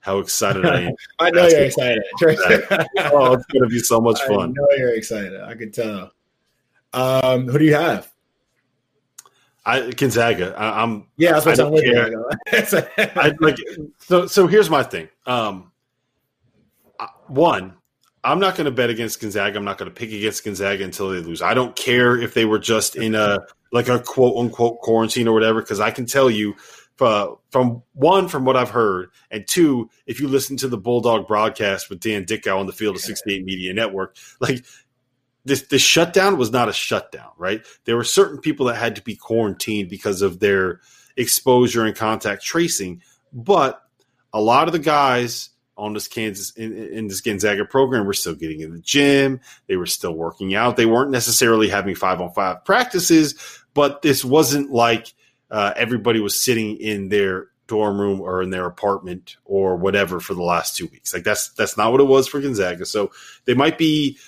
how 0.00 0.18
excited 0.18 0.64
I 0.64 0.82
am. 0.82 0.94
I 1.18 1.30
know 1.30 1.46
you're 1.46 1.64
excited. 1.64 2.02
oh, 2.22 3.32
it's 3.34 3.46
going 3.46 3.62
to 3.62 3.68
be 3.68 3.78
so 3.78 4.00
much 4.00 4.20
fun. 4.22 4.50
I 4.50 4.52
know 4.52 4.68
you're 4.76 4.94
excited. 4.94 5.40
I 5.40 5.54
can 5.54 5.70
tell. 5.72 6.12
Um, 6.92 7.48
who 7.48 7.58
do 7.58 7.64
you 7.64 7.74
have? 7.74 8.10
I 9.66 9.90
Gonzaga. 9.90 10.54
I, 10.56 10.82
am 10.82 11.06
yeah, 11.18 11.32
that's 11.32 11.44
what 11.44 11.60
I'm 11.60 11.72
with 11.72 11.84
I, 13.16 13.32
like 13.40 13.58
so. 13.98 14.26
So 14.26 14.46
here's 14.46 14.70
my 14.70 14.82
thing. 14.82 15.08
Um, 15.26 15.72
one, 17.26 17.74
I'm 18.24 18.40
not 18.40 18.56
going 18.56 18.64
to 18.64 18.70
bet 18.70 18.88
against 18.88 19.20
Gonzaga. 19.20 19.58
I'm 19.58 19.66
not 19.66 19.76
going 19.76 19.90
to 19.90 19.94
pick 19.94 20.10
against 20.10 20.42
Gonzaga 20.42 20.84
until 20.84 21.10
they 21.10 21.20
lose. 21.20 21.42
I 21.42 21.52
don't 21.52 21.76
care 21.76 22.16
if 22.16 22.32
they 22.32 22.46
were 22.46 22.58
just 22.58 22.96
in 22.96 23.14
a 23.14 23.40
like 23.70 23.88
a 23.88 24.00
quote 24.00 24.38
unquote 24.38 24.80
quarantine 24.80 25.28
or 25.28 25.34
whatever, 25.34 25.60
because 25.60 25.80
I 25.80 25.90
can 25.90 26.06
tell 26.06 26.30
you 26.30 26.56
uh, 27.02 27.34
from 27.50 27.82
one 27.94 28.28
from 28.28 28.44
what 28.44 28.56
I've 28.56 28.70
heard, 28.70 29.10
and 29.30 29.46
two, 29.46 29.90
if 30.06 30.20
you 30.20 30.28
listen 30.28 30.56
to 30.58 30.68
the 30.68 30.78
Bulldog 30.78 31.26
broadcast 31.26 31.90
with 31.90 32.00
Dan 32.00 32.24
Dickau 32.24 32.58
on 32.58 32.66
the 32.66 32.72
field 32.72 32.96
of 32.96 33.02
68 33.02 33.44
Media 33.44 33.72
Network, 33.74 34.16
like 34.40 34.64
this 35.44 35.62
the 35.62 35.78
shutdown 35.78 36.38
was 36.38 36.50
not 36.50 36.68
a 36.68 36.72
shutdown, 36.72 37.30
right? 37.36 37.64
There 37.84 37.96
were 37.96 38.04
certain 38.04 38.38
people 38.38 38.66
that 38.66 38.76
had 38.76 38.96
to 38.96 39.02
be 39.02 39.16
quarantined 39.16 39.88
because 39.88 40.22
of 40.22 40.40
their 40.40 40.80
exposure 41.16 41.84
and 41.84 41.96
contact 41.96 42.44
tracing, 42.44 43.02
but 43.32 43.82
a 44.32 44.40
lot 44.40 44.68
of 44.68 44.72
the 44.72 44.78
guys 44.78 45.50
on 45.76 45.92
this 45.92 46.08
Kansas 46.08 46.50
in, 46.50 46.76
in, 46.76 47.06
this 47.06 47.20
Gonzaga 47.20 47.64
program 47.64 48.04
were 48.04 48.12
still 48.12 48.34
getting 48.34 48.60
in 48.60 48.72
the 48.72 48.80
gym. 48.80 49.40
They 49.68 49.76
were 49.76 49.86
still 49.86 50.12
working 50.12 50.54
out. 50.54 50.76
They 50.76 50.86
weren't 50.86 51.12
necessarily 51.12 51.68
having 51.68 51.94
five 51.94 52.20
on 52.20 52.32
five 52.32 52.64
practices, 52.64 53.36
but 53.74 54.02
this 54.02 54.24
wasn't 54.24 54.72
like 54.72 55.14
uh, 55.50 55.72
everybody 55.76 56.20
was 56.20 56.40
sitting 56.40 56.76
in 56.76 57.08
their 57.08 57.48
dorm 57.66 58.00
room 58.00 58.20
or 58.20 58.42
in 58.42 58.50
their 58.50 58.66
apartment 58.66 59.36
or 59.44 59.76
whatever 59.76 60.20
for 60.20 60.34
the 60.34 60.42
last 60.42 60.76
two 60.76 60.86
weeks. 60.86 61.14
Like 61.14 61.24
that's 61.24 61.50
that's 61.50 61.76
not 61.76 61.92
what 61.92 62.00
it 62.00 62.04
was 62.04 62.26
for 62.26 62.40
Gonzaga. 62.40 62.86
So 62.86 63.12
they 63.44 63.54
might 63.54 63.78
be 63.78 64.18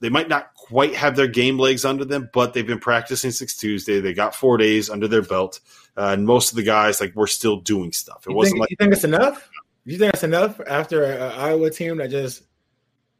they 0.00 0.08
might 0.08 0.28
not 0.28 0.54
quite 0.54 0.94
have 0.94 1.16
their 1.16 1.28
game 1.28 1.58
legs 1.58 1.84
under 1.84 2.04
them, 2.04 2.30
but 2.32 2.54
they've 2.54 2.66
been 2.66 2.80
practicing 2.80 3.30
since 3.30 3.56
Tuesday. 3.56 4.00
They 4.00 4.14
got 4.14 4.34
four 4.34 4.56
days 4.56 4.90
under 4.90 5.08
their 5.08 5.22
belt, 5.22 5.60
uh, 5.96 6.10
and 6.12 6.26
most 6.26 6.50
of 6.50 6.56
the 6.56 6.62
guys 6.62 7.00
like 7.00 7.14
we're 7.14 7.26
still 7.26 7.56
doing 7.56 7.92
stuff. 7.92 8.26
It 8.26 8.30
you 8.30 8.36
wasn't 8.36 8.54
think, 8.54 8.60
like 8.60 8.70
you 8.70 8.76
think 8.76 8.92
it's 8.92 9.04
enough. 9.04 9.50
Do 9.86 9.92
you 9.92 9.98
think 9.98 10.12
that's 10.12 10.24
enough 10.24 10.60
after 10.66 11.04
an 11.04 11.32
Iowa 11.32 11.70
team 11.70 11.98
that 11.98 12.10
just 12.10 12.42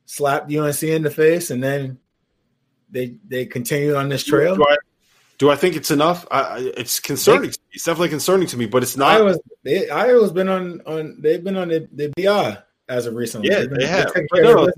slapped 0.06 0.52
UNC 0.52 0.82
in 0.82 1.02
the 1.02 1.10
face 1.10 1.50
and 1.50 1.62
then 1.62 1.98
they 2.90 3.16
they 3.26 3.46
continue 3.46 3.94
on 3.94 4.08
this 4.08 4.24
trail? 4.24 4.56
Do 4.56 4.64
I, 4.68 4.76
do 5.38 5.50
I 5.50 5.56
think 5.56 5.76
it's 5.76 5.90
enough? 5.90 6.26
I, 6.30 6.72
it's 6.76 7.00
concerning. 7.00 7.50
They, 7.50 7.56
it's 7.72 7.84
definitely 7.84 8.08
concerning 8.08 8.48
to 8.48 8.56
me, 8.56 8.66
but 8.66 8.82
it's 8.82 8.96
not. 8.96 9.12
Iowa's, 9.12 9.40
they, 9.62 9.88
Iowa's 9.88 10.32
been 10.32 10.48
on 10.48 10.80
on 10.82 11.16
they've 11.20 11.42
been 11.42 11.56
on 11.56 11.68
the, 11.68 11.88
the 11.92 12.12
BI 12.16 12.58
as 12.88 13.06
of 13.06 13.14
recently. 13.14 13.50
Yeah, 13.50 13.60
been, 13.66 13.78
they 13.78 13.86
have. 13.86 14.12
No, 14.32 14.68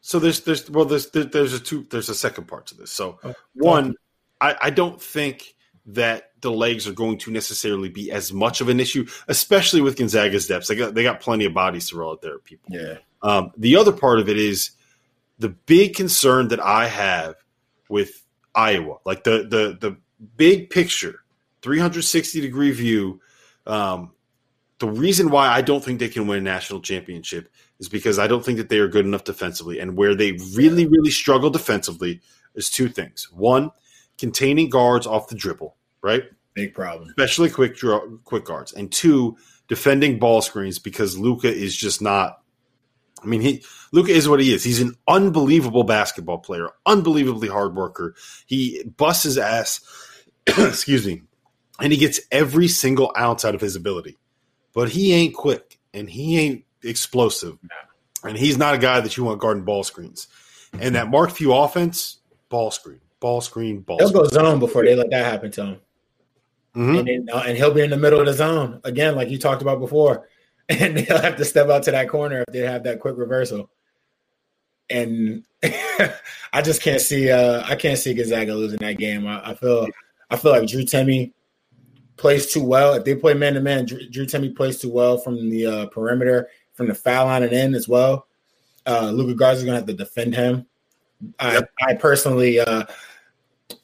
so 0.00 0.18
there's 0.18 0.40
there's 0.40 0.70
well 0.70 0.86
there's 0.86 1.10
there's 1.10 1.52
a 1.52 1.60
two 1.60 1.86
there's 1.90 2.08
a 2.08 2.14
second 2.14 2.48
part 2.48 2.66
to 2.68 2.76
this. 2.76 2.90
So 2.90 3.18
oh, 3.24 3.34
one, 3.54 3.94
I, 4.40 4.56
I 4.62 4.70
don't 4.70 5.00
think 5.00 5.54
that 5.86 6.30
the 6.40 6.50
legs 6.50 6.88
are 6.88 6.92
going 6.92 7.18
to 7.18 7.30
necessarily 7.30 7.88
be 7.88 8.10
as 8.10 8.32
much 8.32 8.60
of 8.60 8.68
an 8.68 8.80
issue, 8.80 9.06
especially 9.28 9.80
with 9.80 9.96
Gonzaga's 9.96 10.46
depths. 10.46 10.68
They 10.68 10.76
got 10.76 10.94
they 10.94 11.02
got 11.02 11.20
plenty 11.20 11.44
of 11.44 11.52
bodies 11.52 11.90
to 11.90 11.96
roll 11.96 12.12
out 12.12 12.22
there, 12.22 12.38
people. 12.38 12.70
Yeah. 12.70 12.98
Um, 13.22 13.52
the 13.56 13.76
other 13.76 13.92
part 13.92 14.18
of 14.18 14.28
it 14.28 14.38
is 14.38 14.70
the 15.38 15.50
big 15.50 15.94
concern 15.94 16.48
that 16.48 16.60
I 16.60 16.86
have 16.86 17.34
with 17.88 18.22
Iowa, 18.54 18.98
like 19.04 19.24
the 19.24 19.46
the 19.48 19.76
the 19.78 19.96
big 20.36 20.70
picture, 20.70 21.20
360 21.62 22.40
degree 22.40 22.72
view. 22.72 23.20
Um, 23.66 24.12
the 24.78 24.88
reason 24.88 25.30
why 25.30 25.48
I 25.48 25.62
don't 25.62 25.82
think 25.82 25.98
they 25.98 26.08
can 26.08 26.26
win 26.26 26.38
a 26.38 26.42
national 26.42 26.80
championship 26.80 27.48
is 27.78 27.88
because 27.88 28.18
I 28.18 28.26
don't 28.26 28.44
think 28.44 28.58
that 28.58 28.68
they 28.68 28.78
are 28.78 28.88
good 28.88 29.06
enough 29.06 29.24
defensively. 29.24 29.78
And 29.80 29.96
where 29.96 30.14
they 30.14 30.32
really, 30.54 30.86
really 30.86 31.10
struggle 31.10 31.50
defensively 31.50 32.20
is 32.54 32.70
two 32.70 32.88
things. 32.88 33.28
One, 33.32 33.70
containing 34.18 34.68
guards 34.68 35.06
off 35.06 35.28
the 35.28 35.34
dribble, 35.34 35.76
right? 36.02 36.24
Big 36.54 36.74
problem. 36.74 37.08
Especially 37.08 37.50
quick 37.50 37.76
draw, 37.76 38.00
quick 38.24 38.44
guards. 38.44 38.72
And 38.72 38.90
two, 38.90 39.36
defending 39.68 40.18
ball 40.18 40.42
screens 40.42 40.78
because 40.78 41.18
Luka 41.18 41.52
is 41.52 41.76
just 41.76 42.00
not 42.00 42.40
I 43.22 43.26
mean, 43.28 43.40
he 43.40 43.64
Luka 43.92 44.12
is 44.12 44.28
what 44.28 44.40
he 44.40 44.52
is. 44.52 44.62
He's 44.62 44.80
an 44.80 44.94
unbelievable 45.08 45.84
basketball 45.84 46.38
player, 46.38 46.68
unbelievably 46.84 47.48
hard 47.48 47.74
worker. 47.74 48.14
He 48.46 48.84
busts 48.96 49.24
his 49.24 49.38
ass, 49.38 49.80
excuse 50.58 51.06
me, 51.06 51.22
and 51.80 51.92
he 51.92 51.98
gets 51.98 52.20
every 52.30 52.68
single 52.68 53.12
ounce 53.16 53.44
out 53.44 53.54
of 53.54 53.60
his 53.60 53.76
ability. 53.76 54.16
But 54.72 54.90
he 54.90 55.12
ain't 55.14 55.34
quick 55.34 55.78
and 55.94 56.08
he 56.08 56.38
ain't 56.38 56.64
explosive. 56.82 57.58
And 58.22 58.36
he's 58.36 58.58
not 58.58 58.74
a 58.74 58.78
guy 58.78 59.00
that 59.00 59.16
you 59.16 59.24
want 59.24 59.40
guarding 59.40 59.64
ball 59.64 59.84
screens. 59.84 60.28
And 60.78 60.94
that 60.94 61.08
Mark 61.08 61.30
Few 61.30 61.54
offense, 61.54 62.18
ball 62.48 62.70
screen, 62.70 63.00
ball 63.20 63.40
screen, 63.40 63.80
ball 63.80 63.98
He'll 63.98 64.08
screen. 64.08 64.24
go 64.24 64.28
zone 64.28 64.58
before 64.58 64.84
they 64.84 64.94
let 64.94 65.10
that 65.10 65.24
happen 65.24 65.50
to 65.52 65.64
him. 65.64 65.80
Mm-hmm. 66.74 66.96
And, 66.96 67.08
then, 67.08 67.28
uh, 67.32 67.44
and 67.46 67.56
he'll 67.56 67.72
be 67.72 67.80
in 67.80 67.88
the 67.88 67.96
middle 67.96 68.20
of 68.20 68.26
the 68.26 68.34
zone 68.34 68.80
again, 68.84 69.16
like 69.16 69.30
you 69.30 69.38
talked 69.38 69.62
about 69.62 69.80
before. 69.80 70.28
And 70.68 70.96
they'll 70.96 71.22
have 71.22 71.36
to 71.36 71.44
step 71.44 71.68
out 71.68 71.84
to 71.84 71.92
that 71.92 72.08
corner 72.08 72.40
if 72.40 72.52
they 72.52 72.58
have 72.58 72.82
that 72.82 72.98
quick 72.98 73.16
reversal. 73.16 73.70
And 74.90 75.44
I 75.62 76.60
just 76.60 76.82
can't 76.82 77.00
see. 77.00 77.30
Uh, 77.30 77.62
I 77.64 77.76
can't 77.76 77.96
see 77.96 78.14
Gonzaga 78.14 78.52
losing 78.52 78.80
that 78.80 78.98
game. 78.98 79.28
I, 79.28 79.50
I 79.50 79.54
feel. 79.54 79.86
I 80.30 80.36
feel 80.36 80.52
like 80.52 80.68
Drew 80.68 80.82
Timme 80.82 81.32
plays 82.16 82.52
too 82.52 82.62
well. 82.62 82.94
If 82.94 83.04
they 83.04 83.14
play 83.14 83.34
man 83.34 83.54
to 83.54 83.60
man, 83.60 83.86
Drew 83.86 84.26
Timme 84.26 84.54
plays 84.56 84.78
too 84.78 84.90
well 84.90 85.18
from 85.18 85.50
the 85.50 85.66
uh, 85.66 85.86
perimeter, 85.86 86.48
from 86.74 86.88
the 86.88 86.94
foul 86.94 87.26
line 87.26 87.42
and 87.42 87.52
in 87.52 87.74
as 87.74 87.88
well. 87.88 88.26
Uh, 88.86 89.10
Luka 89.10 89.34
Garza 89.34 89.58
is 89.58 89.64
going 89.64 89.74
to 89.74 89.80
have 89.80 89.86
to 89.86 89.94
defend 89.94 90.34
him. 90.34 90.66
Yep. 91.40 91.70
I, 91.80 91.90
I 91.90 91.94
personally, 91.94 92.60
uh, 92.60 92.84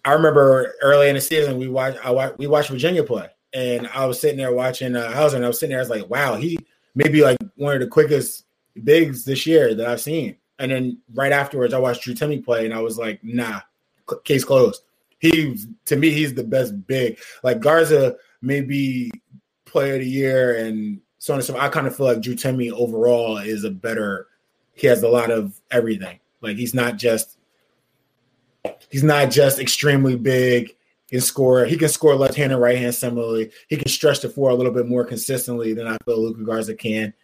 I 0.05 0.13
remember 0.13 0.75
early 0.83 1.09
in 1.09 1.15
the 1.15 1.21
season 1.21 1.59
we 1.59 1.69
watched 1.69 1.99
I 2.05 2.33
we 2.37 2.47
watched 2.47 2.71
Virginia 2.71 3.03
play, 3.03 3.29
and 3.53 3.89
I 3.89 4.05
was 4.07 4.21
sitting 4.21 4.37
there 4.37 4.53
watching 4.53 4.95
uh, 4.95 5.11
Hauser, 5.13 5.37
and 5.37 5.45
I 5.45 5.49
was 5.49 5.59
sitting 5.59 5.71
there, 5.71 5.81
I 5.81 5.83
was 5.83 5.91
like, 5.91 6.09
wow, 6.09 6.37
he 6.37 6.59
maybe 6.95 7.23
like 7.23 7.39
one 7.57 7.75
of 7.75 7.81
the 7.81 7.87
quickest 7.87 8.45
bigs 8.85 9.25
this 9.25 9.47
year 9.47 9.75
that 9.75 9.87
I've 9.87 10.01
seen. 10.01 10.37
And 10.59 10.71
then 10.71 10.99
right 11.15 11.33
afterwards, 11.33 11.75
I 11.75 11.79
watched 11.79 12.03
Drew 12.03 12.15
Timme 12.15 12.45
play, 12.45 12.65
and 12.65 12.75
I 12.75 12.81
was 12.81 12.99
like, 12.99 13.23
nah, 13.25 13.61
case 14.25 14.45
closed. 14.45 14.83
He 15.23 15.57
to 15.85 15.97
me, 15.97 16.11
he's 16.11 16.35
the 16.35 16.43
best 16.43 16.85
big. 16.89 17.17
Like 17.45 17.61
Garza 17.61 18.17
may 18.43 18.61
be 18.61 19.13
player 19.65 19.95
of 19.95 20.01
the 20.01 20.07
year 20.07 20.57
and 20.57 21.01
so 21.19 21.33
on 21.33 21.39
and 21.39 21.47
so. 21.47 21.53
Forth. 21.53 21.65
I 21.65 21.69
kind 21.69 21.87
of 21.87 21.97
feel 21.97 22.07
like 22.07 22.21
Drew 22.21 22.35
Timme 22.35 22.73
overall 22.73 23.39
is 23.39 23.63
a 23.63 23.71
better. 23.71 24.27
He 24.75 24.89
has 24.89 25.05
a 25.05 25.09
lot 25.09 25.31
of 25.31 25.61
everything. 25.71 26.19
Like 26.41 26.57
he's 26.57 26.75
not 26.75 26.97
just 26.97 27.39
he's 28.91 29.05
not 29.05 29.31
just 29.31 29.61
extremely 29.61 30.17
big. 30.17 30.75
He 31.07 31.19
can 31.19 31.21
score. 31.21 31.67
He 31.67 31.77
can 31.77 31.89
score 31.89 32.17
left 32.17 32.35
hand 32.35 32.51
and 32.51 32.61
right 32.61 32.77
hand 32.77 32.97
similarly. 32.97 33.53
He 33.69 33.77
can 33.77 33.89
stretch 33.89 34.23
the 34.23 34.29
floor 34.29 34.51
a 34.51 34.55
little 34.55 34.73
bit 34.73 34.89
more 34.89 35.05
consistently 35.05 35.73
than 35.73 35.87
I 35.87 35.99
feel 36.05 36.21
Luka 36.21 36.43
Garza 36.43 36.75
can. 36.75 37.15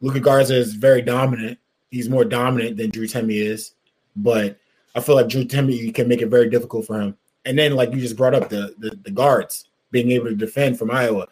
Luka 0.00 0.18
Garza 0.18 0.56
is 0.56 0.74
very 0.74 1.02
dominant. 1.02 1.60
He's 1.92 2.10
more 2.10 2.24
dominant 2.24 2.78
than 2.78 2.90
Drew 2.90 3.06
Timme 3.06 3.30
is, 3.30 3.74
but 4.16 4.58
I 4.94 5.00
feel 5.00 5.14
like 5.14 5.28
Drew 5.28 5.44
Timme 5.44 5.94
can 5.94 6.08
make 6.08 6.22
it 6.22 6.28
very 6.28 6.48
difficult 6.48 6.86
for 6.86 7.00
him. 7.00 7.16
And 7.44 7.58
then, 7.58 7.74
like 7.74 7.92
you 7.92 8.00
just 8.00 8.16
brought 8.16 8.34
up, 8.34 8.48
the 8.48 8.74
the, 8.78 8.98
the 9.02 9.10
guards 9.10 9.68
being 9.90 10.10
able 10.12 10.26
to 10.26 10.34
defend 10.34 10.78
from 10.78 10.90
Iowa, 10.90 11.28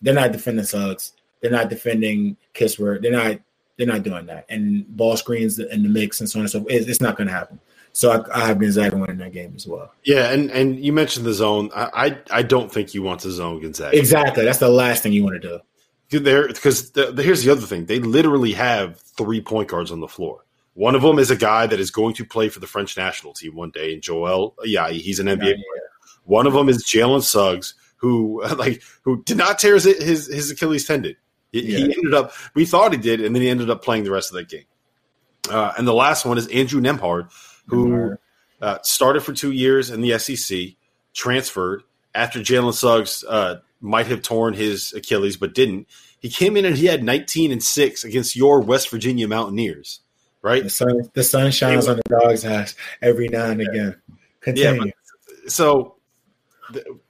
they're 0.00 0.14
not 0.14 0.32
defending 0.32 0.64
Suggs. 0.64 1.12
They're 1.40 1.50
not 1.50 1.70
defending 1.70 2.36
Kispert. 2.54 3.02
They're 3.02 3.12
not. 3.12 3.38
They're 3.78 3.86
not 3.86 4.02
doing 4.02 4.26
that. 4.26 4.44
And 4.48 4.86
ball 4.96 5.16
screens 5.16 5.58
in 5.58 5.82
the 5.82 5.88
mix 5.88 6.20
and 6.20 6.28
so 6.28 6.38
on 6.38 6.42
and 6.42 6.50
so 6.50 6.60
forth. 6.60 6.72
It's, 6.72 6.86
it's 6.86 7.00
not 7.00 7.16
going 7.16 7.26
to 7.26 7.32
happen. 7.32 7.58
So 7.94 8.10
I, 8.10 8.42
I 8.42 8.46
have 8.46 8.58
Gonzaga 8.58 8.96
winning 8.96 9.18
that 9.18 9.32
game 9.32 9.54
as 9.56 9.66
well. 9.66 9.92
Yeah, 10.04 10.30
and 10.30 10.50
and 10.50 10.78
you 10.78 10.92
mentioned 10.92 11.26
the 11.26 11.32
zone. 11.32 11.70
I 11.74 11.88
I, 11.94 12.38
I 12.38 12.42
don't 12.42 12.70
think 12.72 12.94
you 12.94 13.02
want 13.02 13.20
to 13.20 13.30
zone 13.30 13.60
Gonzaga. 13.60 13.96
Exactly. 13.96 14.44
That's 14.44 14.58
the 14.58 14.68
last 14.68 15.02
thing 15.02 15.12
you 15.12 15.24
want 15.24 15.40
to 15.40 15.48
do. 15.48 16.18
There, 16.18 16.46
because 16.46 16.90
the, 16.90 17.10
the, 17.10 17.22
here's 17.22 17.42
the 17.42 17.50
other 17.50 17.62
thing. 17.62 17.86
They 17.86 17.98
literally 17.98 18.52
have 18.52 19.00
three 19.00 19.40
point 19.40 19.68
guards 19.68 19.90
on 19.90 20.00
the 20.00 20.08
floor. 20.08 20.44
One 20.74 20.94
of 20.94 21.02
them 21.02 21.18
is 21.18 21.30
a 21.30 21.36
guy 21.36 21.66
that 21.66 21.80
is 21.80 21.90
going 21.90 22.14
to 22.14 22.24
play 22.24 22.48
for 22.48 22.60
the 22.60 22.66
French 22.66 22.96
national 22.96 23.34
team 23.34 23.54
one 23.54 23.70
day, 23.70 23.92
and 23.92 24.02
Joel 24.02 24.54
Yeah, 24.64 24.88
he's 24.88 25.20
an 25.20 25.26
NBA 25.26 25.38
yeah, 25.38 25.54
player. 25.54 25.90
One 26.24 26.46
of 26.46 26.54
them 26.54 26.68
is 26.68 26.84
Jalen 26.84 27.22
Suggs, 27.22 27.74
who 27.96 28.42
like 28.56 28.82
who 29.02 29.22
did 29.22 29.36
not 29.36 29.58
tear 29.58 29.74
his 29.74 29.84
his, 29.84 30.26
his 30.26 30.50
Achilles 30.50 30.86
tendon. 30.86 31.16
He, 31.50 31.62
yeah. 31.62 31.78
he, 31.78 31.84
ended 31.84 32.14
up. 32.14 32.32
We 32.54 32.64
thought 32.64 32.92
he 32.92 32.98
did, 32.98 33.20
and 33.20 33.34
then 33.34 33.42
he 33.42 33.48
ended 33.48 33.68
up 33.68 33.84
playing 33.84 34.04
the 34.04 34.10
rest 34.10 34.30
of 34.30 34.36
that 34.36 34.48
game. 34.48 34.64
Uh, 35.50 35.72
and 35.76 35.86
the 35.86 35.92
last 35.92 36.24
one 36.24 36.38
is 36.38 36.46
Andrew 36.48 36.80
Nembhard, 36.80 37.30
who 37.66 38.16
uh, 38.60 38.78
started 38.82 39.22
for 39.22 39.32
two 39.32 39.50
years 39.50 39.90
in 39.90 40.00
the 40.00 40.18
SEC, 40.18 40.76
transferred 41.12 41.82
after 42.14 42.38
Jalen 42.40 42.74
Suggs 42.74 43.24
uh, 43.28 43.56
might 43.80 44.06
have 44.06 44.22
torn 44.22 44.54
his 44.54 44.92
Achilles 44.94 45.36
but 45.36 45.54
didn't. 45.54 45.88
He 46.20 46.30
came 46.30 46.56
in 46.56 46.64
and 46.64 46.76
he 46.76 46.86
had 46.86 47.02
19 47.02 47.50
and 47.50 47.62
six 47.62 48.04
against 48.04 48.36
your 48.36 48.60
West 48.60 48.88
Virginia 48.90 49.26
Mountaineers, 49.26 50.00
right? 50.42 50.62
The 50.62 50.70
sun, 50.70 51.10
the 51.14 51.24
sun 51.24 51.50
shines 51.50 51.88
on 51.88 51.96
the 51.96 52.02
dog's 52.20 52.44
ass 52.44 52.74
every 53.00 53.28
now 53.28 53.46
and 53.46 53.60
again. 53.60 53.96
Continue. 54.40 54.84
Yeah, 54.86 54.92
but, 55.40 55.50
so 55.50 55.96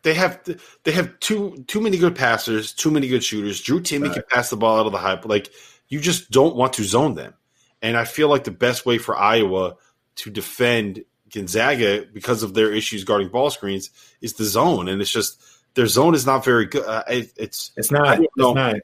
they 0.03 0.15
have 0.15 0.41
they 0.85 0.93
have 0.93 1.19
too 1.21 1.65
too 1.67 1.81
many 1.81 1.99
good 1.99 2.17
passers, 2.17 2.73
too 2.73 2.91
many 2.91 3.09
good 3.09 3.25
shooters. 3.25 3.61
Drew 3.61 3.81
Timme 3.81 4.05
right. 4.05 4.15
can 4.15 4.23
pass 4.31 4.51
the 4.51 4.57
ball 4.57 4.79
out 4.79 4.87
of 4.87 4.93
the 4.93 4.99
high, 4.99 5.17
but 5.17 5.29
like 5.29 5.51
you 5.89 6.01
just 6.01 6.31
don't 6.31 6.57
want 6.57 6.75
to 6.75 6.85
zone 6.85 7.15
them. 7.15 7.35
And 7.81 7.97
I 7.97 8.05
feel 8.05 8.29
like 8.29 8.45
the 8.45 8.51
best 8.51 8.87
way 8.87 8.99
for 8.99 9.17
Iowa 9.17 9.77
to 10.17 10.31
defend 10.31 11.05
Gonzaga 11.33 12.07
because 12.13 12.43
of 12.43 12.55
their 12.55 12.73
issues 12.73 13.05
guarding 13.05 13.29
ball 13.29 13.51
screens 13.51 13.91
is 14.21 14.35
the 14.35 14.45
zone, 14.45 14.89
and 14.89 15.01
it's 15.01 15.11
just 15.11 15.41
their 15.75 15.87
zone 15.87 16.15
is 16.15 16.27
not 16.27 16.45
very 16.45 16.67
good. 16.67 16.85
Uh, 16.85 17.03
it, 17.09 17.33
it's 17.37 17.73
it's 17.77 17.91
not. 17.91 18.21
It's 18.37 18.55
not. 18.55 18.77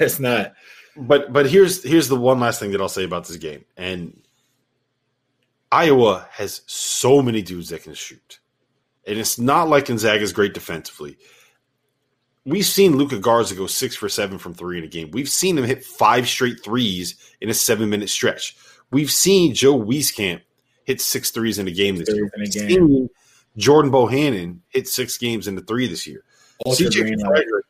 it's 0.00 0.20
not. 0.20 0.54
But 0.96 1.32
but 1.32 1.48
here's 1.48 1.82
here's 1.82 2.08
the 2.08 2.16
one 2.16 2.40
last 2.40 2.60
thing 2.60 2.72
that 2.72 2.80
I'll 2.80 2.88
say 2.88 3.04
about 3.04 3.26
this 3.26 3.36
game, 3.36 3.64
and 3.76 4.20
Iowa 5.70 6.26
has 6.32 6.62
so 6.66 7.22
many 7.22 7.42
dudes 7.42 7.68
that 7.68 7.84
can 7.84 7.94
shoot, 7.94 8.40
and 9.06 9.18
it's 9.18 9.38
not 9.38 9.68
like 9.68 9.86
Gonzaga 9.86 10.22
is 10.22 10.32
great 10.32 10.54
defensively. 10.54 11.16
We've 12.44 12.66
seen 12.66 12.96
Luka 12.96 13.18
Garza 13.18 13.54
go 13.54 13.66
six 13.66 13.94
for 13.94 14.08
seven 14.08 14.38
from 14.38 14.54
three 14.54 14.78
in 14.78 14.84
a 14.84 14.88
game. 14.88 15.10
We've 15.12 15.28
seen 15.28 15.58
him 15.58 15.64
hit 15.64 15.84
five 15.84 16.26
straight 16.26 16.64
threes 16.64 17.16
in 17.40 17.50
a 17.50 17.54
seven 17.54 17.90
minute 17.90 18.08
stretch. 18.08 18.56
We've 18.90 19.10
seen 19.10 19.54
Joe 19.54 19.78
Wieskamp 19.78 20.40
hit 20.84 21.00
six 21.00 21.30
threes 21.30 21.58
in 21.58 21.68
a 21.68 21.70
game 21.70 21.96
this 21.96 22.12
year. 22.12 22.30
We've 22.36 22.52
seen 22.52 23.08
Jordan 23.56 23.92
Bohannon 23.92 24.60
hit 24.68 24.88
six 24.88 25.18
games 25.18 25.46
in 25.46 25.54
the 25.54 25.62
three 25.62 25.86
this 25.86 26.06
year. 26.06 26.24
CJ 26.66 27.14
Fredrick, 27.20 27.62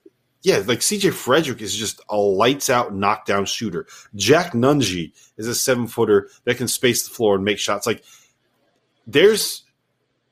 yeah, 0.42 0.62
like 0.66 0.78
CJ 0.78 1.10
Fredrick 1.10 1.60
is 1.60 1.76
just 1.76 2.00
a 2.08 2.16
lights 2.16 2.70
out 2.70 2.94
knockdown 2.94 3.44
shooter. 3.44 3.86
Jack 4.14 4.52
Nunge 4.52 5.12
is 5.36 5.46
a 5.46 5.54
seven 5.54 5.86
footer 5.86 6.30
that 6.44 6.56
can 6.56 6.68
space 6.68 7.06
the 7.06 7.14
floor 7.14 7.34
and 7.34 7.44
make 7.44 7.58
shots. 7.58 7.86
Like 7.86 8.02
there's 9.06 9.64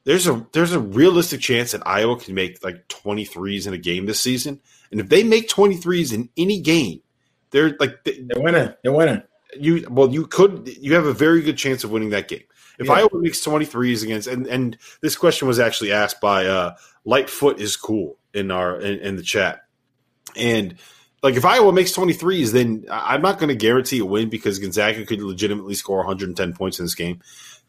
there's 0.04 0.26
a 0.26 0.46
there's 0.52 0.72
a 0.72 0.80
realistic 0.80 1.40
chance 1.40 1.72
that 1.72 1.86
Iowa 1.86 2.18
can 2.18 2.34
make 2.34 2.64
like 2.64 2.88
23s 2.88 3.66
in 3.66 3.74
a 3.74 3.78
game 3.78 4.06
this 4.06 4.20
season. 4.20 4.60
And 4.90 5.00
if 5.00 5.10
they 5.10 5.22
make 5.22 5.50
23s 5.50 6.14
in 6.14 6.30
any 6.38 6.60
game, 6.60 7.02
they're 7.50 7.76
like 7.78 8.04
they, 8.04 8.26
are 8.34 8.40
winning. 8.40 8.72
They're 8.82 8.92
winning. 8.92 9.22
You 9.60 9.86
well, 9.90 10.10
you 10.10 10.26
could 10.26 10.74
you 10.80 10.94
have 10.94 11.04
a 11.04 11.12
very 11.12 11.42
good 11.42 11.58
chance 11.58 11.84
of 11.84 11.90
winning 11.90 12.10
that 12.10 12.28
game. 12.28 12.44
If 12.78 12.86
yeah. 12.86 12.94
Iowa 12.94 13.10
makes 13.12 13.44
23s 13.44 14.02
against 14.02 14.26
and 14.26 14.46
and 14.46 14.78
this 15.02 15.16
question 15.16 15.48
was 15.48 15.58
actually 15.58 15.92
asked 15.92 16.22
by 16.22 16.46
uh 16.46 16.76
Lightfoot 17.04 17.60
is 17.60 17.76
cool 17.76 18.16
in 18.32 18.50
our 18.50 18.80
in, 18.80 18.98
in 19.00 19.16
the 19.16 19.22
chat. 19.22 19.67
And 20.36 20.76
like 21.22 21.34
if 21.34 21.44
Iowa 21.44 21.72
makes 21.72 21.92
23s, 21.92 22.52
then 22.52 22.84
I'm 22.90 23.22
not 23.22 23.38
going 23.38 23.48
to 23.48 23.56
guarantee 23.56 23.98
a 23.98 24.04
win 24.04 24.28
because 24.28 24.58
Gonzaga 24.58 25.04
could 25.04 25.20
legitimately 25.20 25.74
score 25.74 25.98
110 25.98 26.52
points 26.52 26.78
in 26.78 26.84
this 26.84 26.94
game. 26.94 27.20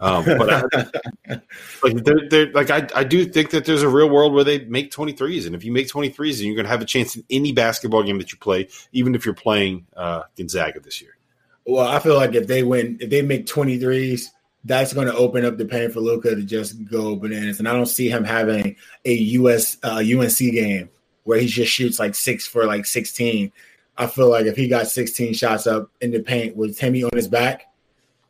Um, 0.01 0.23
but 0.23 0.49
I, 0.49 0.61
like 1.83 2.03
they're, 2.03 2.29
they're, 2.29 2.51
like 2.53 2.69
I, 2.69 2.87
I 2.95 3.03
do 3.03 3.25
think 3.25 3.49
that 3.49 3.65
there's 3.65 3.81
a 3.81 3.89
real 3.89 4.09
world 4.09 4.33
where 4.33 4.43
they 4.43 4.63
make 4.65 4.91
23s, 4.91 5.45
and 5.45 5.55
if 5.55 5.63
you 5.63 5.73
make 5.73 5.87
23s, 5.87 6.37
then 6.37 6.47
you're 6.47 6.55
going 6.55 6.65
to 6.65 6.71
have 6.71 6.81
a 6.81 6.85
chance 6.85 7.15
in 7.15 7.23
any 7.29 7.51
basketball 7.51 8.03
game 8.03 8.17
that 8.19 8.31
you 8.31 8.37
play, 8.37 8.69
even 8.93 9.13
if 9.13 9.25
you're 9.25 9.33
playing 9.35 9.87
uh, 9.97 10.23
Gonzaga 10.37 10.79
this 10.79 11.01
year. 11.01 11.17
Well, 11.65 11.87
I 11.87 11.99
feel 11.99 12.15
like 12.15 12.33
if 12.33 12.47
they 12.47 12.63
win, 12.63 12.97
if 13.01 13.09
they 13.09 13.21
make 13.21 13.45
23s, 13.45 14.27
that's 14.63 14.93
going 14.93 15.07
to 15.07 15.15
open 15.15 15.45
up 15.45 15.57
the 15.57 15.65
pain 15.65 15.91
for 15.91 15.99
Luka 15.99 16.33
to 16.35 16.43
just 16.43 16.83
go 16.85 17.15
bananas. 17.15 17.59
And 17.59 17.67
I 17.67 17.73
don't 17.73 17.85
see 17.85 18.09
him 18.09 18.23
having 18.23 18.75
a 19.05 19.13
US 19.13 19.77
uh, 19.83 19.97
UNC 19.97 20.37
game 20.37 20.89
where 21.29 21.39
he 21.39 21.45
just 21.45 21.71
shoots 21.71 21.99
like 21.99 22.15
six 22.15 22.47
for 22.47 22.65
like 22.65 22.87
16. 22.87 23.51
I 23.99 24.07
feel 24.07 24.31
like 24.31 24.47
if 24.47 24.57
he 24.57 24.67
got 24.67 24.87
16 24.87 25.35
shots 25.35 25.67
up 25.67 25.91
in 26.01 26.09
the 26.09 26.21
paint 26.21 26.55
with 26.55 26.75
Timme 26.75 27.03
on 27.03 27.15
his 27.15 27.27
back, 27.27 27.67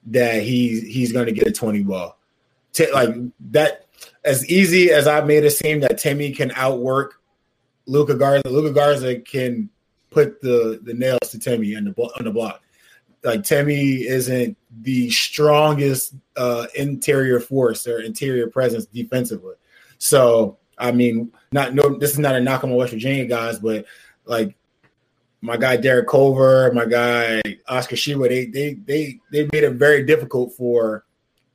that 0.08 0.44
he's 0.44 0.84
he's 0.84 1.14
going 1.14 1.28
to 1.28 1.32
get 1.32 1.48
a 1.48 1.52
20 1.52 1.84
ball. 1.84 2.18
T- 2.74 2.92
like 2.92 3.16
that, 3.52 3.86
as 4.26 4.46
easy 4.50 4.92
as 4.92 5.08
I 5.08 5.22
made 5.22 5.46
it 5.46 5.52
seem 5.52 5.80
that 5.80 5.98
Timme 5.98 6.36
can 6.36 6.52
outwork 6.58 7.22
Luka 7.86 8.16
Garza. 8.16 8.50
Luka 8.50 8.74
Garza 8.74 9.18
can 9.22 9.70
put 10.10 10.42
the 10.42 10.82
the 10.84 10.94
nails 10.94 11.30
to 11.32 11.38
Timme 11.38 11.78
on 11.78 11.86
the 11.86 11.94
on 12.18 12.26
the 12.26 12.32
block. 12.32 12.62
Like 13.24 13.44
Timme 13.44 14.02
isn't 14.02 14.58
the 14.82 15.10
strongest 15.10 16.16
uh, 16.36 16.68
interior 16.76 17.40
force 17.40 17.88
or 17.88 18.02
interior 18.02 18.48
presence 18.48 18.88
defensively. 18.88 19.56
So 20.00 20.59
I 20.80 20.92
mean, 20.92 21.32
not 21.52 21.74
no, 21.74 21.98
this 21.98 22.12
is 22.12 22.20
not 22.20 22.36
a 22.36 22.40
knock 22.40 22.64
on 22.64 22.74
West 22.76 22.94
Virginia 22.94 23.26
guys, 23.26 23.60
but 23.60 23.86
like 24.26 24.56
my 25.42 25.58
guy 25.58 25.78
Derek 25.78 26.08
Culver, 26.08 26.72
my 26.74 26.86
guy 26.86 27.42
Oscar 27.68 27.96
Tshiebwe, 27.96 28.30
they 28.30 28.46
they 28.46 28.74
they 28.74 29.20
they 29.32 29.50
made 29.52 29.64
it 29.64 29.74
very 29.74 30.06
difficult 30.06 30.54
for 30.54 31.06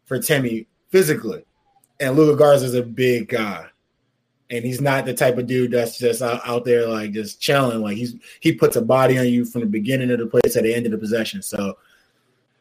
for 0.04 0.18
Timme 0.18 0.66
physically. 0.90 1.44
And 2.00 2.16
Luka 2.16 2.36
Garza 2.36 2.66
is 2.66 2.74
a 2.74 2.82
big 2.82 3.28
guy. 3.28 3.66
And 4.50 4.64
he's 4.64 4.80
not 4.80 5.06
the 5.06 5.14
type 5.14 5.38
of 5.38 5.46
dude 5.46 5.70
that's 5.70 5.98
just 5.98 6.20
out, 6.20 6.40
out 6.44 6.64
there 6.64 6.86
like 6.86 7.12
just 7.12 7.40
chilling. 7.40 7.80
Like 7.80 7.96
he's 7.96 8.14
he 8.40 8.52
puts 8.52 8.76
a 8.76 8.82
body 8.82 9.18
on 9.18 9.26
you 9.26 9.44
from 9.44 9.62
the 9.62 9.66
beginning 9.66 10.10
of 10.10 10.18
the 10.18 10.26
play 10.26 10.42
to 10.42 10.60
the 10.60 10.74
end 10.74 10.86
of 10.86 10.92
the 10.92 10.98
possession. 10.98 11.42
So 11.42 11.78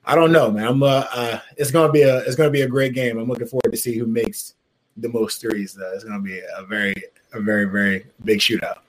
I 0.05 0.15
don't 0.15 0.31
know, 0.31 0.49
man. 0.49 0.67
I'm 0.67 0.83
uh, 0.83 1.05
uh 1.11 1.39
it's 1.57 1.71
gonna 1.71 1.91
be 1.91 2.03
a 2.03 2.19
it's 2.19 2.35
gonna 2.35 2.49
be 2.49 2.61
a 2.61 2.67
great 2.67 2.93
game. 2.93 3.17
I'm 3.17 3.27
looking 3.27 3.47
forward 3.47 3.71
to 3.71 3.77
see 3.77 3.97
who 3.97 4.05
makes 4.05 4.55
the 4.97 5.09
most 5.09 5.41
threes. 5.41 5.73
Though 5.73 5.91
it's 5.93 6.03
going 6.03 6.17
to 6.17 6.23
be 6.23 6.39
a 6.57 6.63
very, 6.63 6.95
a 7.33 7.41
very, 7.41 7.65
very 7.65 8.05
big 8.23 8.39
shootout. 8.39 8.79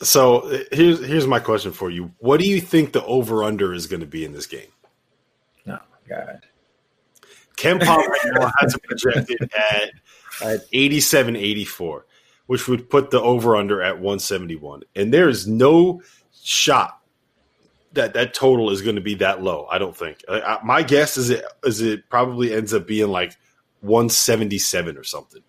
So 0.00 0.64
here's 0.72 1.04
here's 1.04 1.26
my 1.26 1.38
question 1.38 1.72
for 1.72 1.90
you: 1.90 2.12
What 2.18 2.40
do 2.40 2.48
you 2.48 2.60
think 2.60 2.92
the 2.92 3.04
over 3.04 3.44
under 3.44 3.72
is 3.72 3.86
going 3.86 4.00
to 4.00 4.06
be 4.06 4.24
in 4.24 4.32
this 4.32 4.46
game? 4.46 4.70
Oh 5.68 5.78
God, 6.08 6.40
KenPom 7.56 7.80
right 7.86 8.32
now 8.34 8.50
has 8.58 8.74
it 8.74 8.82
projected 8.82 9.50
at 9.54 9.90
at 10.42 10.60
87, 10.72 11.36
84, 11.36 12.06
which 12.46 12.66
would 12.66 12.90
put 12.90 13.10
the 13.10 13.20
over 13.20 13.54
under 13.54 13.82
at 13.82 13.96
171, 13.96 14.82
and 14.96 15.12
there 15.12 15.28
is 15.28 15.46
no 15.46 16.02
shot 16.42 17.00
that 17.92 18.14
that 18.14 18.34
total 18.34 18.70
is 18.70 18.82
going 18.82 18.96
to 18.96 19.02
be 19.02 19.14
that 19.16 19.42
low. 19.42 19.66
I 19.70 19.78
don't 19.78 19.96
think. 19.96 20.24
I, 20.28 20.40
I, 20.40 20.64
my 20.64 20.82
guess 20.82 21.16
is 21.16 21.30
it 21.30 21.44
is 21.64 21.80
it 21.80 22.08
probably 22.08 22.52
ends 22.52 22.74
up 22.74 22.86
being 22.86 23.08
like 23.08 23.36
177 23.80 24.96
or 24.96 25.04
something. 25.04 25.42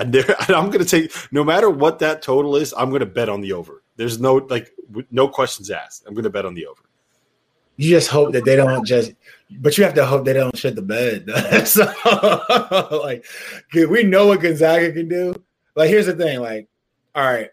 And, 0.00 0.14
and 0.14 0.50
I'm 0.50 0.70
going 0.70 0.84
to 0.84 0.84
take 0.84 1.12
no 1.32 1.44
matter 1.44 1.70
what 1.70 1.98
that 2.00 2.22
total 2.22 2.56
is. 2.56 2.74
I'm 2.76 2.88
going 2.90 3.00
to 3.00 3.06
bet 3.06 3.28
on 3.28 3.40
the 3.40 3.52
over. 3.52 3.82
There's 3.96 4.18
no 4.20 4.36
like 4.36 4.72
no 5.10 5.28
questions 5.28 5.70
asked. 5.70 6.04
I'm 6.06 6.14
going 6.14 6.24
to 6.24 6.30
bet 6.30 6.46
on 6.46 6.54
the 6.54 6.66
over. 6.66 6.82
You 7.76 7.88
just 7.88 8.10
hope 8.10 8.32
that 8.32 8.44
they 8.44 8.56
don't 8.56 8.84
just, 8.84 9.12
but 9.50 9.78
you 9.78 9.84
have 9.84 9.94
to 9.94 10.04
hope 10.04 10.26
they 10.26 10.34
don't 10.34 10.54
shut 10.54 10.74
the 10.74 10.82
bed. 10.82 11.30
so, 11.66 11.90
like, 13.02 13.24
we 13.72 14.02
know 14.02 14.26
what 14.26 14.42
Gonzaga 14.42 14.92
can 14.92 15.08
do. 15.08 15.34
Like, 15.74 15.88
here's 15.88 16.04
the 16.04 16.12
thing. 16.12 16.40
Like, 16.40 16.68
all 17.14 17.24
right, 17.24 17.48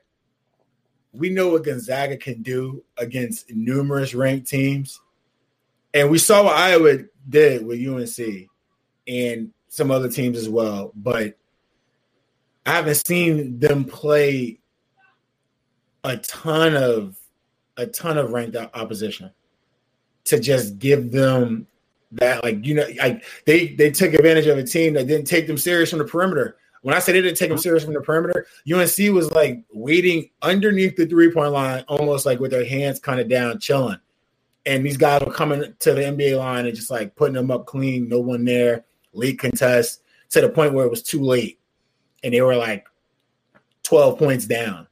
we 1.13 1.29
know 1.29 1.47
what 1.49 1.63
Gonzaga 1.63 2.17
can 2.17 2.41
do 2.41 2.83
against 2.97 3.49
numerous 3.51 4.13
ranked 4.13 4.47
teams, 4.47 4.99
and 5.93 6.11
we 6.11 6.17
saw 6.17 6.43
what 6.43 6.57
Iowa 6.57 7.05
did 7.29 7.65
with 7.65 7.79
UNC 7.79 8.49
and 9.07 9.53
some 9.69 9.91
other 9.91 10.09
teams 10.09 10.37
as 10.37 10.49
well. 10.49 10.91
But 10.93 11.37
I 12.67 12.71
haven't 12.71 12.95
seen 13.07 13.59
them 13.59 13.85
play 13.85 14.59
a 16.03 16.17
ton 16.17 16.75
of 16.75 17.17
a 17.77 17.87
ton 17.87 18.17
of 18.17 18.31
ranked 18.31 18.57
opposition 18.57 19.31
to 20.25 20.37
just 20.37 20.77
give 20.77 21.11
them 21.11 21.65
that 22.11 22.43
like 22.43 22.65
you 22.65 22.73
know 22.73 22.85
like 22.99 23.23
they 23.45 23.67
they 23.67 23.89
took 23.89 24.13
advantage 24.13 24.47
of 24.47 24.57
a 24.57 24.63
team 24.63 24.93
that 24.93 25.07
didn't 25.07 25.27
take 25.27 25.47
them 25.47 25.57
serious 25.57 25.91
from 25.91 25.99
the 25.99 26.05
perimeter. 26.05 26.57
When 26.81 26.93
I 26.93 26.99
say 26.99 27.13
they 27.13 27.21
didn't 27.21 27.37
take 27.37 27.49
them 27.49 27.57
serious 27.57 27.85
from 27.85 27.93
the 27.93 28.01
perimeter, 28.01 28.47
UNC 28.71 28.97
was 29.13 29.31
like 29.31 29.63
waiting 29.73 30.29
underneath 30.41 30.97
the 30.97 31.05
three 31.05 31.31
point 31.31 31.53
line, 31.53 31.85
almost 31.87 32.25
like 32.25 32.41
with 32.41 32.51
their 32.51 32.65
hands 32.65 32.99
kind 32.99 33.21
of 33.21 33.29
down, 33.29 33.59
chilling. 33.59 33.99
And 34.65 34.85
these 34.85 34.97
guys 34.97 35.21
were 35.25 35.31
coming 35.31 35.73
to 35.79 35.93
the 35.93 36.01
NBA 36.01 36.37
line 36.37 36.65
and 36.65 36.75
just 36.75 36.91
like 36.91 37.15
putting 37.15 37.35
them 37.35 37.49
up 37.49 37.65
clean, 37.65 38.09
no 38.09 38.19
one 38.19 38.43
there, 38.43 38.83
late 39.13 39.39
contest 39.39 40.01
to 40.31 40.41
the 40.41 40.49
point 40.49 40.73
where 40.73 40.85
it 40.85 40.89
was 40.89 41.01
too 41.01 41.21
late 41.21 41.59
and 42.23 42.33
they 42.33 42.41
were 42.41 42.55
like 42.55 42.87
12 43.83 44.17
points 44.17 44.45
down. 44.45 44.87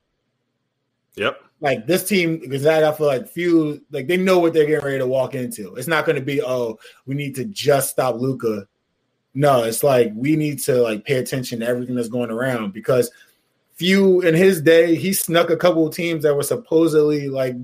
Yep. 1.15 1.41
Like 1.61 1.88
this 1.88 2.07
team, 2.07 2.39
because 2.39 2.65
I 2.65 2.91
feel 2.91 3.07
like 3.07 3.28
Few, 3.28 3.82
like 3.91 4.07
they 4.07 4.17
know 4.17 4.39
what 4.39 4.53
they're 4.53 4.65
getting 4.65 4.86
ready 4.86 4.99
to 4.99 5.07
walk 5.07 5.36
into. 5.36 5.76
It's 5.76 5.88
not 5.88 6.05
going 6.05 6.17
to 6.17 6.21
be, 6.21 6.41
oh, 6.41 6.78
we 7.05 7.15
need 7.15 7.36
to 7.36 7.45
just 7.45 7.91
stop 7.91 8.15
Luka. 8.15 8.67
No, 9.34 9.63
it's 9.63 9.84
like 9.84 10.11
we 10.15 10.36
need 10.36 10.59
to 10.63 10.76
like 10.82 11.03
pay 11.05 11.15
attention 11.15 11.59
to 11.59 11.67
everything 11.67 11.95
that's 11.95 12.09
going 12.09 12.32
around 12.32 12.73
because 12.73 13.11
Few 13.73 14.21
in 14.21 14.34
his 14.34 14.61
day, 14.61 14.95
he 14.95 15.11
snuck 15.11 15.49
a 15.49 15.57
couple 15.57 15.86
of 15.86 15.93
teams 15.93 16.23
that 16.23 16.34
were 16.34 16.43
supposedly 16.43 17.28
like 17.28 17.55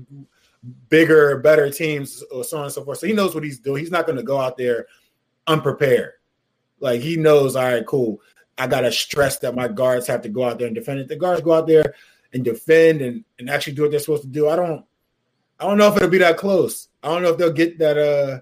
bigger, 0.90 1.38
better 1.38 1.70
teams, 1.70 2.22
or 2.30 2.44
so 2.44 2.58
on 2.58 2.64
and 2.64 2.72
so 2.72 2.84
forth. 2.84 2.98
So 2.98 3.06
he 3.06 3.14
knows 3.14 3.34
what 3.34 3.44
he's 3.44 3.58
doing. 3.58 3.80
He's 3.80 3.90
not 3.90 4.04
going 4.04 4.18
to 4.18 4.22
go 4.22 4.38
out 4.38 4.58
there 4.58 4.86
unprepared. 5.46 6.12
Like 6.80 7.00
he 7.00 7.16
knows, 7.16 7.56
all 7.56 7.64
right, 7.64 7.86
cool. 7.86 8.20
I 8.58 8.66
gotta 8.66 8.92
stress 8.92 9.38
that 9.38 9.54
my 9.54 9.68
guards 9.68 10.06
have 10.06 10.22
to 10.22 10.28
go 10.28 10.44
out 10.44 10.58
there 10.58 10.66
and 10.66 10.76
defend 10.76 11.00
it. 11.00 11.08
The 11.08 11.16
guards 11.16 11.42
go 11.42 11.52
out 11.52 11.66
there 11.66 11.94
and 12.32 12.44
defend 12.44 13.00
and, 13.00 13.24
and 13.38 13.50
actually 13.50 13.74
do 13.74 13.82
what 13.82 13.90
they're 13.90 14.00
supposed 14.00 14.22
to 14.22 14.28
do. 14.28 14.48
I 14.48 14.56
don't 14.56 14.84
I 15.58 15.66
don't 15.66 15.78
know 15.78 15.88
if 15.88 15.96
it'll 15.96 16.08
be 16.08 16.18
that 16.18 16.36
close. 16.36 16.88
I 17.02 17.08
don't 17.08 17.22
know 17.22 17.30
if 17.30 17.38
they'll 17.38 17.52
get 17.52 17.78
that 17.78 17.98
uh 17.98 18.40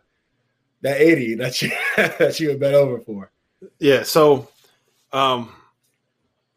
that 0.83 1.01
80 1.01 1.35
that 1.37 1.63
you 1.63 1.71
that 1.97 2.41
you 2.41 2.49
would 2.49 2.61
bet 2.61 2.75
over 2.75 3.01
for. 3.01 3.31
Yeah, 3.79 4.03
so 4.03 4.49
um 5.13 5.53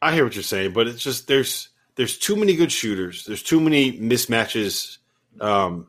I 0.02 0.14
hear 0.14 0.26
what 0.26 0.36
you're 0.36 0.44
saying, 0.44 0.74
but 0.74 0.88
it's 0.88 1.02
just 1.02 1.28
there's 1.28 1.70
there's 1.96 2.18
too 2.18 2.36
many 2.36 2.56
good 2.56 2.72
shooters. 2.72 3.26
There's 3.26 3.44
too 3.44 3.60
many 3.60 3.98
mismatches 3.98 4.98
um, 5.40 5.88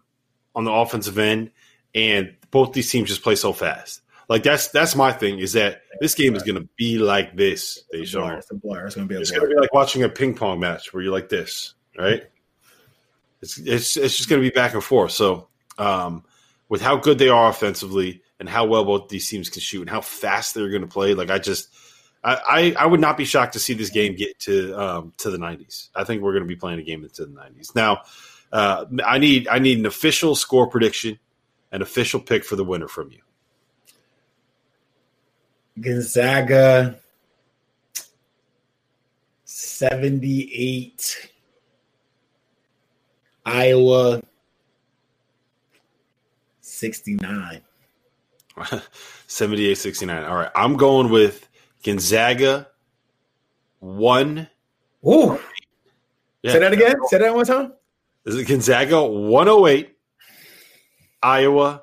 on 0.54 0.64
the 0.64 0.72
offensive 0.72 1.18
end, 1.18 1.50
and 1.94 2.34
both 2.50 2.72
these 2.72 2.90
teams 2.90 3.08
just 3.08 3.22
play 3.22 3.34
so 3.34 3.52
fast. 3.52 4.02
Like 4.28 4.42
that's 4.42 4.68
that's 4.68 4.96
my 4.96 5.12
thing 5.12 5.38
is 5.38 5.52
that 5.52 5.82
this 6.00 6.14
game 6.14 6.34
is 6.34 6.42
going 6.42 6.60
to 6.60 6.68
be 6.76 6.98
like 6.98 7.36
this. 7.36 7.84
They 7.92 8.04
show 8.04 8.26
It's 8.26 8.50
a 8.50 8.54
blur. 8.54 8.86
It's 8.86 8.94
going 8.94 9.08
to 9.08 9.14
be 9.14 9.20
it's 9.20 9.30
going 9.30 9.48
to 9.48 9.54
be 9.54 9.60
like 9.60 9.72
watching 9.72 10.02
a 10.02 10.08
ping 10.08 10.34
pong 10.34 10.60
match 10.60 10.92
where 10.92 11.02
you're 11.02 11.12
like 11.12 11.28
this, 11.28 11.74
right? 11.98 12.22
It's 13.42 13.58
it's 13.58 13.96
it's 13.96 14.16
just 14.16 14.28
going 14.28 14.42
to 14.42 14.48
be 14.48 14.54
back 14.54 14.74
and 14.74 14.82
forth. 14.82 15.12
So 15.12 15.48
um, 15.78 16.24
with 16.68 16.80
how 16.80 16.96
good 16.96 17.18
they 17.18 17.28
are 17.28 17.50
offensively 17.50 18.22
and 18.40 18.48
how 18.48 18.64
well 18.66 18.84
both 18.84 19.08
these 19.08 19.28
teams 19.28 19.50
can 19.50 19.60
shoot 19.60 19.82
and 19.82 19.90
how 19.90 20.00
fast 20.00 20.54
they're 20.54 20.70
going 20.70 20.82
to 20.82 20.88
play, 20.88 21.14
like 21.14 21.30
I 21.30 21.38
just 21.38 21.68
I, 22.24 22.74
I, 22.78 22.84
I 22.84 22.86
would 22.86 23.00
not 23.00 23.18
be 23.18 23.26
shocked 23.26 23.52
to 23.52 23.58
see 23.58 23.74
this 23.74 23.90
game 23.90 24.16
get 24.16 24.38
to 24.40 24.74
um, 24.80 25.12
to 25.18 25.30
the 25.30 25.36
90s. 25.36 25.90
I 25.94 26.04
think 26.04 26.22
we're 26.22 26.32
going 26.32 26.44
to 26.44 26.48
be 26.48 26.56
playing 26.56 26.80
a 26.80 26.82
game 26.82 27.04
into 27.04 27.26
the 27.26 27.32
90s. 27.32 27.74
Now, 27.74 28.02
uh, 28.50 28.86
I 29.04 29.18
need 29.18 29.46
I 29.48 29.58
need 29.58 29.78
an 29.78 29.86
official 29.86 30.34
score 30.34 30.66
prediction, 30.66 31.18
an 31.70 31.82
official 31.82 32.20
pick 32.20 32.44
for 32.44 32.56
the 32.56 32.64
winner 32.64 32.88
from 32.88 33.10
you. 33.12 33.18
Gonzaga 35.80 36.98
78 39.44 41.30
Iowa 43.44 44.22
69 46.60 47.60
78 49.26 49.74
69. 49.74 50.24
All 50.24 50.36
right. 50.36 50.50
I'm 50.54 50.76
going 50.76 51.10
with 51.10 51.48
Gonzaga 51.82 52.68
one. 53.80 54.48
Ooh. 55.06 55.38
Yeah. 56.42 56.52
Say 56.52 56.58
that 56.60 56.72
again. 56.72 56.94
Say 57.08 57.18
that 57.18 57.34
one 57.34 57.46
time. 57.46 57.72
Is 58.24 58.36
it 58.36 58.46
Gonzaga 58.46 59.04
108, 59.04 59.96
Iowa 61.22 61.82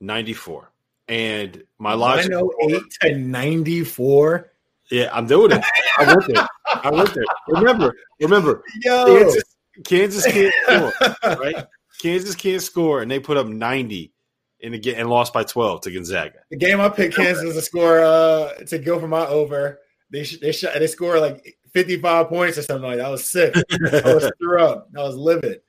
94? 0.00 0.70
And 1.08 1.62
my 1.78 1.94
logic. 1.94 2.32
108 2.32 2.82
to 3.02 3.18
94. 3.18 4.52
Yeah, 4.90 5.10
I'm 5.12 5.26
doing 5.26 5.52
it. 5.52 5.64
I 5.98 6.04
went 6.06 6.26
there. 6.26 6.46
I 6.66 6.90
went 6.90 7.14
there. 7.14 7.24
Remember, 7.48 7.94
remember, 8.20 8.62
Yo. 8.82 9.06
Kansas, 9.06 9.56
Kansas 9.84 10.26
can't 10.26 10.54
score, 10.64 10.92
right? 11.38 11.66
Kansas 12.00 12.34
can't 12.34 12.62
score, 12.62 13.02
and 13.02 13.10
they 13.10 13.18
put 13.18 13.36
up 13.36 13.46
90 13.46 14.12
in 14.60 14.72
the 14.72 14.78
game 14.78 14.94
and 14.98 15.10
lost 15.10 15.32
by 15.32 15.42
12 15.42 15.82
to 15.82 15.90
Gonzaga. 15.92 16.38
The 16.50 16.56
game 16.56 16.80
I 16.80 16.88
picked 16.88 17.16
Kansas 17.16 17.54
to 17.54 17.62
score 17.62 18.00
uh 18.00 18.54
to 18.66 18.78
go 18.78 18.98
for 18.98 19.08
my 19.08 19.26
over. 19.26 19.80
They 20.10 20.24
sh- 20.24 20.38
they 20.38 20.52
shot 20.52 20.74
they 20.78 20.86
scored 20.86 21.20
like 21.20 21.58
55 21.72 22.28
points 22.28 22.58
or 22.58 22.62
something 22.62 22.88
like 22.88 22.98
that. 22.98 23.06
I 23.06 23.10
was 23.10 23.28
sick. 23.28 23.54
I 23.56 24.14
was 24.14 24.30
threw 24.38 24.62
up. 24.62 24.88
I 24.96 25.02
was 25.02 25.16
livid. 25.16 25.60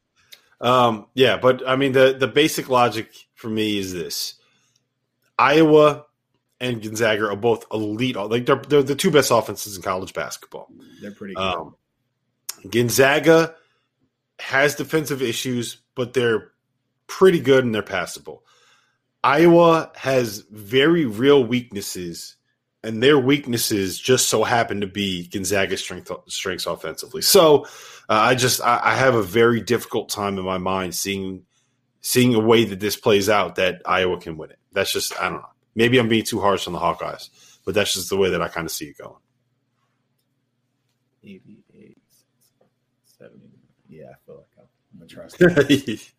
Um, 0.61 1.07
yeah, 1.13 1.37
but 1.37 1.67
I 1.67 1.75
mean 1.75 1.91
the 1.91 2.15
the 2.17 2.27
basic 2.27 2.69
logic 2.69 3.09
for 3.35 3.49
me 3.49 3.77
is 3.77 3.93
this: 3.93 4.35
Iowa 5.37 6.05
and 6.59 6.81
Gonzaga 6.81 7.29
are 7.29 7.35
both 7.35 7.65
elite. 7.71 8.15
Like 8.15 8.45
they're 8.45 8.61
they're 8.67 8.83
the 8.83 8.95
two 8.95 9.11
best 9.11 9.31
offenses 9.31 9.75
in 9.75 9.81
college 9.81 10.13
basketball. 10.13 10.69
They're 11.01 11.11
pretty 11.11 11.35
good. 11.35 11.41
Um, 11.41 11.75
Gonzaga 12.69 13.55
has 14.39 14.75
defensive 14.75 15.21
issues, 15.21 15.77
but 15.95 16.13
they're 16.13 16.51
pretty 17.07 17.39
good 17.39 17.63
and 17.63 17.73
they're 17.73 17.83
passable. 17.83 18.43
Iowa 19.23 19.91
has 19.95 20.39
very 20.51 21.05
real 21.05 21.43
weaknesses, 21.43 22.35
and 22.83 23.01
their 23.01 23.19
weaknesses 23.19 23.99
just 23.99 24.29
so 24.29 24.43
happen 24.43 24.81
to 24.81 24.87
be 24.87 25.27
Gonzaga's 25.27 25.81
strength, 25.81 26.11
strengths 26.27 26.65
offensively. 26.65 27.21
So 27.21 27.65
uh, 28.09 28.13
I 28.13 28.35
just 28.35 28.61
I, 28.61 28.79
I 28.83 28.95
have 28.95 29.15
a 29.15 29.23
very 29.23 29.59
difficult 29.59 30.09
time 30.09 30.37
in 30.37 30.45
my 30.45 30.57
mind 30.57 30.95
seeing 30.95 31.43
seeing 32.07 32.33
a 32.33 32.39
way 32.39 32.63
that 32.63 32.79
this 32.79 32.95
plays 32.95 33.27
out 33.27 33.55
that 33.55 33.81
Iowa 33.85 34.17
can 34.17 34.37
win 34.37 34.49
it. 34.49 34.59
That's 34.71 34.93
just 34.93 35.19
I 35.19 35.25
don't 35.25 35.39
know. 35.39 35.49
Maybe 35.75 35.97
I'm 35.97 36.07
being 36.07 36.23
too 36.23 36.39
harsh 36.39 36.65
on 36.65 36.71
the 36.71 36.79
Hawkeyes, 36.79 37.29
but 37.65 37.75
that's 37.75 37.93
just 37.93 38.09
the 38.09 38.15
way 38.15 38.29
that 38.29 38.41
I 38.41 38.47
kind 38.47 38.65
of 38.65 38.71
see 38.71 38.85
it 38.85 38.97
going. 38.97 39.19
88, 41.21 41.97
70. 43.19 43.41
Yeah, 43.89 44.05
I 44.05 44.13
feel 44.25 44.35
like 44.37 44.67
I'm 44.93 44.99
gonna 44.99 45.09
trust. 45.09 45.37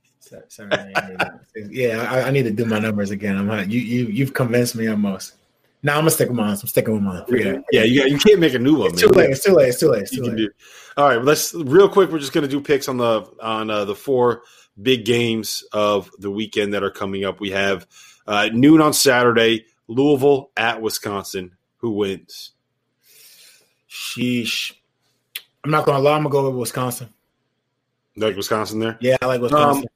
78, 0.49 1.70
yeah, 1.70 2.07
I, 2.12 2.24
I 2.24 2.30
need 2.32 2.43
to 2.43 2.51
do 2.51 2.66
my 2.66 2.78
numbers 2.78 3.11
again. 3.11 3.39
I'm 3.39 3.47
not, 3.47 3.70
you 3.70 3.80
you 3.80 4.07
you've 4.09 4.34
convinced 4.34 4.76
me 4.76 4.89
almost. 4.89 5.36
Now 5.82 5.95
I'm 5.95 6.01
gonna 6.01 6.11
stick 6.11 6.28
with 6.28 6.36
mine. 6.36 6.51
I'm 6.51 6.57
sticking 6.57 6.93
with 6.93 7.03
mine. 7.03 7.24
It. 7.28 7.64
yeah, 7.72 7.84
you, 7.84 8.05
you 8.05 8.18
can't 8.18 8.41
make 8.41 8.53
a 8.53 8.59
new 8.59 8.80
one. 8.80 8.93
It's 8.93 9.03
man. 9.03 9.11
too 9.11 9.18
late. 9.18 9.30
It's 9.30 9.43
too 9.43 9.55
late. 9.55 9.68
It's 9.68 9.80
too 9.80 9.89
late. 9.89 10.03
It's 10.03 10.14
too 10.14 10.22
late. 10.22 10.36
do. 10.36 10.51
All 10.99 11.09
right, 11.09 11.24
let's 11.24 11.55
real 11.55 11.89
quick. 11.89 12.11
We're 12.11 12.18
just 12.18 12.34
going 12.34 12.43
to 12.43 12.51
do 12.51 12.61
picks 12.61 12.89
on 12.89 12.99
the 12.99 13.22
on 13.41 13.70
uh, 13.70 13.86
the 13.86 13.95
four 13.95 14.43
big 14.81 15.05
games 15.05 15.64
of 15.72 16.11
the 16.18 16.31
weekend 16.31 16.74
that 16.74 16.83
are 16.83 16.91
coming 16.91 17.24
up. 17.24 17.41
We 17.41 17.51
have 17.51 17.87
uh, 18.26 18.49
noon 18.53 18.81
on 18.81 18.93
Saturday, 18.93 19.66
Louisville 19.87 20.51
at 20.57 20.81
Wisconsin. 20.81 21.57
Who 21.79 21.93
wins? 21.93 22.53
Sheesh. 23.89 24.72
I'm 25.64 25.70
not 25.70 25.87
gonna 25.87 25.99
lie. 25.99 26.16
I'm 26.16 26.22
gonna 26.22 26.33
go 26.33 26.51
with 26.51 26.59
Wisconsin. 26.59 27.09
Like 28.16 28.37
Wisconsin 28.37 28.81
there? 28.81 28.99
Yeah, 29.01 29.16
I 29.22 29.26
like 29.26 29.41
Wisconsin. 29.41 29.85
Um, 29.85 29.89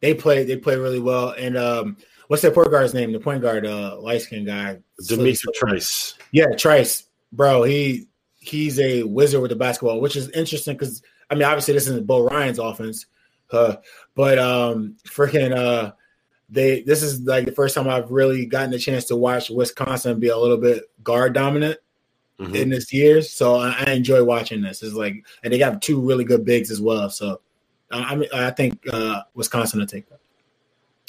they 0.00 0.14
play. 0.14 0.44
They 0.44 0.56
play 0.56 0.76
really 0.76 1.00
well. 1.00 1.30
And 1.30 1.56
um, 1.56 1.96
what's 2.28 2.42
that 2.42 2.54
point 2.54 2.70
guard's 2.70 2.94
name? 2.94 3.12
The 3.12 3.20
point 3.20 3.42
guard, 3.42 3.66
uh, 3.66 3.98
light 4.00 4.22
skinned 4.22 4.46
guy, 4.46 4.78
D'Mitrik 5.06 5.54
Trice. 5.54 6.14
Yeah, 6.32 6.54
Trice, 6.56 7.04
bro. 7.32 7.62
He 7.62 8.06
he's 8.40 8.78
a 8.80 9.02
wizard 9.04 9.42
with 9.42 9.50
the 9.50 9.56
basketball, 9.56 10.00
which 10.00 10.16
is 10.16 10.30
interesting 10.30 10.74
because 10.74 11.02
I 11.30 11.34
mean, 11.34 11.44
obviously 11.44 11.74
this 11.74 11.86
isn't 11.86 12.06
Bo 12.06 12.24
Ryan's 12.24 12.58
offense, 12.58 13.06
uh, 13.52 13.76
but 14.14 14.38
um, 14.38 14.96
freaking 15.06 15.56
uh, 15.56 15.92
they 16.48 16.82
this 16.82 17.02
is 17.02 17.20
like 17.22 17.46
the 17.46 17.52
first 17.52 17.74
time 17.74 17.88
I've 17.88 18.10
really 18.10 18.46
gotten 18.46 18.72
a 18.74 18.78
chance 18.78 19.04
to 19.06 19.16
watch 19.16 19.50
Wisconsin 19.50 20.18
be 20.18 20.28
a 20.28 20.36
little 20.36 20.56
bit 20.56 20.84
guard 21.02 21.32
dominant 21.32 21.78
Mhm. 22.40 22.54
in 22.54 22.68
this 22.70 22.90
year. 22.90 23.20
So 23.20 23.56
I, 23.56 23.84
I 23.86 23.90
enjoy 23.90 24.24
watching 24.24 24.62
this. 24.62 24.82
It's 24.82 24.94
like, 24.94 25.14
and 25.44 25.52
they 25.52 25.58
got 25.58 25.82
two 25.82 26.00
really 26.00 26.24
good 26.24 26.42
bigs 26.42 26.70
as 26.70 26.80
well. 26.80 27.10
So 27.10 27.42
uh, 27.90 28.04
I 28.08 28.16
mean, 28.16 28.30
I 28.32 28.50
think 28.50 28.80
uh, 28.90 29.22
Wisconsin 29.34 29.78
will 29.80 29.86
take 29.86 30.08
that. 30.08 30.20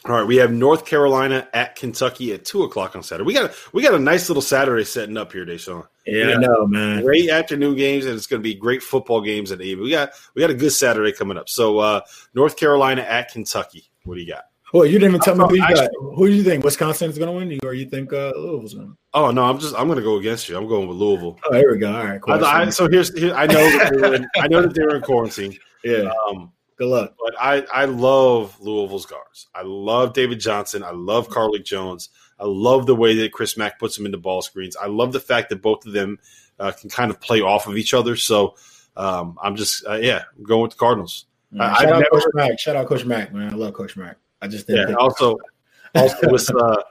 All 0.06 0.16
right, 0.16 0.26
we 0.26 0.38
have 0.38 0.52
North 0.52 0.86
Carolina 0.88 1.48
at 1.54 1.76
Kentucky 1.76 2.34
at 2.34 2.44
two 2.44 2.64
o'clock 2.64 2.96
on 2.96 3.04
Saturday. 3.04 3.24
We 3.28 3.34
got 3.36 3.52
we 3.72 3.84
got 3.84 3.94
a 3.94 4.00
nice 4.00 4.30
little 4.30 4.42
Saturday 4.42 4.84
setting 4.84 5.16
up 5.16 5.32
here, 5.32 5.46
Deshaun. 5.46 5.88
Yeah, 6.08 6.30
Yeah. 6.30 6.34
I 6.36 6.38
know, 6.40 6.66
man. 6.66 7.04
Great 7.04 7.30
afternoon 7.30 7.76
games, 7.76 8.06
and 8.06 8.16
it's 8.16 8.26
going 8.26 8.40
to 8.40 8.44
be 8.44 8.56
great 8.56 8.82
football 8.82 9.22
games 9.22 9.52
at 9.52 9.60
the 9.60 9.66
evening. 9.66 9.84
We 9.86 9.92
got 9.92 10.10
we 10.34 10.42
got 10.42 10.50
a 10.50 10.56
good 10.56 10.72
Saturday 10.72 11.12
coming 11.12 11.38
up. 11.38 11.48
So 11.50 11.78
uh, 11.78 12.02
North 12.34 12.58
Carolina 12.58 13.02
at 13.04 13.32
Kentucky. 13.32 13.92
What 14.06 14.16
do 14.16 14.22
you 14.22 14.28
got? 14.34 14.46
Well, 14.74 14.86
you 14.86 14.94
didn't 14.94 15.10
even 15.10 15.22
tell 15.22 15.36
me 15.36 15.44
who 15.48 15.56
you 15.58 15.62
Actually- 15.64 15.82
got. 15.82 16.16
Who 16.16 16.28
do 16.28 16.34
you 16.34 16.44
think 16.44 16.64
Wisconsin 16.64 17.10
is 17.12 17.18
going 17.20 17.28
to 17.30 17.34
win, 17.38 17.52
you 17.52 17.60
or 17.64 17.74
you 17.76 17.86
think 17.86 18.12
uh, 18.12 18.32
Louisville's 18.36 18.74
going 18.74 18.88
to? 18.88 18.98
Oh 19.14 19.30
no, 19.30 19.44
I'm 19.44 19.60
just 19.60 19.76
I'm 19.76 19.86
going 19.86 20.00
to 20.00 20.04
go 20.04 20.16
against 20.16 20.50
you. 20.50 20.58
I'm 20.58 20.68
going 20.68 20.88
with 20.88 20.98
Louisville. 20.98 21.38
Oh, 21.46 21.54
here 21.54 21.72
we 21.74 21.78
go. 21.78 21.94
All 21.94 22.04
right, 22.06 22.20
cool. 22.22 22.44
I, 22.44 22.62
I, 22.64 22.70
so 22.70 22.90
here's 22.90 23.16
here, 23.16 23.36
I 23.36 23.46
know 23.46 23.54
that 23.78 23.92
they 23.94 23.98
were 24.02 24.16
in, 24.16 24.28
I 24.38 24.48
know 24.48 24.62
that 24.64 24.74
they 24.74 24.82
were 24.84 24.96
in 24.96 25.02
quarantine. 25.04 25.56
yeah, 25.84 26.12
Um, 26.30 26.52
good 26.82 26.90
luck. 26.90 27.14
but 27.20 27.34
I 27.40 27.64
I 27.72 27.86
love 27.86 28.60
Louisville's 28.60 29.06
guards. 29.06 29.48
I 29.54 29.62
love 29.64 30.14
David 30.14 30.40
Johnson. 30.40 30.84
I 30.84 30.92
love 30.92 31.30
Carlik 31.30 31.64
Jones. 31.64 32.10
I 32.40 32.46
love 32.46 32.86
the 32.88 32.96
way 32.96 33.16
that 33.18 33.32
Chris 33.32 33.56
Mack 33.58 33.78
puts 33.80 33.96
them 33.96 34.06
into 34.06 34.18
ball 34.18 34.42
screens. 34.42 34.76
I 34.76 34.88
love 34.88 35.12
the 35.14 35.20
fact 35.20 35.50
that 35.50 35.62
both 35.62 35.86
of 35.86 35.94
them 35.94 36.18
uh, 36.60 36.72
can 36.72 36.90
kind 36.90 37.12
of 37.12 37.20
play 37.22 37.42
off 37.42 37.68
of 37.68 37.78
each 37.78 37.94
other. 37.94 38.16
So 38.16 38.56
um, 38.98 39.38
I'm 39.44 39.56
just 39.56 39.86
uh, 39.88 39.94
yeah, 39.96 40.24
I'm 40.38 40.44
going 40.44 40.64
with 40.64 40.72
the 40.72 40.78
Cardinals. 40.78 41.26
I- 41.60 41.74
Shout 41.74 41.82
I've 41.82 41.94
out 41.94 42.00
never- 42.00 42.10
Coach 42.22 42.24
Mack. 42.34 42.60
Shout 42.60 42.76
out 42.76 42.88
Coach 42.88 43.06
Mack, 43.06 43.34
man. 43.34 43.54
I 43.54 43.56
love 43.56 43.74
Coach 43.74 43.96
Mack. 43.98 44.18
I 44.42 44.48
just 44.48 44.68
Yeah. 44.68 44.76
didn't. 44.78 44.88
think- 44.90 45.00
Also, 45.02 45.38
also 45.96 46.32
with, 46.32 46.50
uh, 46.50 46.54
Wi- 46.56 46.84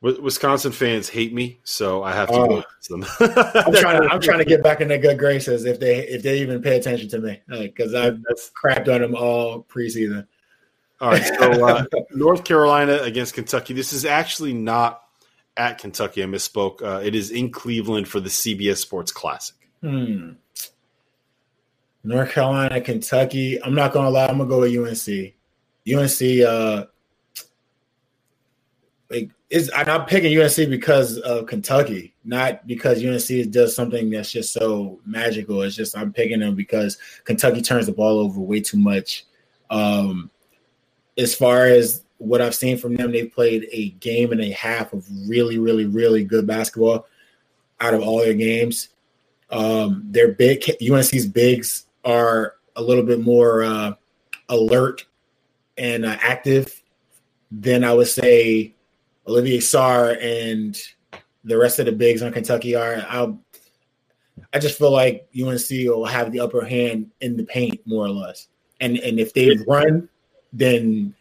Wisconsin 0.00 0.70
fans 0.70 1.08
hate 1.08 1.32
me, 1.34 1.58
so 1.64 2.04
I 2.04 2.12
have 2.12 2.28
to 2.28 2.34
Oh. 2.34 2.62
them. 2.88 3.04
I'm 3.20 3.72
trying 3.74 4.00
to. 4.02 4.08
I'm 4.12 4.20
trying 4.20 4.38
to 4.38 4.44
get 4.44 4.62
back 4.62 4.80
in 4.80 4.86
their 4.88 4.98
good 4.98 5.18
graces 5.18 5.64
if 5.64 5.80
they 5.80 6.06
if 6.06 6.22
they 6.22 6.38
even 6.40 6.62
pay 6.62 6.76
attention 6.76 7.08
to 7.08 7.18
me 7.18 7.40
because 7.48 7.94
I've 7.94 8.22
That's 8.22 8.50
crapped 8.50 8.92
on 8.94 9.00
them 9.00 9.16
all 9.16 9.64
preseason. 9.64 10.26
all 11.00 11.10
right. 11.10 11.24
So 11.24 11.66
uh, 11.66 11.84
North 12.12 12.44
Carolina 12.44 12.98
against 13.02 13.34
Kentucky. 13.34 13.74
This 13.74 13.92
is 13.92 14.04
actually 14.04 14.52
not 14.52 15.02
at 15.56 15.78
Kentucky. 15.78 16.22
I 16.22 16.26
misspoke. 16.26 16.80
Uh, 16.80 17.00
it 17.02 17.16
is 17.16 17.32
in 17.32 17.50
Cleveland 17.50 18.06
for 18.06 18.20
the 18.20 18.28
CBS 18.28 18.76
Sports 18.76 19.10
Classic. 19.10 19.56
Hmm. 19.82 20.34
North 22.04 22.30
Carolina, 22.30 22.80
Kentucky. 22.80 23.60
I'm 23.60 23.74
not 23.74 23.92
gonna 23.92 24.10
lie. 24.10 24.26
I'm 24.28 24.38
gonna 24.38 24.48
go 24.48 24.60
with 24.60 24.72
UNC. 24.76 25.34
UNC. 25.92 26.46
Uh, 26.46 26.84
like 29.10 29.30
is 29.50 29.70
I'm 29.74 30.04
picking 30.04 30.38
UNC 30.38 30.56
because 30.68 31.18
of 31.18 31.46
Kentucky, 31.46 32.14
not 32.24 32.66
because 32.66 33.02
UNC 33.04 33.50
does 33.50 33.74
something 33.74 34.10
that's 34.10 34.30
just 34.30 34.52
so 34.52 35.00
magical. 35.06 35.62
It's 35.62 35.74
just 35.74 35.96
I'm 35.96 36.12
picking 36.12 36.40
them 36.40 36.54
because 36.54 36.98
Kentucky 37.24 37.62
turns 37.62 37.86
the 37.86 37.92
ball 37.92 38.18
over 38.18 38.40
way 38.40 38.60
too 38.60 38.78
much. 38.78 39.24
Um, 39.70 40.30
as 41.16 41.34
far 41.34 41.64
as 41.64 42.04
what 42.18 42.42
I've 42.42 42.54
seen 42.54 42.76
from 42.76 42.96
them, 42.96 43.12
they've 43.12 43.32
played 43.32 43.68
a 43.72 43.90
game 43.90 44.32
and 44.32 44.40
a 44.40 44.50
half 44.50 44.92
of 44.92 45.06
really, 45.26 45.58
really, 45.58 45.86
really 45.86 46.24
good 46.24 46.46
basketball 46.46 47.06
out 47.80 47.94
of 47.94 48.02
all 48.02 48.18
their 48.18 48.34
games. 48.34 48.88
Um, 49.50 50.04
their 50.04 50.32
big 50.32 50.62
UNC's 50.82 51.26
bigs 51.26 51.86
are 52.04 52.56
a 52.76 52.82
little 52.82 53.04
bit 53.04 53.20
more 53.20 53.62
uh, 53.62 53.92
alert 54.50 55.06
and 55.78 56.04
uh, 56.04 56.16
active 56.20 56.82
than 57.50 57.82
I 57.82 57.94
would 57.94 58.08
say 58.08 58.74
Olivier 59.28 59.58
Sarr 59.58 60.16
and 60.22 60.80
the 61.44 61.58
rest 61.58 61.78
of 61.78 61.86
the 61.86 61.92
bigs 61.92 62.22
on 62.22 62.32
Kentucky 62.32 62.74
are. 62.74 62.96
i 63.08 63.32
I 64.54 64.58
just 64.60 64.78
feel 64.78 64.92
like 64.92 65.28
UNC 65.38 65.68
will 65.70 66.06
have 66.06 66.32
the 66.32 66.40
upper 66.40 66.64
hand 66.64 67.10
in 67.20 67.36
the 67.36 67.44
paint 67.44 67.80
more 67.84 68.06
or 68.06 68.10
less. 68.10 68.48
And 68.80 68.96
and 68.98 69.18
if 69.18 69.34
they 69.34 69.56
run, 69.66 70.08
then 70.52 71.14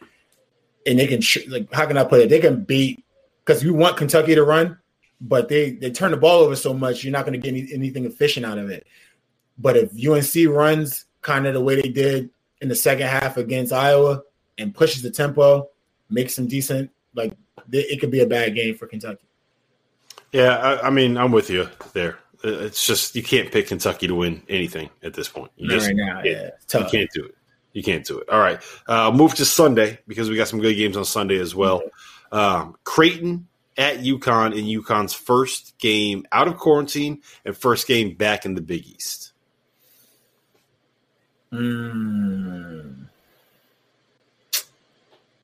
and 0.85 0.99
they 0.99 1.07
can 1.07 1.21
like 1.49 1.71
how 1.73 1.85
can 1.85 1.97
I 1.97 2.03
put 2.03 2.21
it? 2.21 2.29
They 2.29 2.39
can 2.39 2.63
beat 2.63 3.03
because 3.43 3.63
you 3.63 3.73
want 3.73 3.97
Kentucky 3.97 4.35
to 4.35 4.43
run, 4.43 4.77
but 5.19 5.49
they 5.49 5.71
they 5.71 5.91
turn 5.91 6.11
the 6.11 6.17
ball 6.17 6.41
over 6.41 6.55
so 6.55 6.73
much, 6.73 7.03
you're 7.03 7.11
not 7.11 7.25
going 7.25 7.39
to 7.39 7.39
get 7.39 7.49
any, 7.49 7.73
anything 7.73 8.05
efficient 8.05 8.45
out 8.45 8.57
of 8.57 8.69
it. 8.69 8.85
But 9.57 9.75
if 9.75 9.91
UNC 9.93 10.55
runs 10.55 11.05
kind 11.21 11.47
of 11.47 11.53
the 11.53 11.61
way 11.61 11.81
they 11.81 11.89
did 11.89 12.29
in 12.61 12.69
the 12.69 12.75
second 12.75 13.07
half 13.07 13.37
against 13.37 13.73
Iowa 13.73 14.21
and 14.57 14.73
pushes 14.73 15.01
the 15.01 15.11
tempo, 15.11 15.69
makes 16.09 16.35
some 16.35 16.47
decent 16.47 16.91
like 17.15 17.33
it 17.71 17.99
could 17.99 18.11
be 18.11 18.21
a 18.21 18.27
bad 18.27 18.55
game 18.55 18.75
for 18.75 18.87
Kentucky. 18.87 19.27
Yeah, 20.31 20.57
I, 20.57 20.87
I, 20.87 20.89
mean, 20.89 21.17
I'm 21.17 21.31
with 21.31 21.49
you 21.49 21.69
there. 21.93 22.17
It's 22.43 22.85
just 22.85 23.15
you 23.15 23.23
can't 23.23 23.51
pick 23.51 23.67
Kentucky 23.67 24.07
to 24.07 24.15
win 24.15 24.43
anything 24.47 24.89
at 25.01 25.13
this 25.13 25.29
point. 25.29 25.51
You 25.55 25.69
just, 25.69 25.87
right 25.87 25.95
now, 25.95 26.21
yeah, 26.23 26.51
you 26.73 26.85
can't 26.85 27.09
do 27.11 27.25
it. 27.25 27.35
You 27.73 27.83
can't 27.83 28.05
do 28.05 28.19
it. 28.19 28.29
All 28.29 28.39
right, 28.39 28.61
uh, 28.87 29.11
move 29.11 29.35
to 29.35 29.45
Sunday 29.45 29.99
because 30.07 30.29
we 30.29 30.35
got 30.35 30.47
some 30.47 30.59
good 30.59 30.75
games 30.75 30.97
on 30.97 31.05
Sunday 31.05 31.39
as 31.39 31.55
well. 31.55 31.81
Um, 32.31 32.75
Creighton 32.83 33.47
at 33.77 33.99
UConn 33.99 34.55
in 34.55 34.65
UConn's 34.65 35.13
first 35.13 35.77
game 35.79 36.25
out 36.31 36.47
of 36.47 36.57
quarantine 36.57 37.21
and 37.45 37.55
first 37.55 37.87
game 37.87 38.15
back 38.15 38.45
in 38.45 38.55
the 38.55 38.61
Big 38.61 38.85
East. 38.85 39.33
Mm. 41.51 43.07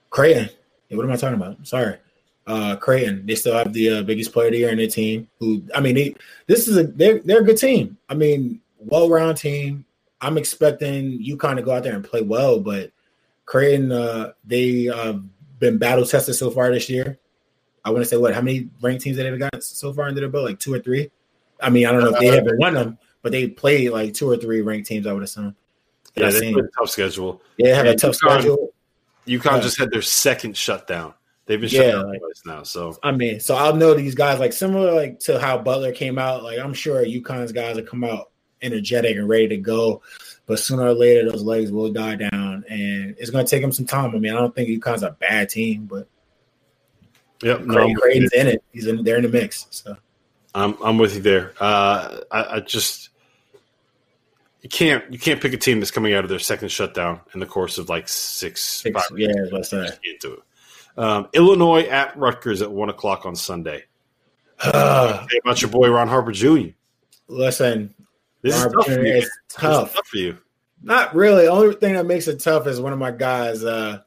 Creighton. 0.10 0.50
What 0.90 1.06
am 1.06 1.12
I 1.12 1.16
talking 1.16 1.36
about? 1.36 1.66
Sorry 1.66 1.98
uh, 2.48 2.76
Creighton. 2.76 3.26
They 3.26 3.36
still 3.36 3.56
have 3.56 3.74
the 3.74 3.90
uh, 3.90 4.04
biggest 4.04 4.34
player 4.34 4.48
of 4.48 4.54
the 4.54 4.60
year 4.60 4.70
in 4.70 4.78
their 4.78 4.88
team. 4.88 5.28
Who 5.40 5.64
I 5.74 5.80
mean, 5.80 5.96
they, 5.96 6.16
this 6.48 6.68
is 6.68 6.78
a 6.78 6.84
they're 6.84 7.20
they're 7.20 7.42
a 7.42 7.46
good 7.46 7.58
team. 7.58 7.98
I 8.10 8.16
mean, 8.16 8.62
well 8.80 9.10
round 9.10 9.38
team. 9.38 9.86
I'm 10.22 10.38
expecting 10.38 11.22
UConn 11.24 11.58
to 11.58 11.62
go 11.62 11.72
out 11.74 11.84
there 11.84 11.96
and 11.96 12.04
play 12.04 12.22
well, 12.22 12.60
but 12.60 12.92
Creighton 13.46 13.92
uh, 13.92 14.34
they 14.46 14.88
uh, 14.88 15.14
been 15.60 15.78
battle 15.78 16.06
tested 16.06 16.36
so 16.36 16.50
far 16.50 16.72
this 16.72 16.90
year. 16.90 17.20
I 17.86 17.90
want 17.90 18.04
to 18.04 18.10
say 18.10 18.18
what? 18.18 18.34
How 18.34 18.42
many 18.42 18.70
ranked 18.82 19.04
teams 19.04 19.18
that 19.18 19.24
they've 19.24 19.40
got 19.40 19.64
so 19.64 19.92
far 19.92 20.08
into 20.08 20.22
their 20.22 20.30
belt? 20.30 20.46
Like 20.46 20.60
two 20.60 20.74
or 20.74 20.80
three. 20.80 21.12
I 21.62 21.70
mean, 21.70 21.86
I 21.86 21.92
don't 21.92 22.02
know 22.02 22.12
if 22.12 22.20
they 22.20 22.30
uh, 22.30 22.36
haven't 22.36 22.58
won 22.58 22.74
them, 22.74 22.98
but 23.22 23.32
they 23.32 23.48
played 23.48 23.92
like 23.92 24.14
two 24.14 24.30
or 24.30 24.38
three 24.38 24.62
ranked 24.62 24.88
teams. 24.88 25.08
I 25.08 25.14
would 25.14 25.24
assume. 25.24 25.56
Yeah, 26.16 26.30
they 26.30 26.52
have 26.52 26.58
a 26.58 26.68
tough 26.78 26.90
schedule. 26.90 27.42
Yeah, 27.58 27.68
they 27.68 27.76
have 27.76 27.86
a 27.88 27.96
tough 27.96 28.14
UConn, 28.14 28.16
schedule. 28.16 28.74
UConn 29.28 29.46
yeah. 29.46 29.60
just 29.60 29.80
had 29.80 29.92
their 29.92 30.02
second 30.02 30.56
shutdown. 30.56 31.14
They've 31.46 31.60
been 31.60 31.70
shut 31.70 31.86
yeah, 31.86 31.92
down 31.92 32.10
like, 32.10 32.20
twice 32.20 32.42
now. 32.46 32.64
So 32.64 32.98
I 33.04 33.12
mean, 33.12 33.40
so 33.40 33.56
I'll 33.56 33.76
know 33.76 33.94
these 33.94 34.16
guys 34.16 34.40
like 34.40 34.54
similar 34.54 34.94
like 34.94 35.20
to 35.22 35.40
how 35.40 35.58
Butler 35.58 35.92
came 35.92 36.18
out. 36.18 36.44
Like 36.44 36.60
I'm 36.60 36.74
sure 36.74 37.04
UConn's 37.04 37.52
guys 37.52 37.76
will 37.76 37.84
come 37.84 38.04
out 38.04 38.32
energetic 38.62 39.18
and 39.18 39.28
ready 39.28 39.50
to 39.50 39.58
go, 39.58 40.02
but 40.46 40.60
sooner 40.60 40.84
or 40.84 40.94
later 40.94 41.30
those 41.30 41.44
legs 41.44 41.72
will 41.72 41.92
die 41.92 42.16
down, 42.16 42.64
and 42.70 43.16
it's 43.18 43.30
going 43.30 43.46
to 43.46 43.50
take 43.50 43.62
them 43.62 43.74
some 43.74 43.86
time. 43.86 44.16
I 44.16 44.20
mean, 44.20 44.34
I 44.34 44.40
don't 44.40 44.56
think 44.56 44.70
UConn's 44.70 45.04
a 45.04 45.12
bad 45.12 45.50
team, 45.50 45.86
but 45.86 46.08
yep, 47.42 47.62
no, 47.62 47.94
Creighton's 47.96 48.32
in 48.32 48.48
it. 48.48 48.64
He's 48.72 48.88
in. 48.88 49.04
They're 49.04 49.18
in 49.18 49.24
the 49.24 49.30
mix. 49.30 49.68
So 49.70 49.98
I'm 50.56 50.78
I'm 50.82 50.98
with 50.98 51.16
you 51.16 51.22
there. 51.22 51.54
Uh, 51.60 52.22
I, 52.32 52.56
I 52.56 52.60
just 52.62 53.10
you 54.62 54.70
can't 54.70 55.12
you 55.12 55.20
can't 55.20 55.42
pick 55.42 55.52
a 55.52 55.58
team 55.58 55.80
that's 55.80 55.92
coming 55.92 56.14
out 56.14 56.24
of 56.24 56.30
their 56.30 56.40
second 56.40 56.70
shutdown 56.70 57.20
in 57.34 57.42
the 57.42 57.46
course 57.46 57.78
of 57.78 57.90
like 57.90 58.08
six, 58.08 58.64
six 58.64 58.94
five 58.94 59.20
yeah, 59.20 59.28
let's 59.52 59.70
say. 59.70 59.86
Can't 59.86 60.20
do 60.22 60.34
it. 60.36 60.40
Um, 60.98 61.28
Illinois 61.34 61.84
at 61.84 62.16
Rutgers 62.18 62.62
at 62.62 62.72
one 62.72 62.90
o'clock 62.90 63.26
on 63.26 63.36
Sunday. 63.36 63.86
Uh, 64.62 65.26
hey, 65.30 65.40
about 65.44 65.62
your 65.62 65.72
boy 65.72 65.90
Ron 65.90 66.08
Harper 66.08 66.32
Jr. 66.32 66.70
Listen, 67.28 67.94
this 68.42 68.56
is 68.56 68.72
tough, 68.72 68.90
is 68.90 69.30
tough. 69.50 69.94
tough. 69.94 70.08
for 70.08 70.18
you. 70.18 70.38
Not 70.84 71.16
really. 71.16 71.46
The 71.46 71.52
only 71.52 71.76
thing 71.76 71.94
that 71.94 72.06
makes 72.06 72.28
it 72.28 72.40
tough 72.40 72.68
is 72.68 72.80
one 72.80 72.94
of 72.94 73.00
my 73.00 73.12
guys. 73.12 73.64
Uh, 73.64 74.02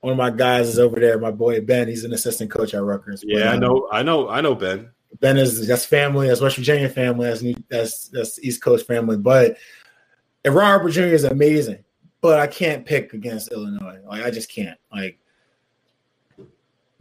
one 0.00 0.12
of 0.12 0.16
my 0.16 0.30
guys 0.30 0.68
is 0.68 0.78
over 0.78 0.98
there. 0.98 1.18
My 1.18 1.30
boy 1.30 1.60
Ben. 1.60 1.86
He's 1.88 2.04
an 2.04 2.12
assistant 2.12 2.50
coach 2.50 2.74
at 2.74 2.82
Rutgers. 2.82 3.22
Yeah, 3.24 3.44
but, 3.44 3.48
I 3.48 3.56
know. 3.58 3.88
I 3.92 4.02
know. 4.02 4.28
I 4.28 4.40
know 4.40 4.54
Ben. 4.54 4.90
Ben 5.20 5.36
is 5.36 5.66
that's 5.66 5.86
family. 5.86 6.28
That's 6.28 6.40
West 6.40 6.56
Virginia 6.56 6.88
family. 6.88 7.26
That's 7.26 7.42
that's 7.68 8.08
that's 8.08 8.38
East 8.40 8.62
Coast 8.62 8.86
family. 8.86 9.16
But 9.16 9.56
and 10.44 10.54
Ron 10.54 10.66
Harper 10.66 10.90
Jr. 10.90 11.02
is 11.02 11.24
amazing. 11.24 11.84
But 12.20 12.40
I 12.40 12.48
can't 12.48 12.84
pick 12.84 13.14
against 13.14 13.52
Illinois. 13.52 14.00
Like 14.04 14.24
I 14.24 14.30
just 14.30 14.50
can't. 14.50 14.78
Like 14.92 15.19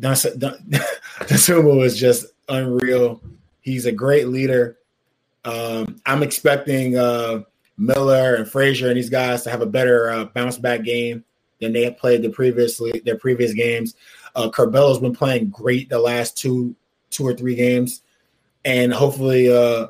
Dosunmu 0.02 1.84
is 1.84 1.98
just 1.98 2.26
unreal. 2.48 3.22
He's 3.62 3.86
a 3.86 3.92
great 3.92 4.28
leader. 4.28 4.78
Um, 5.46 6.02
I'm 6.06 6.24
expecting 6.24 6.98
uh, 6.98 7.44
Miller 7.78 8.36
and 8.36 8.50
Frazier 8.50 8.88
and 8.88 8.98
these 8.98 9.10
guys 9.10 9.44
to 9.44 9.50
have 9.50 9.62
a 9.62 9.66
better 9.66 10.10
uh, 10.10 10.26
bounce 10.26 10.58
back 10.58 10.84
game 10.84 11.24
than 11.60 11.74
they 11.74 11.84
have 11.84 11.98
played 11.98 12.22
the 12.22 12.30
previously 12.30 13.02
their 13.06 13.18
previous 13.18 13.54
games. 13.54 13.96
Uh, 14.36 14.50
Curbelo's 14.50 15.00
been 15.00 15.16
playing 15.16 15.50
great 15.50 15.90
the 15.90 16.00
last 16.00 16.38
two 16.38 16.76
two 17.10 17.26
or 17.26 17.34
three 17.34 17.56
games, 17.56 18.02
and 18.64 18.94
hopefully, 18.94 19.52
uh, 19.52 19.88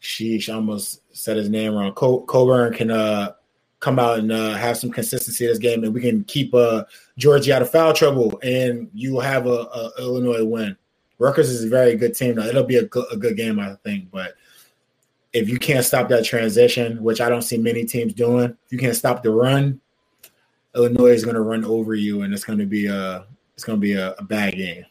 sheesh, 0.00 0.48
I 0.48 0.54
almost 0.54 1.02
said 1.16 1.36
his 1.36 1.48
name 1.48 1.74
wrong. 1.74 1.92
Cockburn 1.94 2.74
can 2.74 2.90
uh, 2.90 3.32
come 3.80 3.98
out 3.98 4.18
and 4.18 4.32
uh, 4.32 4.54
have 4.54 4.76
some 4.76 4.90
consistency 4.90 5.44
in 5.44 5.50
this 5.50 5.58
game, 5.58 5.84
and 5.84 5.94
we 5.94 6.00
can 6.00 6.24
keep 6.24 6.54
uh, 6.54 6.84
Giorgi 7.18 7.52
out 7.52 7.62
of 7.62 7.70
foul 7.70 7.92
trouble, 7.92 8.38
and 8.42 8.90
you 8.92 9.12
will 9.12 9.20
have 9.20 9.46
a, 9.46 9.50
a, 9.50 9.92
Illinois 9.98 10.44
win. 10.44 10.76
Rutgers 11.18 11.50
is 11.50 11.64
a 11.64 11.68
very 11.68 11.96
good 11.96 12.14
team. 12.14 12.36
Now, 12.36 12.46
it'll 12.46 12.64
be 12.64 12.76
a 12.76 12.84
good, 12.84 13.06
a 13.12 13.16
good 13.16 13.36
game, 13.36 13.58
I 13.58 13.74
think. 13.84 14.10
But 14.10 14.34
if 15.32 15.48
you 15.48 15.58
can't 15.58 15.84
stop 15.84 16.08
that 16.08 16.24
transition, 16.24 17.02
which 17.02 17.20
I 17.20 17.28
don't 17.28 17.42
see 17.42 17.58
many 17.58 17.84
teams 17.84 18.14
doing, 18.14 18.56
if 18.64 18.72
you 18.72 18.78
can't 18.78 18.96
stop 18.96 19.22
the 19.22 19.30
run, 19.30 19.80
Illinois 20.74 21.10
is 21.10 21.24
going 21.24 21.34
to 21.34 21.40
run 21.40 21.64
over 21.64 21.94
you, 21.94 22.22
and 22.22 22.32
it's 22.32 22.44
going 22.44 22.58
to 22.58 22.66
be 22.66 22.86
a 22.86 23.26
it's 23.54 23.64
going 23.64 23.78
to 23.78 23.80
be 23.80 23.94
a, 23.94 24.12
a 24.12 24.24
bad 24.24 24.54
game. 24.54 24.84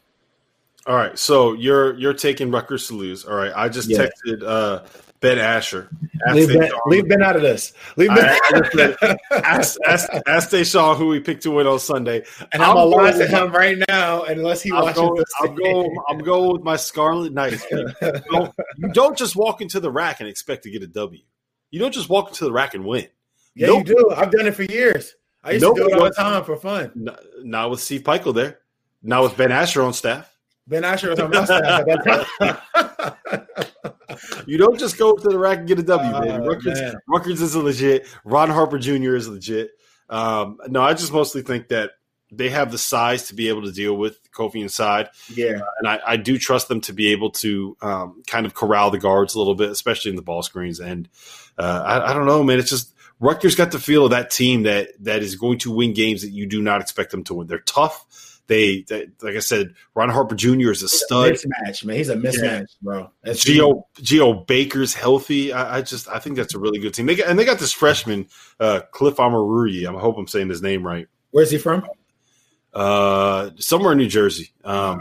All 0.86 0.96
right, 0.96 1.18
so 1.18 1.54
you're 1.54 1.94
you're 1.98 2.14
taking 2.14 2.50
Rutgers 2.50 2.86
to 2.88 2.94
lose. 2.94 3.24
All 3.24 3.36
right, 3.36 3.52
I 3.54 3.68
just 3.68 3.88
yeah. 3.88 4.06
texted 4.06 4.42
uh, 4.42 4.84
Ben 5.20 5.38
Asher. 5.38 5.88
Leave 6.32 6.48
ben, 6.48 6.70
leave 6.86 7.08
ben, 7.08 7.22
out 7.22 7.34
of 7.34 7.42
this. 7.42 7.72
Leave 7.96 8.10
Ben. 8.10 8.38
I, 8.52 9.16
ask, 9.44 9.78
ask, 9.86 10.08
ask 10.26 10.50
Deshaun 10.50 10.96
who 10.96 11.08
we 11.08 11.18
picked 11.20 11.42
to 11.42 11.50
win 11.50 11.66
on 11.66 11.80
Sunday. 11.80 12.24
And 12.52 12.62
I'm, 12.62 12.76
I'm 12.76 12.90
going 12.90 13.18
to 13.18 13.26
him 13.26 13.50
right 13.52 13.78
now 13.88 14.22
unless 14.22 14.62
he 14.62 14.70
I'm 14.70 14.82
watches 14.82 14.96
going, 14.98 15.24
I'm 15.40 15.54
going, 15.54 15.96
I'm 16.08 16.18
going 16.18 16.52
with 16.52 16.62
my 16.62 16.76
Scarlet 16.76 17.32
Knights. 17.32 17.64
you, 17.70 17.88
don't, 18.30 18.54
you 18.76 18.88
don't 18.92 19.18
just 19.18 19.34
walk 19.34 19.60
into 19.60 19.80
the 19.80 19.90
RAC 19.90 20.20
and 20.20 20.28
expect 20.28 20.62
to 20.64 20.70
get 20.70 20.82
a 20.82 20.86
W. 20.86 21.22
You 21.70 21.80
don't 21.80 21.92
just 21.92 22.08
walk 22.08 22.28
into 22.28 22.44
the 22.44 22.52
RAC 22.52 22.74
and 22.74 22.84
win. 22.84 23.08
Yeah, 23.54 23.68
nope. 23.68 23.88
you 23.88 23.96
do. 23.96 24.10
I've 24.16 24.30
done 24.30 24.46
it 24.46 24.54
for 24.54 24.62
years. 24.62 25.14
I 25.42 25.52
used 25.52 25.62
nope. 25.62 25.76
to 25.76 25.82
do 25.82 25.88
it 25.88 25.94
all 25.94 26.04
the 26.04 26.10
time 26.10 26.44
for 26.44 26.56
fun. 26.56 27.08
Not 27.42 27.70
with 27.70 27.80
Steve 27.80 28.02
Pikiell 28.02 28.34
there. 28.34 28.60
Not 29.02 29.22
with 29.24 29.36
Ben 29.36 29.52
Asher 29.52 29.82
on 29.82 29.92
staff. 29.92 30.32
Ben 30.66 30.84
Asher 30.84 31.10
was 31.10 31.18
on 31.18 31.30
my 31.30 31.44
staff 31.44 31.88
at 31.88 32.04
that 32.04 32.60
time. 32.74 33.92
you 34.46 34.58
don't 34.58 34.78
just 34.78 34.98
go 34.98 35.14
to 35.14 35.28
the 35.28 35.38
rack 35.38 35.58
and 35.58 35.68
get 35.68 35.78
a 35.78 35.82
W, 35.82 36.12
baby. 36.12 36.30
Uh, 36.30 36.40
Rutgers, 36.40 36.94
Rutgers 37.08 37.42
is 37.42 37.56
legit. 37.56 38.06
Ron 38.24 38.50
Harper 38.50 38.78
Jr. 38.78 39.16
is 39.16 39.28
legit. 39.28 39.70
Um, 40.08 40.58
no, 40.68 40.82
I 40.82 40.94
just 40.94 41.12
mostly 41.12 41.42
think 41.42 41.68
that 41.68 41.92
they 42.30 42.50
have 42.50 42.70
the 42.70 42.78
size 42.78 43.28
to 43.28 43.34
be 43.34 43.48
able 43.48 43.62
to 43.62 43.72
deal 43.72 43.96
with 43.96 44.18
Kofi 44.32 44.60
inside. 44.60 45.08
Yeah, 45.34 45.58
uh, 45.58 45.70
and 45.78 45.88
I, 45.88 46.00
I, 46.06 46.16
do 46.16 46.38
trust 46.38 46.68
them 46.68 46.80
to 46.82 46.92
be 46.92 47.08
able 47.08 47.30
to 47.32 47.76
um, 47.80 48.22
kind 48.26 48.44
of 48.46 48.54
corral 48.54 48.90
the 48.90 48.98
guards 48.98 49.34
a 49.34 49.38
little 49.38 49.54
bit, 49.54 49.70
especially 49.70 50.10
in 50.10 50.16
the 50.16 50.22
ball 50.22 50.42
screens. 50.42 50.80
And 50.80 51.08
uh, 51.56 51.82
I, 51.84 52.10
I, 52.10 52.14
don't 52.14 52.26
know, 52.26 52.42
man. 52.44 52.58
It's 52.58 52.70
just 52.70 52.94
Rutgers 53.20 53.54
got 53.54 53.70
the 53.70 53.78
feel 53.78 54.04
of 54.04 54.10
that 54.10 54.30
team 54.30 54.64
that 54.64 54.90
that 55.04 55.22
is 55.22 55.36
going 55.36 55.58
to 55.60 55.70
win 55.70 55.94
games 55.94 56.22
that 56.22 56.30
you 56.30 56.46
do 56.46 56.62
not 56.62 56.80
expect 56.80 57.10
them 57.10 57.24
to 57.24 57.34
win. 57.34 57.46
They're 57.46 57.60
tough. 57.60 58.27
They, 58.48 58.82
they, 58.82 59.08
like 59.22 59.36
I 59.36 59.40
said, 59.40 59.74
Ron 59.94 60.08
Harper 60.08 60.34
Jr. 60.34 60.70
is 60.70 60.82
a 60.82 60.88
stud. 60.88 61.28
A 61.28 61.32
mismatch, 61.32 61.84
man. 61.84 61.96
He's 61.96 62.08
a 62.08 62.16
mismatch, 62.16 62.42
yeah. 62.42 62.64
bro. 62.82 63.10
That's 63.22 63.44
Geo 63.44 63.86
Geo 64.00 64.32
Baker's 64.32 64.94
healthy. 64.94 65.52
I, 65.52 65.78
I, 65.78 65.82
just 65.82 66.08
I 66.08 66.18
think 66.18 66.36
that's 66.36 66.54
a 66.54 66.58
really 66.58 66.80
good 66.80 66.94
team. 66.94 67.06
They 67.06 67.14
got, 67.14 67.28
and 67.28 67.38
they 67.38 67.44
got 67.44 67.58
this 67.58 67.72
freshman, 67.72 68.26
uh, 68.58 68.80
Cliff 68.90 69.16
Omoruyi. 69.16 69.86
I 69.86 70.00
hope 70.00 70.18
I'm 70.18 70.26
saying 70.26 70.48
his 70.48 70.62
name 70.62 70.84
right. 70.84 71.06
Where's 71.30 71.50
he 71.50 71.58
from? 71.58 71.84
uh, 72.74 73.50
somewhere 73.58 73.92
in 73.92 73.98
New 73.98 74.08
Jersey. 74.08 74.52
Um, 74.64 75.00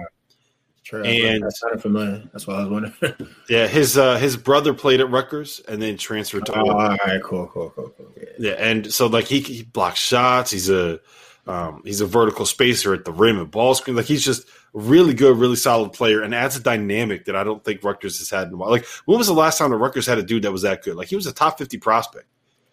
True. 0.84 1.04
And 1.04 1.44
that's 1.44 1.62
not 1.64 1.82
familiar. 1.82 2.24
That's 2.32 2.48
why 2.48 2.56
I 2.56 2.60
was 2.64 2.70
wondering. 2.70 3.36
yeah, 3.50 3.68
his 3.68 3.98
uh, 3.98 4.18
his 4.18 4.38
brother 4.38 4.74
played 4.74 5.02
at 5.02 5.10
Rutgers 5.10 5.60
and 5.68 5.82
then 5.82 5.98
transferred 5.98 6.46
to. 6.46 6.58
Oh, 6.58 6.72
all 6.72 6.76
right, 6.76 7.22
cool, 7.22 7.48
cool, 7.48 7.72
cool, 7.72 7.94
cool. 7.98 8.08
Yeah. 8.16 8.24
yeah, 8.40 8.52
and 8.54 8.92
so 8.94 9.08
like 9.08 9.26
he, 9.26 9.42
he 9.42 9.64
blocks 9.64 10.00
shots. 10.00 10.50
He's 10.50 10.70
a 10.70 11.02
um, 11.48 11.82
he's 11.86 12.02
a 12.02 12.06
vertical 12.06 12.46
spacer 12.46 12.94
at 12.94 13.06
the 13.06 13.12
rim 13.12 13.40
and 13.40 13.50
ball 13.50 13.74
screen. 13.76 13.96
Like 13.96 14.06
he's 14.06 14.24
just 14.24 14.48
really 14.74 15.14
good, 15.14 15.38
really 15.38 15.56
solid 15.56 15.94
player, 15.94 16.22
and 16.22 16.36
adds 16.36 16.56
a 16.56 16.60
dynamic 16.62 17.26
that 17.26 17.36
I 17.36 17.44
don't 17.44 17.64
think 17.64 17.84
Rutgers 17.84 18.20
has 18.20 18.30
had 18.30 18.48
in 18.48 18.54
a 18.54 18.58
while. 18.58 18.70
Like 18.70 18.86
when 19.06 19.18
was 19.18 19.28
the 19.28 19.34
last 19.34 19.58
time 19.58 19.72
the 19.72 19.78
Rutgers 19.78 20.06
had 20.06 20.18
a 20.18 20.24
dude 20.24 20.44
that 20.44 20.52
was 20.52 20.64
that 20.64 20.84
good? 20.84 20.96
Like 20.96 21.08
he 21.08 21.16
was 21.16 21.28
a 21.28 21.34
top 21.34 21.58
fifty 21.58 21.78
prospect. 21.78 22.26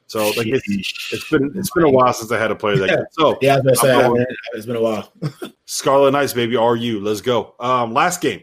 So 0.07 0.29
like 0.31 0.47
it's, 0.47 1.13
it's 1.13 1.31
been 1.31 1.53
it's 1.55 1.71
been 1.71 1.85
a 1.85 1.91
while 1.91 2.13
since 2.13 2.31
I 2.31 2.39
had 2.39 2.51
a 2.51 2.57
player 2.57 2.77
that 2.77 2.89
yeah. 2.89 2.97
good. 2.97 3.07
So 3.13 3.39
yeah, 3.41 3.57
I 3.57 3.61
was 3.61 3.81
say, 3.81 3.95
I 3.95 4.09
mean, 4.09 4.27
it's 4.53 4.67
been 4.67 4.77
a 4.77 4.83
while. 4.83 5.13
Scarlet 5.67 6.13
Knights, 6.13 6.35
baby, 6.35 6.57
are 6.57 6.77
you? 6.77 7.01
Let's 7.01 7.21
go. 7.21 7.55
Um, 7.59 7.95
last 7.95 8.21
game, 8.21 8.43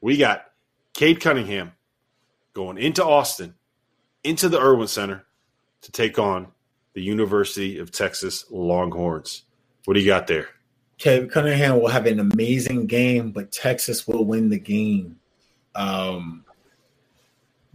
we 0.00 0.16
got 0.16 0.46
Cade 0.94 1.20
Cunningham 1.20 1.72
going 2.54 2.78
into 2.78 3.04
Austin, 3.04 3.54
into 4.24 4.48
the 4.48 4.60
Erwin 4.60 4.88
Center 4.88 5.26
to 5.82 5.92
take 5.92 6.18
on 6.18 6.48
the 6.94 7.02
University 7.02 7.78
of 7.78 7.92
Texas 7.92 8.44
Longhorns. 8.50 9.42
What 9.86 9.94
do 9.94 10.00
you 10.00 10.06
got 10.06 10.26
there? 10.26 10.48
Cade 10.98 11.30
Cunningham 11.30 11.80
will 11.80 11.88
have 11.88 12.06
an 12.06 12.20
amazing 12.20 12.86
game, 12.86 13.30
but 13.30 13.52
Texas 13.52 14.06
will 14.06 14.24
win 14.24 14.48
the 14.48 14.58
game. 14.58 15.16
Um, 15.74 16.44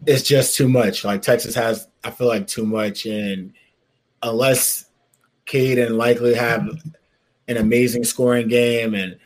it's 0.06 0.24
just 0.24 0.58
too 0.58 0.68
much. 0.68 1.06
Like 1.06 1.22
Texas 1.22 1.56
has, 1.56 1.88
I 2.04 2.12
feel 2.12 2.28
like 2.28 2.48
too 2.48 2.66
much, 2.66 3.06
and 3.06 3.54
unless 4.22 4.86
Cade 5.46 5.80
and 5.80 5.96
Likekele 5.96 6.36
have 6.36 6.68
an 7.48 7.58
amazing 7.58 8.04
scoring 8.04 8.48
game 8.48 8.94
and 8.94 9.18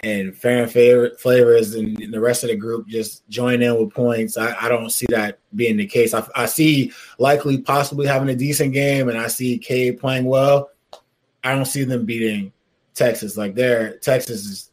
and 0.00 0.36
Ferron 0.36 0.68
Flavors 0.68 1.74
and 1.74 1.96
the 2.12 2.20
rest 2.20 2.44
of 2.44 2.50
the 2.50 2.56
group 2.56 2.86
just 2.86 3.28
join 3.28 3.62
in 3.62 3.76
with 3.80 3.92
points. 3.92 4.36
I, 4.38 4.54
I 4.60 4.68
don't 4.68 4.90
see 4.90 5.06
that 5.08 5.40
being 5.56 5.76
the 5.76 5.86
case. 5.86 6.14
I, 6.14 6.24
I, 6.36 6.46
see 6.46 6.92
Likekele 7.18 7.64
possibly 7.64 8.06
having 8.06 8.28
a 8.28 8.36
decent 8.36 8.74
game, 8.74 9.08
and 9.08 9.18
I 9.18 9.26
see 9.26 9.58
Cade 9.58 9.98
playing 9.98 10.26
well. 10.26 10.70
I 11.48 11.54
don't 11.54 11.64
see 11.64 11.84
them 11.84 12.04
beating 12.04 12.52
Texas. 12.94 13.36
Like 13.36 13.54
there, 13.54 13.96
Texas 13.98 14.44
is 14.44 14.70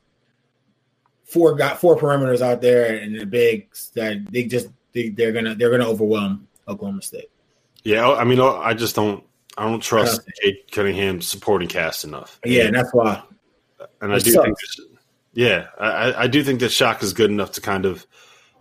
four 1.24 1.56
got 1.56 1.80
four 1.80 1.98
perimeters 1.98 2.42
out 2.42 2.62
there 2.62 2.98
and 2.98 3.20
the 3.20 3.26
bigs 3.26 3.92
that 3.96 4.32
they 4.32 4.44
just 4.44 4.68
they, 4.94 5.10
they're 5.10 5.32
gonna 5.32 5.56
they're 5.56 5.72
gonna 5.72 5.88
overwhelm 5.88 6.48
Oklahoma 6.68 7.02
State. 7.02 7.30
Yeah, 7.84 8.10
I 8.12 8.24
mean, 8.24 8.40
I 8.40 8.74
just 8.74 8.96
don't 8.96 9.24
I 9.58 9.64
don't 9.64 9.82
trust 9.82 10.22
Cade 10.42 10.72
Cunningham 10.72 11.22
supporting 11.22 11.68
cast 11.68 12.04
enough. 12.04 12.40
Yeah, 12.44 12.64
and, 12.64 12.76
that's 12.76 12.94
why. 12.94 13.24
And 14.02 14.12
I 14.12 14.20
do 14.20 14.32
sucks. 14.32 14.46
think, 14.76 14.90
yeah, 15.34 15.68
I, 15.80 16.24
I 16.24 16.28
do 16.28 16.44
think 16.44 16.60
that 16.62 16.70
Shock 16.70 17.04
is 17.04 17.14
good 17.14 17.30
enough 17.30 17.54
to 17.54 17.62
kind 17.62 17.86
of 17.86 18.06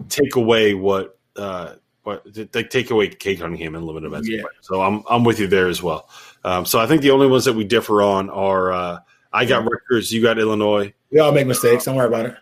take 0.09 0.37
away 0.37 0.75
what 0.75 1.19
uh, 1.37 1.75
what 2.03 2.23
they 2.33 2.65
take 2.65 2.91
away 2.91 3.09
Cade 3.09 3.41
Cunningham 3.41 3.75
and 3.75 3.87
limit 3.87 4.05
him 4.05 4.15
as 4.15 4.29
yeah. 4.29 4.43
So 4.61 4.83
I'm 4.83 5.03
I'm 5.09 5.25
with 5.25 5.41
you 5.41 5.47
there 5.47 5.69
as 5.69 5.83
well. 5.83 6.09
Um, 6.45 6.67
so 6.67 6.79
I 6.79 6.87
think 6.87 7.03
the 7.03 7.11
only 7.11 7.27
ones 7.27 7.47
that 7.47 7.55
we 7.55 7.65
differ 7.65 8.03
on 8.03 8.29
are 8.31 8.73
uh, 8.73 8.99
I 9.33 9.45
got 9.47 9.65
Rutgers, 9.65 10.13
you 10.13 10.23
got 10.23 10.39
Illinois. 10.39 10.93
We 11.11 11.19
all 11.19 11.33
make 11.33 11.47
mistakes. 11.47 11.85
Don't 11.85 11.97
worry 11.97 12.07
about 12.07 12.27
it. 12.27 12.37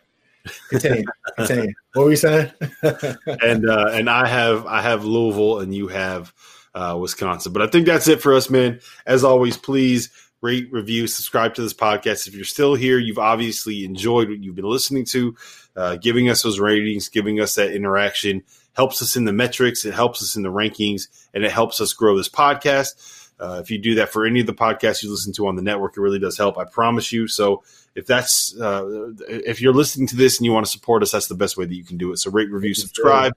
Continue. 0.71 1.05
Continue. 1.37 1.73
What 1.95 2.05
were 2.05 2.11
you 2.11 2.17
saying? 2.17 2.51
and 2.83 3.69
uh, 3.69 3.91
and 3.93 4.11
I 4.11 4.27
have 4.27 4.67
I 4.67 4.83
have 4.83 5.05
Louisville 5.05 5.61
and 5.61 5.75
you 5.75 5.89
have 5.89 6.33
uh, 6.75 6.97
Wisconsin. 7.01 7.53
But 7.53 7.63
I 7.63 7.69
think 7.69 7.87
that's 7.87 8.09
it 8.09 8.21
for 8.21 8.35
us, 8.35 8.51
man. 8.51 8.81
As 9.07 9.25
always, 9.25 9.57
please 9.57 10.11
rate, 10.41 10.69
review, 10.73 11.07
subscribe 11.07 11.55
to 11.55 11.63
this 11.63 11.75
podcast. 11.75 12.27
If 12.27 12.35
you're 12.35 12.45
still 12.45 12.75
here, 12.75 12.99
you've 12.99 13.19
obviously 13.19 13.85
enjoyed 13.85 14.29
what 14.29 14.43
you've 14.43 14.57
been 14.57 14.69
listening 14.69 15.05
to. 15.07 15.37
Uh, 15.77 15.97
giving 15.97 16.29
us 16.29 16.43
those 16.43 16.61
ratings, 16.61 17.09
giving 17.09 17.41
us 17.41 17.55
that 17.55 17.73
interaction 17.73 18.43
helps 18.75 19.03
us 19.03 19.17
in 19.17 19.25
the 19.25 19.33
metrics, 19.33 19.85
it 19.85 19.95
helps 19.95 20.23
us 20.23 20.37
in 20.37 20.43
the 20.43 20.51
rankings, 20.51 21.09
and 21.35 21.45
it 21.45 21.53
helps 21.53 21.81
us 21.81 21.93
grow 21.93 22.17
this 22.17 22.29
podcast. 22.29 23.22
Uh, 23.43 23.59
if 23.61 23.73
you 23.73 23.79
do 23.79 23.97
that 23.97 24.11
for 24.11 24.25
any 24.25 24.41
of 24.41 24.47
the 24.47 24.55
podcasts 24.55 25.03
you 25.03 25.11
listen 25.11 25.33
to 25.33 25.49
on 25.49 25.57
the 25.57 25.63
network, 25.63 25.97
it 25.97 26.01
really 26.01 26.21
does 26.21 26.39
help. 26.39 26.57
I 26.57 26.65
promise 26.65 27.11
you. 27.11 27.27
So 27.27 27.65
if 27.97 28.07
that's 28.07 28.59
uh, 28.59 29.13
if 29.29 29.61
you're 29.61 29.75
listening 29.75 30.07
to 30.09 30.17
this 30.17 30.39
and 30.39 30.47
you 30.47 30.53
want 30.53 30.65
to 30.65 30.71
support 30.71 31.03
us, 31.03 31.11
that's 31.11 31.27
the 31.27 31.35
best 31.35 31.57
way 31.57 31.65
that 31.65 31.75
you 31.75 31.85
can 31.85 31.99
do 31.99 32.13
it. 32.13 32.19
So 32.19 32.31
rate, 32.31 32.51
review, 32.51 32.73
subscribe, 32.73 33.33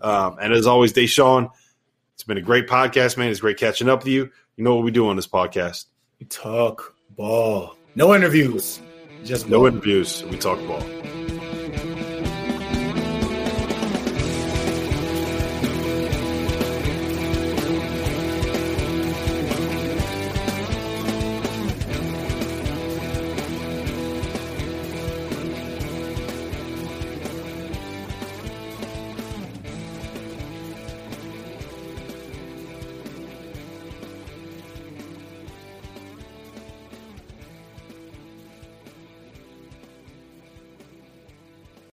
um, 0.00 0.38
and 0.40 0.52
as 0.52 0.66
always, 0.66 0.92
Deshaun, 0.92 1.50
it's 2.14 2.24
been 2.24 2.38
a 2.38 2.42
great 2.42 2.66
podcast, 2.66 3.16
man. 3.16 3.30
It's 3.30 3.40
great 3.40 3.56
catching 3.56 3.88
up 3.88 4.00
with 4.00 4.08
you. 4.08 4.30
You 4.56 4.64
know 4.64 4.74
what 4.74 4.84
we 4.84 4.90
do 4.90 5.08
on 5.08 5.14
this 5.14 5.28
podcast? 5.28 5.86
We 6.18 6.26
talk 6.26 6.96
ball. 7.10 7.76
No 7.94 8.12
interviews. 8.12 8.80
Just 9.24 9.48
no 9.48 9.68
interviews. 9.68 10.24
We 10.24 10.36
talk 10.36 10.58
ball. 10.66 10.82